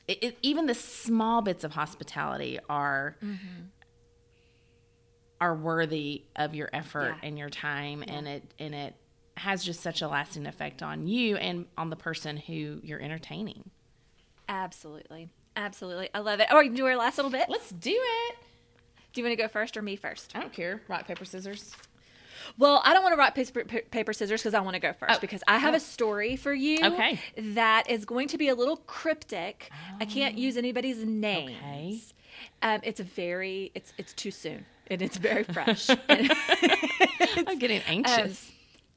it, 0.07 0.23
it, 0.23 0.37
even 0.41 0.67
the 0.67 0.73
small 0.75 1.41
bits 1.41 1.63
of 1.63 1.73
hospitality 1.73 2.59
are 2.69 3.15
are 5.39 5.55
worthy 5.55 6.23
of 6.35 6.53
your 6.53 6.69
effort 6.71 7.15
Yeah. 7.21 7.27
and 7.27 7.37
your 7.37 7.49
time 7.49 8.03
and 8.07 8.27
it 8.27 8.43
and 8.59 8.75
it 8.75 8.95
has 9.37 9.63
just 9.63 9.81
such 9.81 10.01
a 10.01 10.07
lasting 10.07 10.45
effect 10.45 10.83
on 10.83 11.07
you 11.07 11.35
and 11.37 11.65
on 11.77 11.89
the 11.89 11.95
person 11.95 12.37
who 12.37 12.79
you're 12.83 13.01
entertaining. 13.01 13.71
absolutely 14.47 15.29
absolutely 15.55 16.09
I 16.13 16.19
love 16.19 16.39
it 16.39 16.47
oh 16.51 16.59
you 16.59 16.69
can 16.69 16.75
do 16.75 16.85
our 16.85 16.95
last 16.95 17.17
little 17.17 17.31
bit 17.31 17.49
Let's 17.49 17.71
do 17.71 17.89
it. 17.93 18.35
Do 19.13 19.21
you 19.21 19.25
want 19.27 19.37
to 19.37 19.41
go 19.43 19.47
first 19.47 19.75
or 19.77 19.81
me 19.81 19.95
first 19.95 20.31
I 20.35 20.39
don't 20.39 20.53
care. 20.53 20.81
Rock 20.87 21.07
paper 21.07 21.25
scissors. 21.25 21.75
Well, 22.57 22.81
I 22.83 22.93
don't 22.93 23.03
want 23.03 23.13
to 23.13 23.17
rock 23.19 23.35
paper, 23.35 23.63
paper 23.63 24.13
scissors 24.13 24.41
because 24.41 24.55
I 24.55 24.61
want 24.61 24.73
to 24.73 24.79
go 24.79 24.93
first 24.93 25.13
Oh. 25.17 25.19
because 25.21 25.43
I 25.47 25.57
have 25.59 25.73
Oh. 25.73 25.77
a 25.77 25.79
story 25.79 26.35
for 26.35 26.53
you. 26.53 26.79
Okay. 26.83 27.19
That 27.37 27.87
is 27.89 28.03
going 28.05 28.27
to 28.29 28.37
be 28.37 28.47
a 28.49 28.55
little 28.55 28.77
cryptic. 28.77 29.69
I 29.99 30.05
can't 30.05 30.37
use 30.37 30.57
anybody's 30.57 31.03
names. 31.05 31.51
Okay. 31.61 31.99
Um, 32.63 32.79
it's 32.83 32.99
a 32.99 33.03
very 33.03 33.71
it's 33.75 33.93
it's 33.97 34.13
too 34.13 34.31
soon 34.31 34.65
and 34.87 35.01
it's 35.01 35.17
very 35.17 35.43
fresh. 35.55 35.89
I'm 36.09 37.59
getting 37.59 37.81
anxious. 37.87 38.51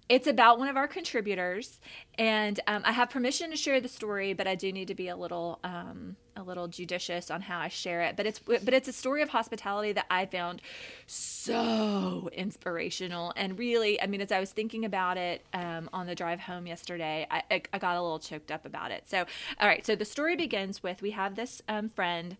It's 0.08 0.26
about 0.26 0.58
one 0.58 0.68
of 0.68 0.76
our 0.76 0.86
contributors, 0.86 1.80
and 2.18 2.60
um, 2.66 2.82
I 2.84 2.92
have 2.92 3.08
permission 3.08 3.50
to 3.50 3.56
share 3.56 3.80
the 3.80 3.88
story, 3.88 4.34
but 4.34 4.46
I 4.46 4.54
do 4.54 4.70
need 4.70 4.88
to 4.88 4.94
be 4.94 5.08
a 5.08 5.16
little 5.16 5.58
um, 5.64 6.16
a 6.36 6.42
little 6.42 6.68
judicious 6.68 7.30
on 7.30 7.40
how 7.40 7.58
I 7.58 7.68
share 7.68 8.02
it. 8.02 8.16
But 8.16 8.26
it's 8.26 8.38
but 8.38 8.74
it's 8.74 8.86
a 8.86 8.92
story 8.92 9.22
of 9.22 9.30
hospitality 9.30 9.92
that 9.92 10.04
I 10.10 10.26
found 10.26 10.60
so 11.06 12.28
inspirational, 12.32 13.32
and 13.36 13.58
really, 13.58 14.00
I 14.00 14.06
mean, 14.06 14.20
as 14.20 14.30
I 14.30 14.40
was 14.40 14.52
thinking 14.52 14.84
about 14.84 15.16
it 15.16 15.44
um, 15.54 15.88
on 15.92 16.06
the 16.06 16.14
drive 16.14 16.40
home 16.40 16.66
yesterday, 16.66 17.26
I, 17.30 17.62
I, 17.72 17.78
got 17.78 17.96
a 17.96 18.02
little 18.02 18.18
choked 18.18 18.50
up 18.50 18.66
about 18.66 18.90
it. 18.90 19.08
So, 19.08 19.24
all 19.58 19.68
right, 19.68 19.84
so 19.86 19.96
the 19.96 20.04
story 20.04 20.36
begins 20.36 20.82
with 20.82 21.00
we 21.00 21.12
have 21.12 21.34
this 21.34 21.62
um, 21.68 21.88
friend 21.88 22.36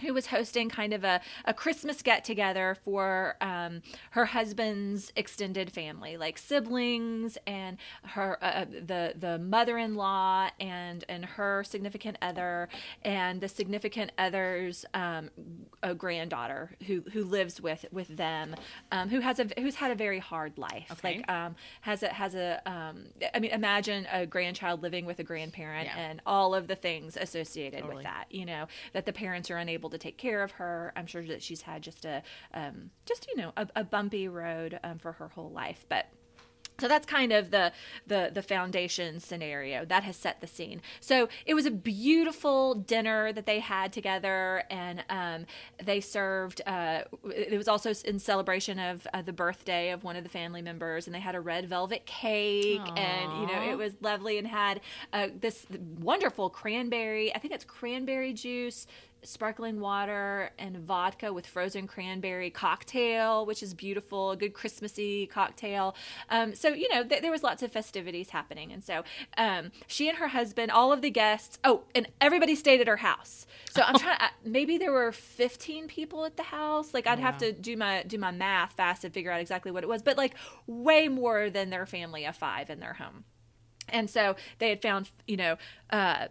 who 0.00 0.12
was 0.14 0.26
hosting 0.26 0.68
kind 0.68 0.92
of 0.92 1.04
a, 1.04 1.20
a 1.44 1.54
Christmas 1.54 2.02
get 2.02 2.24
together 2.24 2.76
for 2.84 3.36
um, 3.40 3.82
her 4.12 4.26
husband's 4.26 5.12
extended 5.16 5.72
family, 5.72 6.16
like 6.16 6.38
siblings 6.38 7.36
and 7.46 7.76
her 8.04 8.38
uh, 8.42 8.64
the 8.64 9.14
the 9.16 9.38
mother 9.38 9.78
in 9.78 9.94
law 9.94 10.48
and 10.58 11.04
and 11.08 11.24
her 11.24 11.62
significant 11.64 12.16
other 12.22 12.68
and 13.02 13.40
the 13.40 13.48
significant 13.48 14.12
other's 14.18 14.84
um, 14.94 15.30
a 15.82 15.94
granddaughter 15.94 16.70
who 16.86 17.02
who 17.12 17.22
lives 17.24 17.60
with 17.60 17.84
with 17.92 18.08
them, 18.16 18.54
um, 18.92 19.08
who 19.08 19.20
has 19.20 19.38
a 19.38 19.46
who's 19.58 19.74
had 19.76 19.90
a 19.90 19.94
very 19.94 20.18
hard 20.18 20.56
life, 20.58 20.86
Okay. 20.92 21.18
like 21.18 21.30
um, 21.30 21.54
has 21.82 22.02
a 22.02 22.08
has 22.08 22.34
a 22.34 22.60
um, 22.66 23.04
I 23.34 23.38
mean 23.38 23.50
imagine 23.50 24.06
a 24.12 24.26
grandchild 24.26 24.82
living 24.82 25.04
with 25.06 25.18
a 25.18 25.24
grandparent 25.24 25.86
Yeah. 25.86 25.98
and 25.98 26.22
all 26.26 26.54
of 26.54 26.66
the 26.68 26.74
things 26.76 27.16
associated 27.16 27.80
Totally. 27.80 27.96
with 27.96 28.04
that 28.04 28.24
you 28.30 28.46
know 28.46 28.66
that 28.92 29.04
the 29.06 29.12
parents 29.12 29.50
are 29.50 29.56
unable 29.58 29.89
to 29.90 29.98
take 29.98 30.16
care 30.16 30.42
of 30.42 30.52
her 30.52 30.92
i'm 30.96 31.06
sure 31.06 31.22
that 31.22 31.42
she's 31.42 31.62
had 31.62 31.82
just 31.82 32.04
a 32.04 32.22
um, 32.54 32.90
just 33.06 33.26
you 33.28 33.36
know 33.36 33.52
a, 33.56 33.66
a 33.76 33.84
bumpy 33.84 34.28
road 34.28 34.78
um, 34.82 34.98
for 34.98 35.12
her 35.12 35.28
whole 35.28 35.50
life 35.50 35.84
but 35.88 36.06
so 36.80 36.88
that's 36.88 37.06
kind 37.06 37.32
of 37.32 37.50
the 37.50 37.72
the 38.06 38.30
the 38.32 38.42
foundation 38.42 39.20
scenario 39.20 39.84
that 39.84 40.02
has 40.02 40.16
set 40.16 40.40
the 40.40 40.46
scene. 40.46 40.80
So 41.00 41.28
it 41.44 41.54
was 41.54 41.66
a 41.66 41.70
beautiful 41.70 42.74
dinner 42.74 43.32
that 43.32 43.46
they 43.46 43.60
had 43.60 43.92
together, 43.92 44.64
and 44.70 45.04
um, 45.10 45.46
they 45.84 46.00
served. 46.00 46.62
Uh, 46.66 47.02
it 47.24 47.56
was 47.56 47.68
also 47.68 47.92
in 48.04 48.18
celebration 48.18 48.78
of 48.78 49.06
uh, 49.12 49.20
the 49.22 49.32
birthday 49.32 49.90
of 49.90 50.04
one 50.04 50.16
of 50.16 50.24
the 50.24 50.30
family 50.30 50.62
members, 50.62 51.06
and 51.06 51.14
they 51.14 51.20
had 51.20 51.34
a 51.34 51.40
red 51.40 51.68
velvet 51.68 52.06
cake, 52.06 52.80
and 52.96 53.40
you 53.40 53.46
know 53.46 53.62
it 53.70 53.76
was 53.76 53.92
lovely, 54.00 54.38
and 54.38 54.46
had 54.46 54.80
uh, 55.12 55.28
this 55.38 55.66
wonderful 55.98 56.48
cranberry. 56.48 57.34
I 57.34 57.38
think 57.38 57.52
it's 57.52 57.64
cranberry 57.64 58.32
juice 58.32 58.86
sparkling 59.22 59.80
water 59.80 60.50
and 60.58 60.78
vodka 60.78 61.32
with 61.32 61.46
frozen 61.46 61.86
cranberry 61.86 62.50
cocktail, 62.50 63.46
which 63.46 63.62
is 63.62 63.74
beautiful, 63.74 64.32
a 64.32 64.36
good 64.36 64.54
Christmassy 64.54 65.26
cocktail. 65.26 65.94
Um, 66.28 66.54
so, 66.54 66.68
you 66.68 66.88
know, 66.92 67.04
th- 67.04 67.22
there 67.22 67.30
was 67.30 67.42
lots 67.42 67.62
of 67.62 67.72
festivities 67.72 68.30
happening. 68.30 68.72
And 68.72 68.82
so 68.84 69.04
um, 69.36 69.72
she 69.86 70.08
and 70.08 70.18
her 70.18 70.28
husband, 70.28 70.70
all 70.70 70.92
of 70.92 71.02
the 71.02 71.10
guests, 71.10 71.58
oh, 71.64 71.84
and 71.94 72.08
everybody 72.20 72.54
stayed 72.54 72.80
at 72.80 72.86
her 72.86 72.98
house. 72.98 73.46
So 73.70 73.82
I'm 73.82 73.98
trying 73.98 74.18
to, 74.18 74.30
maybe 74.44 74.78
there 74.78 74.92
were 74.92 75.12
15 75.12 75.88
people 75.88 76.24
at 76.24 76.36
the 76.36 76.42
house. 76.42 76.94
Like 76.94 77.06
I'd 77.06 77.20
have 77.20 77.38
to 77.38 77.52
do 77.52 77.76
my, 77.76 78.02
do 78.04 78.18
my 78.18 78.30
math 78.30 78.72
fast 78.72 79.04
and 79.04 79.12
figure 79.12 79.30
out 79.30 79.40
exactly 79.40 79.70
what 79.70 79.82
it 79.82 79.88
was, 79.88 80.02
but 80.02 80.16
like 80.16 80.34
way 80.66 81.08
more 81.08 81.50
than 81.50 81.70
their 81.70 81.86
family 81.86 82.24
of 82.24 82.36
five 82.36 82.70
in 82.70 82.80
their 82.80 82.94
home. 82.94 83.24
And 83.92 84.08
so 84.08 84.36
they 84.58 84.68
had 84.68 84.82
found, 84.82 85.10
you 85.26 85.36
know, 85.36 85.56
uh, 85.90 86.28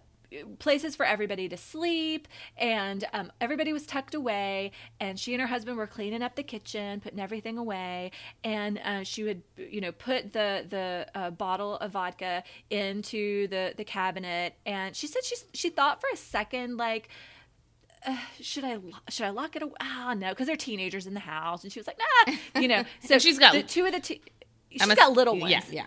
places 0.60 0.96
for 0.96 1.06
everybody 1.06 1.50
to 1.50 1.58
sleep, 1.58 2.28
and 2.58 3.04
um, 3.13 3.32
everybody 3.42 3.74
was 3.74 3.86
tucked 3.86 4.13
away. 4.15 4.72
And 5.00 5.20
she 5.20 5.34
and 5.34 5.42
her 5.42 5.48
husband 5.48 5.78
were 5.78 5.88
cleaning 5.88 6.22
up 6.22 6.36
the 6.36 6.44
kitchen, 6.44 7.00
putting 7.02 7.20
everything 7.20 7.58
away. 7.58 8.12
And 8.44 8.80
uh, 8.84 9.04
she 9.04 9.24
would, 9.24 9.42
you 9.58 9.82
know, 9.82 9.92
put 9.92 10.34
the 10.34 10.65
the 10.70 11.08
uh, 11.15 11.32
bottle 11.32 11.78
of 11.78 11.92
vodka 11.92 12.44
into 12.70 13.48
the 13.48 13.74
the 13.76 13.84
cabinet. 13.84 14.54
And 14.65 14.96
she 14.96 15.08
said 15.08 15.24
she 15.24 15.36
she 15.54 15.70
thought 15.70 16.00
for 16.02 16.08
a 16.13 16.18
second 16.18 16.78
like 16.78 17.10
uh, 18.08 18.15
should 18.40 18.63
I 18.63 18.77
should 19.10 19.25
I 19.25 19.30
lock 19.32 19.56
it 19.56 19.62
away? 19.62 19.73
Ah, 19.82 20.13
no, 20.17 20.30
because 20.30 20.48
they're 20.48 20.56
teenagers 20.56 21.06
in 21.06 21.13
the 21.13 21.19
house, 21.19 21.63
and 21.63 21.71
she 21.73 21.80
was 21.80 21.88
like, 21.88 21.98
nah, 22.27 22.62
you 22.62 22.67
know. 22.67 22.84
So 23.02 23.19
she's 23.19 23.38
got- 23.40 23.54
the, 23.54 23.63
two 23.63 23.86
of 23.86 23.92
the 23.92 24.00
te- 24.00 24.21
she's 24.71 24.88
a- 24.88 24.96
got 24.96 25.12
little 25.12 25.38
ones. 25.38 25.52
Yeah, 25.52 25.62
yeah. 25.69 25.86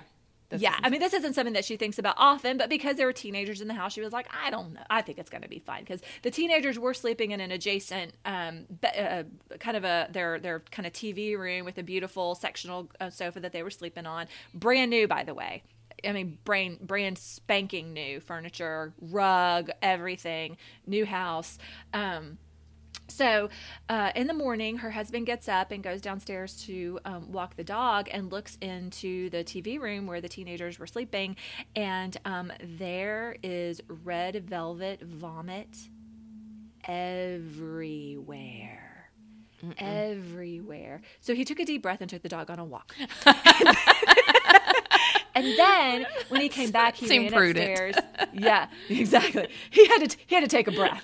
That's- 0.52 0.62
yeah, 0.62 0.76
I 0.82 0.90
mean, 0.90 1.00
this 1.00 1.12
isn't 1.14 1.34
something 1.34 1.54
that 1.54 1.64
she 1.64 1.76
thinks 1.76 1.98
about 1.98 2.14
often, 2.18 2.56
but 2.58 2.68
because 2.68 2.96
there 2.96 3.06
were 3.06 3.12
teenagers 3.12 3.60
in 3.60 3.68
the 3.68 3.74
house, 3.74 3.92
she 3.92 4.00
was 4.00 4.12
like, 4.12 4.28
I 4.44 4.50
don't 4.50 4.74
know. 4.74 4.80
I 4.90 5.02
think 5.02 5.18
it's 5.18 5.30
going 5.30 5.42
to 5.42 5.48
be 5.48 5.58
fine 5.58 5.80
because 5.80 6.00
the 6.22 6.30
teenagers 6.30 6.78
were 6.78 6.94
sleeping 6.94 7.30
in 7.30 7.40
an 7.40 7.50
adjacent, 7.50 8.14
um, 8.24 8.66
be- 8.80 8.88
uh, 8.88 9.24
kind 9.60 9.76
of 9.76 9.84
a 9.84 10.08
their 10.12 10.38
their 10.38 10.60
kind 10.70 10.86
of 10.86 10.92
TV 10.92 11.36
room 11.38 11.64
with 11.64 11.78
a 11.78 11.82
beautiful 11.82 12.34
sectional 12.34 12.88
uh, 13.00 13.10
sofa 13.10 13.40
that 13.40 13.52
they 13.52 13.62
were 13.62 13.70
sleeping 13.70 14.06
on, 14.06 14.26
brand 14.54 14.90
new, 14.90 15.08
by 15.08 15.24
the 15.24 15.34
way. 15.34 15.62
I 16.04 16.12
mean, 16.12 16.38
brain 16.44 16.78
brand 16.82 17.16
spanking 17.18 17.92
new 17.92 18.20
furniture, 18.20 18.92
rug, 19.00 19.70
everything, 19.82 20.56
new 20.86 21.06
house. 21.06 21.58
Um, 21.94 22.38
so 23.12 23.50
uh, 23.88 24.10
in 24.14 24.26
the 24.26 24.34
morning, 24.34 24.78
her 24.78 24.90
husband 24.90 25.26
gets 25.26 25.48
up 25.48 25.70
and 25.70 25.82
goes 25.82 26.00
downstairs 26.00 26.56
to 26.64 26.98
um, 27.04 27.30
walk 27.30 27.56
the 27.56 27.64
dog 27.64 28.08
and 28.10 28.32
looks 28.32 28.56
into 28.60 29.30
the 29.30 29.44
TV 29.44 29.80
room 29.80 30.06
where 30.06 30.20
the 30.20 30.28
teenagers 30.28 30.78
were 30.78 30.86
sleeping. 30.86 31.36
And 31.76 32.16
um, 32.24 32.52
there 32.78 33.36
is 33.42 33.80
red 33.88 34.48
velvet 34.48 35.02
vomit 35.02 35.76
everywhere. 36.84 37.98
Mm-mm. 39.64 39.74
Everywhere. 39.78 41.02
So 41.20 41.34
he 41.34 41.44
took 41.44 41.60
a 41.60 41.64
deep 41.64 41.82
breath 41.82 42.00
and 42.00 42.10
took 42.10 42.22
the 42.22 42.28
dog 42.28 42.50
on 42.50 42.58
a 42.58 42.64
walk. 42.64 42.96
And 45.34 45.46
then 45.58 46.06
when 46.28 46.40
he 46.40 46.48
came 46.48 46.70
back, 46.70 46.94
he 46.96 47.06
Seemed 47.06 47.30
ran 47.32 47.38
prudent. 47.40 47.70
upstairs. 47.70 47.94
yeah, 48.32 48.68
exactly. 48.88 49.48
He 49.70 49.86
had 49.86 50.10
to 50.10 50.16
he 50.26 50.34
had 50.34 50.42
to 50.42 50.48
take 50.48 50.68
a 50.68 50.72
breath. 50.72 51.02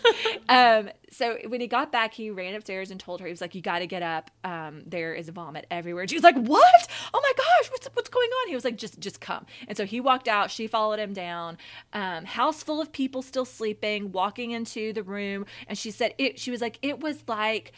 Um, 0.49 0.91
so 1.11 1.39
when 1.47 1.61
he 1.61 1.67
got 1.67 1.91
back, 1.91 2.13
he 2.13 2.31
ran 2.31 2.55
upstairs 2.55 2.91
and 2.91 3.01
told 3.01 3.21
her 3.21 3.27
he 3.27 3.33
was 3.33 3.41
like, 3.41 3.55
"You 3.55 3.63
got 3.63 3.79
to 3.79 3.87
get 3.87 4.03
up. 4.03 4.31
Um, 4.45 4.83
there 4.87 5.15
is 5.15 5.29
vomit 5.31 5.67
everywhere." 5.71 6.03
And 6.03 6.11
she 6.11 6.17
was 6.17 6.23
like, 6.23 6.37
"What? 6.37 6.89
Oh 7.15 7.21
my 7.23 7.33
gosh, 7.37 7.71
what's 7.71 7.87
what's 7.95 8.09
going 8.11 8.29
on?" 8.29 8.49
He 8.49 8.55
was 8.55 8.65
like, 8.65 8.77
"Just 8.77 9.01
just 9.01 9.21
come." 9.21 9.47
And 9.67 9.77
so 9.77 9.85
he 9.87 10.01
walked 10.01 10.29
out. 10.29 10.51
She 10.51 10.67
followed 10.67 10.99
him 10.99 11.13
down. 11.15 11.57
Um, 11.93 12.25
house 12.27 12.63
full 12.63 12.81
of 12.81 12.93
people 12.93 13.23
still 13.23 13.45
sleeping. 13.47 14.13
Walking 14.13 14.51
into 14.51 14.93
the 14.93 15.03
room, 15.03 15.47
and 15.67 15.79
she 15.79 15.91
said 15.91 16.15
it. 16.19 16.39
She 16.39 16.51
was 16.51 16.61
like, 16.61 16.79
"It 16.83 17.01
was 17.01 17.25
like." 17.27 17.73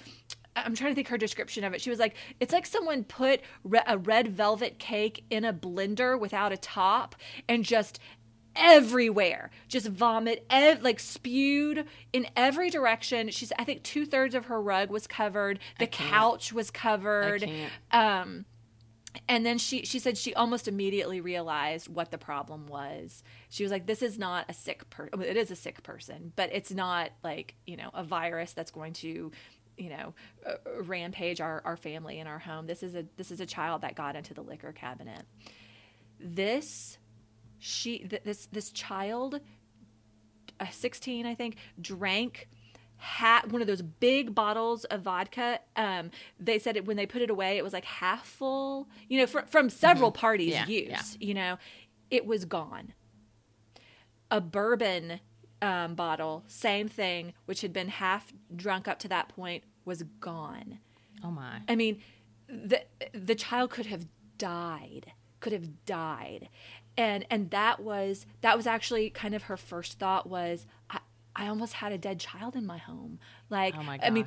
I'm 0.64 0.74
trying 0.74 0.90
to 0.90 0.94
think 0.94 1.08
her 1.08 1.18
description 1.18 1.64
of 1.64 1.74
it. 1.74 1.80
She 1.80 1.90
was 1.90 1.98
like, 1.98 2.16
it's 2.38 2.52
like 2.52 2.66
someone 2.66 3.04
put 3.04 3.40
re- 3.64 3.82
a 3.86 3.98
red 3.98 4.28
velvet 4.28 4.78
cake 4.78 5.24
in 5.30 5.44
a 5.44 5.52
blender 5.52 6.18
without 6.18 6.52
a 6.52 6.56
top 6.56 7.14
and 7.48 7.64
just 7.64 7.98
everywhere, 8.56 9.50
just 9.68 9.86
vomit, 9.88 10.44
ev- 10.50 10.82
like 10.82 10.98
spewed 11.00 11.86
in 12.12 12.26
every 12.36 12.70
direction. 12.70 13.30
She's, 13.30 13.52
I 13.58 13.64
think, 13.64 13.82
two 13.82 14.04
thirds 14.06 14.34
of 14.34 14.46
her 14.46 14.60
rug 14.60 14.90
was 14.90 15.06
covered. 15.06 15.58
The 15.78 15.86
couch 16.10 16.52
was 16.52 16.70
covered. 16.70 17.42
Um, 17.92 18.44
and 19.28 19.44
then 19.44 19.58
she 19.58 19.84
she 19.84 19.98
said 19.98 20.16
she 20.16 20.34
almost 20.34 20.68
immediately 20.68 21.20
realized 21.20 21.88
what 21.88 22.10
the 22.12 22.18
problem 22.18 22.66
was. 22.68 23.24
She 23.48 23.64
was 23.64 23.72
like, 23.72 23.86
"This 23.86 24.02
is 24.02 24.18
not 24.18 24.46
a 24.48 24.52
sick 24.54 24.88
person. 24.88 25.20
It 25.22 25.36
is 25.36 25.50
a 25.50 25.56
sick 25.56 25.82
person, 25.82 26.32
but 26.36 26.50
it's 26.52 26.70
not 26.70 27.10
like 27.24 27.56
you 27.66 27.76
know 27.76 27.90
a 27.92 28.04
virus 28.04 28.52
that's 28.52 28.70
going 28.70 28.92
to." 28.94 29.32
You 29.80 29.88
know 29.90 30.14
uh, 30.46 30.54
rampage 30.82 31.40
our, 31.40 31.62
our 31.64 31.76
family 31.76 32.18
and 32.20 32.28
our 32.28 32.38
home. 32.38 32.66
This 32.66 32.82
is 32.82 32.94
a 32.94 33.04
this 33.16 33.30
is 33.30 33.40
a 33.40 33.46
child 33.46 33.82
that 33.82 33.94
got 33.94 34.14
into 34.16 34.34
the 34.34 34.42
liquor 34.42 34.72
cabinet. 34.72 35.22
This 36.18 36.98
she 37.58 37.98
th- 38.00 38.22
this 38.24 38.46
this 38.52 38.70
child 38.70 39.40
uh, 40.58 40.66
16 40.70 41.26
i 41.26 41.34
think 41.34 41.56
drank 41.80 42.48
ha- 42.96 43.42
one 43.48 43.60
of 43.62 43.66
those 43.66 43.80
big 43.82 44.34
bottles 44.34 44.84
of 44.84 45.02
vodka. 45.02 45.58
Um, 45.76 46.10
they 46.38 46.58
said 46.58 46.76
it 46.76 46.84
when 46.86 46.96
they 46.98 47.06
put 47.06 47.22
it 47.22 47.30
away 47.30 47.56
it 47.58 47.64
was 47.64 47.72
like 47.72 47.84
half 47.86 48.26
full 48.26 48.88
you 49.08 49.18
know 49.20 49.26
fr- 49.26 49.46
from 49.46 49.70
several 49.70 50.12
parties 50.12 50.52
Yeah, 50.52 50.66
use 50.66 50.88
yeah. 50.90 51.02
you 51.18 51.34
know. 51.34 51.58
It 52.10 52.26
was 52.26 52.44
gone. 52.44 52.92
A 54.32 54.40
bourbon 54.40 55.20
um, 55.62 55.94
bottle 55.94 56.44
same 56.46 56.88
thing 56.88 57.32
which 57.46 57.60
had 57.60 57.72
been 57.72 57.88
half 57.88 58.32
drunk 58.54 58.88
up 58.88 58.98
to 59.00 59.08
that 59.08 59.28
point 59.28 59.64
was 59.90 60.02
gone 60.20 60.78
Oh 61.24 61.30
my. 61.30 61.60
I 61.68 61.76
mean, 61.76 62.00
the 62.48 62.82
the 63.12 63.34
child 63.34 63.70
could 63.70 63.86
have 63.86 64.06
died, 64.38 65.12
could 65.40 65.52
have 65.52 65.84
died, 65.84 66.48
and 66.96 67.26
and 67.30 67.50
that 67.50 67.80
was 67.80 68.26
that 68.40 68.56
was 68.56 68.66
actually 68.66 69.10
kind 69.10 69.34
of 69.34 69.44
her 69.44 69.56
first 69.56 69.98
thought 69.98 70.28
was. 70.28 70.66
I, 70.88 71.00
I 71.36 71.46
almost 71.46 71.74
had 71.74 71.92
a 71.92 71.96
dead 71.96 72.18
child 72.18 72.56
in 72.56 72.66
my 72.66 72.78
home. 72.78 73.20
Like, 73.48 73.74
Oh 73.78 73.84
my 73.84 74.00
I 74.02 74.10
mean, 74.10 74.26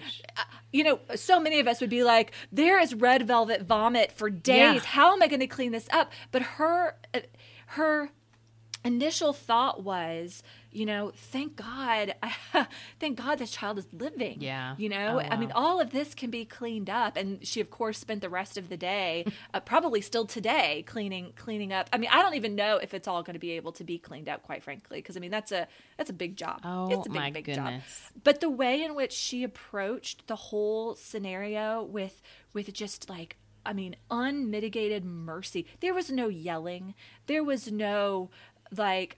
you 0.71 0.85
know, 0.85 0.99
so 1.15 1.37
many 1.37 1.59
of 1.59 1.67
us 1.67 1.81
would 1.81 1.89
be 1.89 2.01
like, 2.01 2.31
there 2.49 2.79
is 2.79 2.95
red 2.95 3.27
velvet 3.27 3.63
vomit 3.63 4.13
for 4.13 4.29
days. 4.29 4.55
Yeah. 4.55 4.79
How 4.79 5.11
am 5.11 5.21
I 5.21 5.27
going 5.27 5.41
to 5.41 5.47
clean 5.47 5.73
this 5.73 5.87
up? 5.91 6.13
But 6.31 6.43
her, 6.43 6.95
uh, 7.13 7.19
her 7.67 8.09
initial 8.83 9.33
thought 9.33 9.83
was, 9.83 10.43
you 10.71 10.85
know, 10.85 11.11
thank 11.15 11.55
God, 11.55 12.15
thank 12.99 13.17
God 13.17 13.37
this 13.39 13.51
child 13.51 13.77
is 13.77 13.87
living. 13.93 14.41
Yeah. 14.41 14.75
You 14.77 14.89
know, 14.89 15.19
Oh, 15.19 15.19
I 15.19 15.37
mean, 15.37 15.51
all 15.51 15.79
of 15.79 15.91
this 15.91 16.13
can 16.15 16.29
be 16.29 16.45
cleaned 16.45 16.89
up, 16.89 17.15
and 17.15 17.45
she, 17.45 17.61
of 17.61 17.69
course, 17.69 17.97
spent 17.97 18.21
the 18.21 18.29
rest 18.29 18.57
of 18.57 18.69
the 18.69 18.77
day, 18.77 19.25
uh, 19.53 19.59
probably 19.59 20.01
still 20.01 20.25
today, 20.25 20.83
cleaning 20.87 21.33
cleaning 21.35 21.71
up. 21.71 21.89
I 21.93 21.97
mean, 21.97 22.09
I 22.11 22.21
don't 22.21 22.35
even 22.35 22.55
know 22.55 22.77
if 22.77 22.93
it's 22.93 23.07
all 23.07 23.23
going 23.23 23.35
to 23.35 23.39
be 23.39 23.51
able 23.51 23.71
to 23.73 23.83
be 23.83 23.97
cleaned 23.97 24.29
up, 24.29 24.43
quite 24.43 24.63
frankly, 24.63 24.99
because 24.99 25.15
I 25.17 25.19
mean, 25.19 25.31
that's 25.31 25.51
a 25.51 25.67
that's 25.97 26.09
a 26.09 26.13
big 26.13 26.35
job. 26.35 26.61
Oh, 26.63 26.89
it's 26.89 27.07
a 27.07 27.09
big, 27.09 27.21
my 27.21 27.31
big 27.31 27.45
goodness. 27.45 27.83
job. 28.11 28.21
But 28.23 28.39
the 28.41 28.49
way 28.49 28.83
in 28.83 28.95
which 28.95 29.13
she 29.13 29.43
approached 29.43 30.27
the 30.27 30.35
whole 30.35 30.95
scenario 30.95 31.83
with 31.83 32.21
with 32.53 32.73
just 32.73 33.09
like 33.09 33.37
I 33.65 33.73
mean, 33.73 33.95
unmitigated 34.11 35.05
mercy. 35.05 35.65
There 35.79 35.93
was 35.93 36.11
no 36.11 36.27
yelling. 36.27 36.95
There 37.27 37.43
was 37.43 37.71
no 37.71 38.29
like 38.77 39.17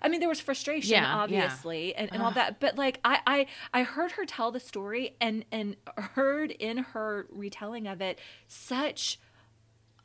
I 0.00 0.08
mean, 0.08 0.20
there 0.20 0.28
was 0.28 0.40
frustration, 0.40 0.92
Yeah, 0.92 1.02
yeah. 1.02 1.16
obviously, 1.16 1.94
and, 1.94 2.12
and 2.12 2.22
all 2.22 2.30
that. 2.32 2.60
But 2.60 2.78
like, 2.78 3.00
I, 3.04 3.18
I, 3.26 3.46
I 3.74 3.82
heard 3.82 4.12
her 4.12 4.24
tell 4.24 4.52
the 4.52 4.60
story, 4.60 5.16
and 5.20 5.44
and 5.50 5.76
heard 5.96 6.50
in 6.52 6.78
her 6.78 7.26
retelling 7.30 7.86
of 7.88 8.00
it 8.00 8.18
such 8.46 9.18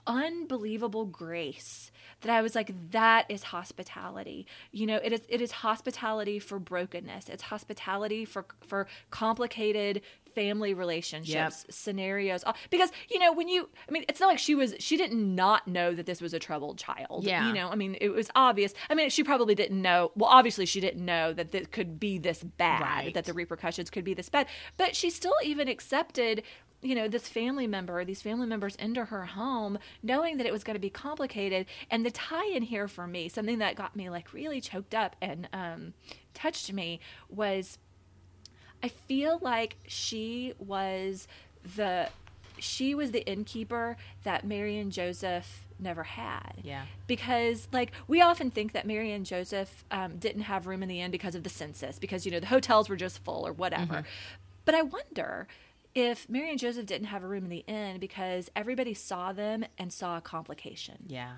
unbelievable 0.05 1.05
grace 1.05 1.91
that 2.21 2.31
I 2.31 2.41
was 2.41 2.55
like, 2.55 2.91
that 2.91 3.25
is 3.29 3.43
hospitality. 3.43 4.47
You 4.71 4.87
know, 4.87 4.99
it 5.03 5.13
is 5.13 5.21
it 5.29 5.41
is 5.41 5.51
hospitality 5.51 6.39
for 6.39 6.59
brokenness. 6.59 7.29
It's 7.29 7.43
hospitality 7.43 8.25
for 8.25 8.45
for 8.65 8.87
complicated 9.11 10.01
family 10.35 10.73
relationships, 10.73 11.65
scenarios. 11.69 12.43
Uh, 12.43 12.53
Because 12.69 12.91
you 13.09 13.19
know, 13.19 13.33
when 13.33 13.47
you, 13.47 13.69
I 13.87 13.91
mean, 13.91 14.05
it's 14.09 14.19
not 14.19 14.27
like 14.27 14.39
she 14.39 14.55
was 14.55 14.75
she 14.79 14.97
didn't 14.97 15.35
not 15.35 15.67
know 15.67 15.93
that 15.93 16.05
this 16.05 16.21
was 16.21 16.33
a 16.33 16.39
troubled 16.39 16.77
child. 16.77 17.23
Yeah. 17.23 17.47
you 17.47 17.53
know, 17.53 17.69
I 17.69 17.75
mean, 17.75 17.97
it 18.01 18.09
was 18.09 18.29
obvious. 18.35 18.73
I 18.89 18.95
mean, 18.95 19.09
she 19.09 19.23
probably 19.23 19.55
didn't 19.55 19.81
know. 19.81 20.11
Well, 20.15 20.29
obviously, 20.29 20.65
she 20.65 20.79
didn't 20.79 21.03
know 21.03 21.33
that 21.33 21.53
it 21.53 21.71
could 21.71 21.99
be 21.99 22.17
this 22.17 22.43
bad. 22.43 22.81
Right. 22.81 23.13
That 23.13 23.25
the 23.25 23.33
repercussions 23.33 23.89
could 23.89 24.03
be 24.03 24.13
this 24.13 24.29
bad. 24.29 24.47
But 24.77 24.95
she 24.95 25.09
still 25.09 25.35
even 25.43 25.67
accepted 25.67 26.43
you 26.83 26.95
know 26.95 27.07
this 27.07 27.27
family 27.27 27.65
member 27.65 28.03
these 28.03 28.21
family 28.21 28.45
members 28.45 28.75
into 28.75 29.05
her 29.05 29.25
home 29.25 29.79
knowing 30.01 30.37
that 30.37 30.45
it 30.45 30.51
was 30.51 30.63
going 30.63 30.75
to 30.75 30.81
be 30.81 30.89
complicated 30.89 31.65
and 31.89 32.05
the 32.05 32.11
tie 32.11 32.47
in 32.47 32.61
here 32.61 32.87
for 32.87 33.07
me 33.07 33.29
something 33.29 33.59
that 33.59 33.75
got 33.75 33.95
me 33.95 34.09
like 34.09 34.33
really 34.33 34.59
choked 34.59 34.93
up 34.93 35.15
and 35.21 35.47
um, 35.53 35.93
touched 36.33 36.73
me 36.73 36.99
was 37.29 37.77
i 38.83 38.87
feel 38.89 39.39
like 39.41 39.77
she 39.87 40.53
was 40.59 41.27
the 41.75 42.09
she 42.59 42.93
was 42.93 43.11
the 43.11 43.25
innkeeper 43.25 43.97
that 44.23 44.45
mary 44.45 44.77
and 44.77 44.91
joseph 44.91 45.65
never 45.79 46.03
had 46.03 46.53
Yeah. 46.63 46.83
because 47.07 47.67
like 47.73 47.91
we 48.07 48.21
often 48.21 48.51
think 48.51 48.71
that 48.71 48.85
Mary 48.87 49.11
and 49.11 49.25
Joseph 49.25 49.83
um, 49.91 50.15
didn't 50.17 50.43
have 50.43 50.65
room 50.65 50.81
in 50.81 50.87
the 50.87 51.01
inn 51.01 51.11
because 51.11 51.35
of 51.35 51.43
the 51.43 51.49
census, 51.49 51.99
because 51.99 52.25
you 52.25 52.31
know 52.31 52.39
the 52.39 52.45
hotels 52.47 52.87
were 52.87 52.95
just 52.95 53.19
full 53.25 53.45
or 53.45 53.51
whatever. 53.51 54.03
But 54.63 54.75
I 54.75 54.81
wonder 54.83 55.47
if 55.93 56.29
Mary 56.29 56.51
and 56.51 56.59
Joseph 56.59 56.85
didn't 56.85 57.07
have 57.07 57.21
a 57.21 57.27
room 57.27 57.43
in 57.43 57.49
the 57.49 57.65
inn 57.67 57.99
because 57.99 58.49
everybody 58.55 58.93
saw 58.93 59.33
them 59.33 59.65
and 59.77 59.91
saw 59.91 60.17
a 60.17 60.21
complication. 60.21 60.99
Yeah. 61.07 61.33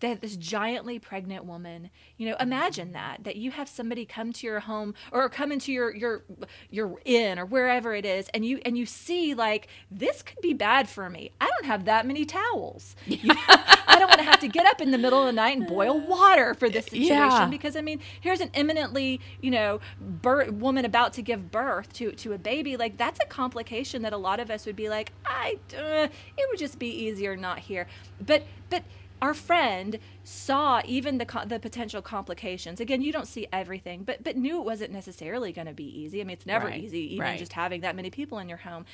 They 0.00 0.08
had 0.08 0.20
this 0.22 0.36
giantly 0.36 0.98
pregnant 0.98 1.44
woman. 1.44 1.90
You 2.16 2.30
know, 2.30 2.36
imagine 2.40 2.92
that 2.92 3.24
that 3.24 3.36
you 3.36 3.50
have 3.52 3.68
somebody 3.68 4.04
come 4.06 4.32
to 4.32 4.46
your 4.46 4.60
home 4.60 4.94
or 5.12 5.28
come 5.28 5.52
into 5.52 5.72
your 5.72 5.94
your 5.94 6.24
your 6.70 7.00
inn 7.04 7.38
or 7.38 7.44
wherever 7.44 7.94
it 7.94 8.04
is, 8.06 8.28
and 8.34 8.44
you 8.44 8.60
and 8.64 8.76
you 8.78 8.86
see 8.86 9.34
like 9.34 9.68
this 9.90 10.22
could 10.22 10.40
be 10.40 10.54
bad 10.54 10.88
for 10.88 11.08
me. 11.10 11.30
I 11.40 11.46
don't 11.48 11.66
have 11.66 11.84
that 11.84 12.06
many 12.06 12.24
towels. 12.24 12.96
You- 13.06 13.34
I 13.90 13.98
don't 13.98 14.08
want 14.08 14.20
to 14.20 14.24
have 14.24 14.40
to 14.40 14.48
get 14.48 14.64
up 14.66 14.80
in 14.80 14.92
the 14.92 14.98
middle 14.98 15.20
of 15.20 15.26
the 15.26 15.32
night 15.32 15.56
and 15.58 15.66
boil 15.66 16.00
water 16.00 16.54
for 16.54 16.70
this 16.70 16.86
situation 16.86 17.16
Yeah. 17.16 17.46
because 17.46 17.76
I 17.76 17.82
mean, 17.82 18.00
here's 18.20 18.40
an 18.40 18.50
imminently 18.54 19.20
you 19.42 19.50
know 19.50 19.80
woman 20.24 20.84
about 20.84 21.12
to 21.14 21.22
give 21.22 21.50
birth 21.50 21.92
to 21.94 22.12
to 22.12 22.32
a 22.32 22.38
baby. 22.38 22.76
Like 22.76 22.96
that's 22.96 23.20
a 23.20 23.26
complication 23.26 24.02
that 24.02 24.12
a 24.12 24.16
lot 24.16 24.40
of 24.40 24.50
us 24.50 24.64
would 24.66 24.76
be 24.76 24.88
like, 24.88 25.12
I 25.26 25.58
uh, 25.76 26.08
it 26.36 26.48
would 26.48 26.58
just 26.58 26.78
be 26.78 26.88
easier 26.88 27.36
not 27.36 27.58
here. 27.58 27.86
But 28.24 28.44
but 28.70 28.82
our 29.22 29.34
friend 29.34 29.98
saw 30.24 30.80
even 30.84 31.18
the 31.18 31.26
co- 31.26 31.44
the 31.44 31.58
potential 31.58 32.00
complications. 32.02 32.80
Again, 32.80 33.02
you 33.02 33.12
don't 33.12 33.26
see 33.26 33.46
everything, 33.52 34.02
but 34.04 34.22
but 34.24 34.36
knew 34.36 34.58
it 34.58 34.64
wasn't 34.64 34.92
necessarily 34.92 35.52
going 35.52 35.66
to 35.66 35.72
be 35.74 35.84
easy. 35.84 36.20
I 36.20 36.24
mean, 36.24 36.34
it's 36.34 36.46
never 36.46 36.66
Right, 36.66 36.82
easy, 36.82 37.14
even 37.14 37.26
right. 37.26 37.38
just 37.38 37.52
having 37.52 37.80
that 37.82 37.94
many 37.96 38.10
people 38.10 38.38
in 38.38 38.48
your 38.48 38.58
home, 38.58 38.84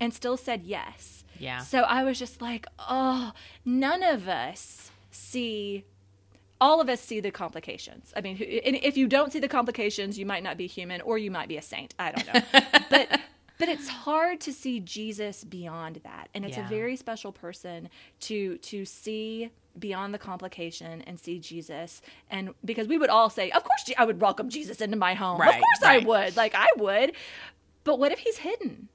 and 0.00 0.12
still 0.12 0.36
said 0.36 0.62
yes. 0.64 1.24
Yeah. 1.38 1.58
So 1.60 1.82
I 1.82 2.02
was 2.04 2.18
just 2.18 2.40
like, 2.42 2.66
oh, 2.78 3.32
none 3.64 4.02
of 4.02 4.28
us 4.28 4.90
see. 5.10 5.84
All 6.58 6.80
of 6.80 6.88
us 6.88 7.02
see 7.02 7.20
the 7.20 7.30
complications. 7.30 8.14
I 8.16 8.22
mean, 8.22 8.38
if 8.40 8.96
you 8.96 9.06
don't 9.08 9.30
see 9.30 9.40
the 9.40 9.48
complications, 9.48 10.18
you 10.18 10.24
might 10.24 10.42
not 10.42 10.56
be 10.56 10.66
human, 10.66 11.02
or 11.02 11.18
you 11.18 11.30
might 11.30 11.48
be 11.48 11.58
a 11.58 11.62
saint. 11.62 11.94
I 11.98 12.12
don't 12.12 12.26
know. 12.32 12.60
but 12.90 13.20
but 13.58 13.68
it's 13.68 13.88
hard 13.88 14.40
to 14.40 14.52
see 14.54 14.80
Jesus 14.80 15.44
beyond 15.44 16.00
that. 16.04 16.28
And 16.34 16.44
it's 16.46 16.56
Yeah. 16.56 16.64
a 16.64 16.68
very 16.68 16.96
special 16.96 17.30
person 17.30 17.90
to 18.20 18.56
to 18.58 18.86
see 18.86 19.50
beyond 19.78 20.14
the 20.14 20.18
complication 20.18 21.02
and 21.02 21.18
see 21.18 21.38
Jesus. 21.38 22.00
And 22.30 22.54
because 22.64 22.88
we 22.88 22.98
would 22.98 23.10
all 23.10 23.30
say, 23.30 23.50
of 23.50 23.62
course 23.62 23.84
I 23.98 24.04
would 24.04 24.20
welcome 24.20 24.48
Jesus 24.48 24.80
into 24.80 24.96
my 24.96 25.14
home. 25.14 25.40
Right, 25.40 25.54
of 25.54 25.60
course 25.60 25.82
right. 25.82 26.02
I 26.02 26.06
would. 26.06 26.36
Like 26.36 26.54
I 26.54 26.68
would. 26.76 27.12
But 27.84 27.98
what 27.98 28.12
if 28.12 28.18
he's 28.18 28.38
hidden? 28.38 28.88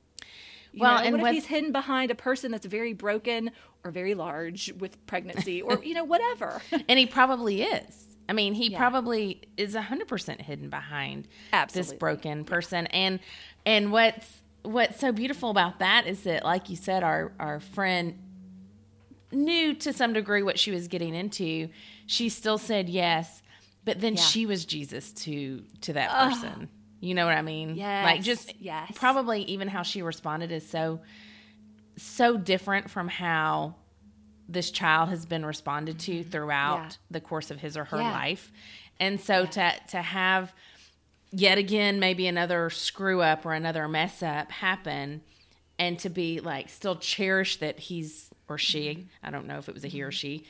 You 0.73 0.81
Well, 0.81 0.95
know, 0.99 1.03
and 1.03 1.21
what 1.21 1.29
if 1.29 1.35
he's 1.35 1.45
hidden 1.45 1.71
behind 1.71 2.11
a 2.11 2.15
person 2.15 2.51
that's 2.51 2.65
very 2.65 2.93
broken 2.93 3.51
or 3.83 3.91
very 3.91 4.13
large 4.13 4.71
with 4.73 5.05
pregnancy 5.05 5.61
or 5.61 5.81
you 5.83 5.93
know 5.93 6.03
whatever? 6.03 6.61
And 6.87 6.97
he 6.99 7.05
probably 7.05 7.63
is. 7.63 8.05
I 8.29 8.33
mean, 8.33 8.53
he 8.53 8.71
Yeah. 8.71 8.77
probably 8.77 9.41
is 9.57 9.75
100% 9.75 10.41
hidden 10.41 10.69
behind 10.69 11.27
this 11.73 11.93
broken 11.93 12.45
person. 12.45 12.87
And 12.87 13.19
and 13.65 13.91
what's 13.91 14.41
what's 14.63 14.99
so 14.99 15.11
beautiful 15.11 15.49
about 15.49 15.79
that 15.79 16.05
is 16.07 16.21
that 16.23 16.43
like 16.45 16.69
you 16.69 16.75
said 16.75 17.03
our 17.03 17.31
our 17.39 17.59
friend 17.59 18.17
knew 19.31 19.73
to 19.75 19.93
some 19.93 20.13
degree 20.13 20.43
what 20.43 20.59
she 20.59 20.71
was 20.71 20.87
getting 20.87 21.15
into. 21.15 21.69
She 22.05 22.29
still 22.29 22.57
said 22.57 22.89
yes, 22.89 23.41
but 23.85 23.99
then 24.01 24.15
Yeah. 24.15 24.21
she 24.21 24.45
was 24.45 24.65
Jesus 24.65 25.11
to 25.23 25.63
to 25.81 25.93
that 25.93 26.09
person. 26.11 26.69
You 26.99 27.15
know 27.15 27.25
what 27.25 27.35
I 27.37 27.41
mean? 27.41 27.75
Yeah. 27.75 28.03
Like 28.03 28.21
just 28.21 28.53
yes. 28.61 28.91
probably 28.95 29.41
even 29.43 29.67
how 29.67 29.81
she 29.83 30.01
responded 30.01 30.51
is 30.51 30.67
so 30.69 31.01
so 31.97 32.37
different 32.37 32.89
from 32.89 33.07
how 33.07 33.75
this 34.47 34.71
child 34.71 35.09
has 35.09 35.25
been 35.25 35.45
responded 35.45 35.99
to 35.99 36.23
throughout 36.23 36.77
Mm-hmm. 36.79 36.85
Yeah. 36.89 36.95
the 37.11 37.21
course 37.21 37.51
of 37.51 37.59
his 37.59 37.77
or 37.77 37.85
her 37.85 37.97
Yeah. 37.97 38.11
life. 38.11 38.51
And 38.99 39.19
so 39.19 39.45
to 39.45 39.73
to 39.89 40.01
have 40.01 40.53
yet 41.31 41.57
again 41.57 41.99
maybe 41.99 42.27
another 42.27 42.69
screw 42.69 43.21
up 43.21 43.45
or 43.45 43.53
another 43.53 43.87
mess 43.87 44.21
up 44.21 44.51
happen 44.51 45.21
and 45.79 45.97
to 45.99 46.09
be 46.09 46.39
like 46.41 46.69
still 46.69 46.97
cherish 46.97 47.57
that 47.57 47.79
he's 47.79 48.29
or 48.51 48.57
she, 48.57 48.89
Mm-hmm. 48.89 49.07
I 49.23 49.31
don't 49.31 49.47
know 49.47 49.57
if 49.57 49.67
it 49.69 49.73
was 49.73 49.83
a 49.83 49.87
he 49.87 50.01
or 50.01 50.11
she, 50.11 50.45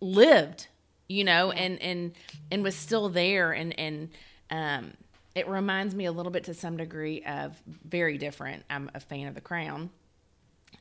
lived, 0.00 0.66
you 1.08 1.24
know, 1.24 1.50
and 1.52 1.80
and 1.80 2.12
and 2.50 2.62
was 2.62 2.74
still 2.74 3.08
there 3.08 3.52
and 3.52 3.78
and 3.78 4.10
um 4.50 4.92
it 5.34 5.48
reminds 5.48 5.94
me 5.94 6.04
a 6.04 6.12
little 6.12 6.32
bit 6.32 6.44
to 6.44 6.54
some 6.54 6.76
degree 6.76 7.22
of 7.24 7.56
very 7.66 8.18
different. 8.18 8.64
I'm 8.68 8.90
a 8.94 9.00
fan 9.00 9.28
of 9.28 9.34
The 9.34 9.40
Crown 9.40 9.90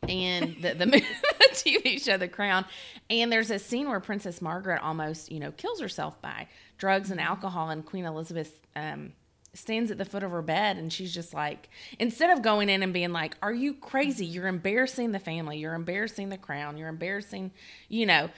and 0.08 0.56
the, 0.62 0.74
the, 0.74 0.86
the 1.39 1.50
TV 1.54 2.04
show 2.04 2.18
The 2.18 2.28
Crown. 2.28 2.66
And 3.10 3.32
there's 3.32 3.50
a 3.52 3.60
scene 3.60 3.88
where 3.88 4.00
Princess 4.00 4.42
Margaret 4.42 4.82
almost, 4.82 5.32
you 5.32 5.39
know, 5.39 5.52
kills 5.52 5.80
herself 5.80 6.22
by 6.22 6.48
drugs 6.78 7.12
and 7.12 7.22
alcohol, 7.22 7.70
and 7.70 7.86
Queen 7.86 8.06
Elizabeth 8.06 8.54
um, 8.76 9.14
stands 9.54 9.91
at 9.91 9.97
the 9.97 10.06
foot 10.06 10.24
of 10.24 10.32
her 10.32 10.41
bed, 10.41 10.78
and 10.78 10.91
she's 10.91 11.14
just 11.14 11.34
like, 11.34 11.70
instead 11.99 12.30
of 12.30 12.41
going 12.41 12.70
in 12.70 12.84
and 12.84 12.93
being 12.93 13.12
like, 13.12 13.36
"Are 13.41 13.54
you 13.54 13.74
crazy? 13.74 14.26
You're 14.26 14.47
embarrassing 14.47 15.12
the 15.12 15.20
family. 15.20 15.58
You're 15.58 15.74
embarrassing 15.74 16.30
the 16.30 16.38
crown. 16.38 16.78
You're 16.78 16.89
embarrassing," 16.89 17.52
you 17.89 18.06
know. 18.06 18.30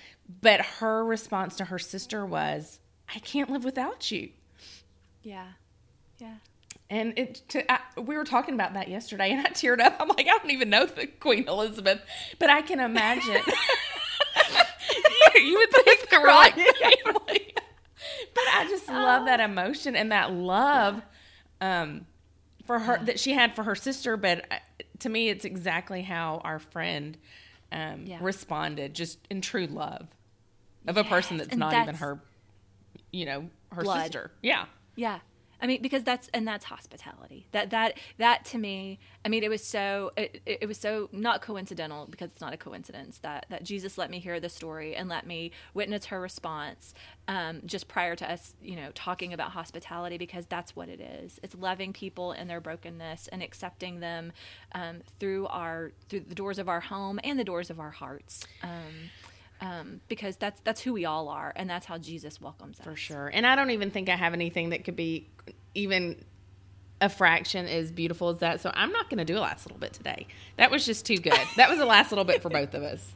But 0.41 0.61
her 0.61 1.03
response 1.05 1.55
to 1.57 1.65
her 1.65 1.79
sister 1.79 2.25
was, 2.25 2.79
"I 3.13 3.19
can't 3.19 3.49
live 3.49 3.63
without 3.63 4.11
you." 4.11 4.29
yeah. 5.23 5.47
Yeah. 6.19 6.35
And 6.89 7.17
it, 7.17 7.41
to, 7.49 7.71
I, 7.71 7.79
we 7.99 8.17
were 8.17 8.23
talking 8.23 8.53
about 8.53 8.75
that 8.75 8.87
yesterday, 8.87 9.31
and 9.31 9.45
I 9.45 9.49
teared 9.49 9.79
up. 9.79 9.95
I'm 9.99 10.07
like, 10.09 10.27
I 10.27 10.37
don't 10.37 10.51
even 10.51 10.69
know 10.69 10.85
the 10.85 11.07
Queen 11.07 11.47
Elizabeth, 11.47 12.01
but 12.39 12.49
I 12.49 12.61
can 12.61 12.79
imagine. 12.79 13.41
you, 15.35 15.41
you 15.41 15.57
would 15.57 15.71
think 15.71 16.09
they 16.11 16.17
were 16.17 16.27
like 16.27 16.55
family, 16.55 17.53
but 18.33 18.43
I 18.53 18.67
just 18.69 18.87
love 18.87 19.25
that 19.25 19.39
emotion 19.39 19.95
and 19.95 20.11
that 20.11 20.31
love 20.31 21.01
um, 21.61 22.05
for 22.65 22.79
her 22.79 22.97
that 23.05 23.19
she 23.19 23.33
had 23.33 23.55
for 23.55 23.63
her 23.63 23.75
sister. 23.75 24.17
But 24.17 24.45
uh, 24.51 24.55
to 24.99 25.09
me, 25.09 25.29
it's 25.29 25.45
exactly 25.45 26.01
how 26.01 26.41
our 26.43 26.59
friend 26.59 27.17
um, 27.71 28.05
Yeah. 28.05 28.19
responded, 28.21 28.93
just 28.93 29.19
in 29.29 29.41
true 29.41 29.67
love 29.67 30.07
of 30.87 30.97
a 30.97 31.03
person 31.03 31.37
Yes, 31.37 31.45
that's 31.47 31.53
and 31.53 31.59
not 31.59 31.73
even 31.73 31.85
that's- 31.87 31.99
her, 32.01 32.19
you 33.11 33.25
know, 33.25 33.49
her 33.71 33.83
Blood. 33.83 34.01
sister. 34.03 34.31
Yeah. 34.41 34.65
Yeah. 34.95 35.19
I 35.63 35.65
mean, 35.65 35.81
because 35.81 36.03
that's 36.03 36.29
and 36.33 36.45
that's 36.45 36.65
hospitality. 36.65 37.47
That 37.53 37.69
that 37.69 37.97
that 38.17 38.43
to 38.45 38.57
me, 38.57 38.99
I 39.23 39.29
mean, 39.29 39.45
it 39.45 39.49
was 39.49 39.63
so 39.63 40.11
it, 40.17 40.41
it 40.45 40.67
was 40.67 40.77
so 40.77 41.07
not 41.13 41.41
coincidental 41.41 42.05
because 42.05 42.31
it's 42.31 42.41
not 42.41 42.53
a 42.53 42.57
coincidence 42.57 43.19
that 43.19 43.45
that 43.49 43.63
Jesus 43.63 43.97
let 43.97 44.11
me 44.11 44.19
hear 44.19 44.41
the 44.41 44.49
story 44.49 44.93
and 44.93 45.07
let 45.07 45.25
me 45.25 45.51
witness 45.73 46.07
her 46.07 46.19
response 46.19 46.93
um, 47.29 47.61
just 47.65 47.87
prior 47.87 48.13
to 48.13 48.29
us, 48.29 48.55
you 48.61 48.75
know, 48.75 48.91
talking 48.93 49.31
about 49.31 49.51
hospitality 49.51 50.17
because 50.17 50.45
that's 50.47 50.75
what 50.75 50.89
it 50.89 50.99
is. 50.99 51.39
It's 51.41 51.55
loving 51.55 51.93
people 51.93 52.33
in 52.33 52.49
their 52.49 52.59
brokenness 52.59 53.29
and 53.29 53.41
accepting 53.41 54.01
them 54.01 54.33
um, 54.73 54.99
through 55.17 55.47
our 55.47 55.93
through 56.09 56.25
the 56.27 56.35
doors 56.35 56.59
of 56.59 56.67
our 56.67 56.81
home 56.81 57.21
and 57.23 57.39
the 57.39 57.45
doors 57.45 57.69
of 57.69 57.79
our 57.79 57.91
hearts. 57.91 58.45
Um, 58.63 59.09
um, 59.61 60.01
because 60.09 60.35
that's 60.35 60.59
that's 60.65 60.81
who 60.81 60.91
we 60.91 61.05
all 61.05 61.29
are, 61.29 61.53
and 61.55 61.69
that's 61.69 61.85
how 61.85 61.97
Jesus 61.97 62.41
welcomes 62.41 62.79
us. 62.79 62.85
For 62.85 62.97
sure. 62.97 63.31
And 63.33 63.47
I 63.47 63.55
don't 63.55 63.71
even 63.71 63.91
think 63.91 64.09
I 64.09 64.17
have 64.17 64.33
anything 64.33 64.71
that 64.71 64.83
could 64.83 64.97
be 64.97 65.29
even 65.75 66.23
a 67.01 67.09
fraction 67.09 67.67
as 67.67 67.91
beautiful 67.91 68.29
as 68.29 68.37
that. 68.39 68.61
So 68.61 68.71
I'm 68.73 68.91
not 68.91 69.09
going 69.09 69.17
to 69.17 69.25
do 69.25 69.37
a 69.37 69.41
last 69.41 69.65
little 69.65 69.79
bit 69.79 69.93
today. 69.93 70.27
That 70.57 70.71
was 70.71 70.85
just 70.85 71.05
too 71.05 71.17
good. 71.17 71.39
That 71.57 71.69
was 71.69 71.77
the 71.77 71.85
last 71.85 72.11
little 72.11 72.23
bit 72.23 72.41
for 72.41 72.49
both 72.49 72.73
of 72.73 72.83
us. 72.83 73.13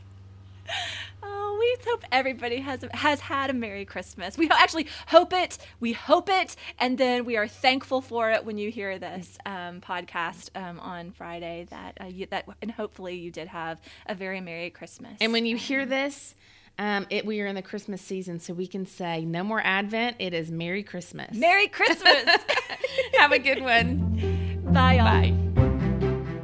Oh, 1.24 1.58
we 1.60 1.90
hope 1.90 2.04
everybody 2.12 2.58
has 2.58 2.86
has 2.92 3.20
had 3.20 3.50
a 3.50 3.54
Merry 3.54 3.86
Christmas. 3.86 4.38
We 4.38 4.50
actually 4.52 4.88
hope 5.08 5.34
it. 5.34 5.58
We 5.80 5.94
hope 5.94 6.30
it, 6.30 6.56
and 6.78 6.98
then 6.98 7.26
we 7.26 7.38
are 7.38 7.48
thankful 7.48 8.02
for 8.02 8.30
it 8.32 8.46
when 8.46 8.58
you 8.58 8.70
hear 8.70 9.00
this 9.00 9.38
um, 9.46 9.82
podcast 9.82 10.50
um, 10.56 10.80
on 10.80 11.12
Friday. 11.12 11.66
That 11.70 11.98
uh, 12.00 12.06
you, 12.06 12.28
that 12.28 12.46
and 12.62 12.70
hopefully 12.70 13.16
you 13.16 13.32
did 13.32 13.48
have 13.48 13.82
a 14.06 14.14
very 14.14 14.42
Merry 14.42 14.70
Christmas. 14.70 15.18
And 15.20 15.34
when 15.34 15.46
you 15.46 15.58
hear 15.58 15.86
this, 15.86 16.36
um, 16.80 17.08
it, 17.10 17.26
we 17.26 17.42
are 17.42 17.48
in 17.48 17.56
the 17.56 17.62
Christmas 17.62 18.02
season, 18.02 18.40
so 18.40 18.54
we 18.54 18.68
can 18.68 18.86
say 18.86 19.26
no 19.26 19.44
more 19.44 19.62
Advent. 19.64 20.18
It 20.20 20.34
is 20.34 20.52
Merry 20.52 20.84
Christmas. 20.84 21.36
Merry 21.36 21.68
Christmas. 21.68 22.24
have 23.18 23.32
a 23.32 23.40
good 23.40 23.62
one. 23.62 24.64
Bye, 24.72 24.96
y'all. 24.96 25.06
Bye. 25.06 25.67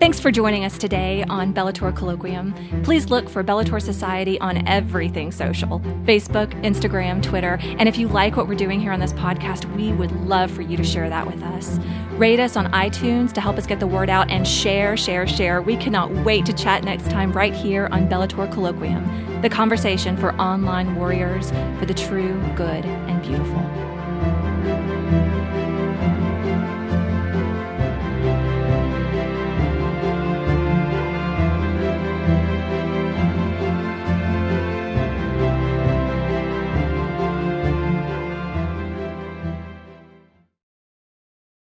Thanks 0.04 0.20
for 0.20 0.32
joining 0.32 0.66
us 0.66 0.78
today 0.78 1.24
on 1.30 1.54
Bellator 1.54 1.96
Colloquium. 1.96 2.84
Please 2.84 3.10
look 3.10 3.30
for 3.30 3.42
Bellator 3.42 3.82
Society 3.82 4.38
on 4.42 4.68
everything 4.68 5.32
social 5.32 5.80
Facebook, 6.04 6.52
Instagram, 6.62 7.24
Twitter. 7.24 7.58
And 7.62 7.88
if 7.88 7.98
you 7.98 8.10
like 8.10 8.36
what 8.36 8.50
we're 8.50 8.56
doing 8.56 8.82
here 8.82 8.92
on 8.92 9.00
this 9.00 9.14
podcast, 9.14 9.64
we 9.78 9.94
would 9.94 10.12
love 10.28 10.52
for 10.52 10.62
you 10.62 10.76
to 10.76 10.84
share 10.84 11.08
that 11.08 11.26
with 11.26 11.42
us. 11.42 11.80
Rate 12.18 12.42
us 12.42 12.58
on 12.58 12.70
iTunes 12.74 13.32
to 13.32 13.40
help 13.40 13.58
us 13.58 13.66
get 13.66 13.80
the 13.80 13.88
word 13.88 14.10
out 14.10 14.30
and 14.30 14.46
share, 14.46 14.98
share, 14.98 15.26
share. 15.26 15.62
We 15.62 15.78
cannot 15.78 16.12
wait 16.26 16.46
to 16.48 16.54
chat 16.54 16.84
next 16.84 17.10
time 17.10 17.32
right 17.32 17.54
here 17.54 17.88
on 17.94 18.10
Bellator 18.10 18.52
Colloquium, 18.52 19.42
the 19.42 19.50
conversation 19.50 20.18
for 20.18 20.36
online 20.36 20.98
warriors 20.98 21.52
for 21.80 21.86
the 21.86 21.94
true, 21.94 22.38
good, 22.58 22.84
and 22.84 23.22
beautiful. 23.22 23.93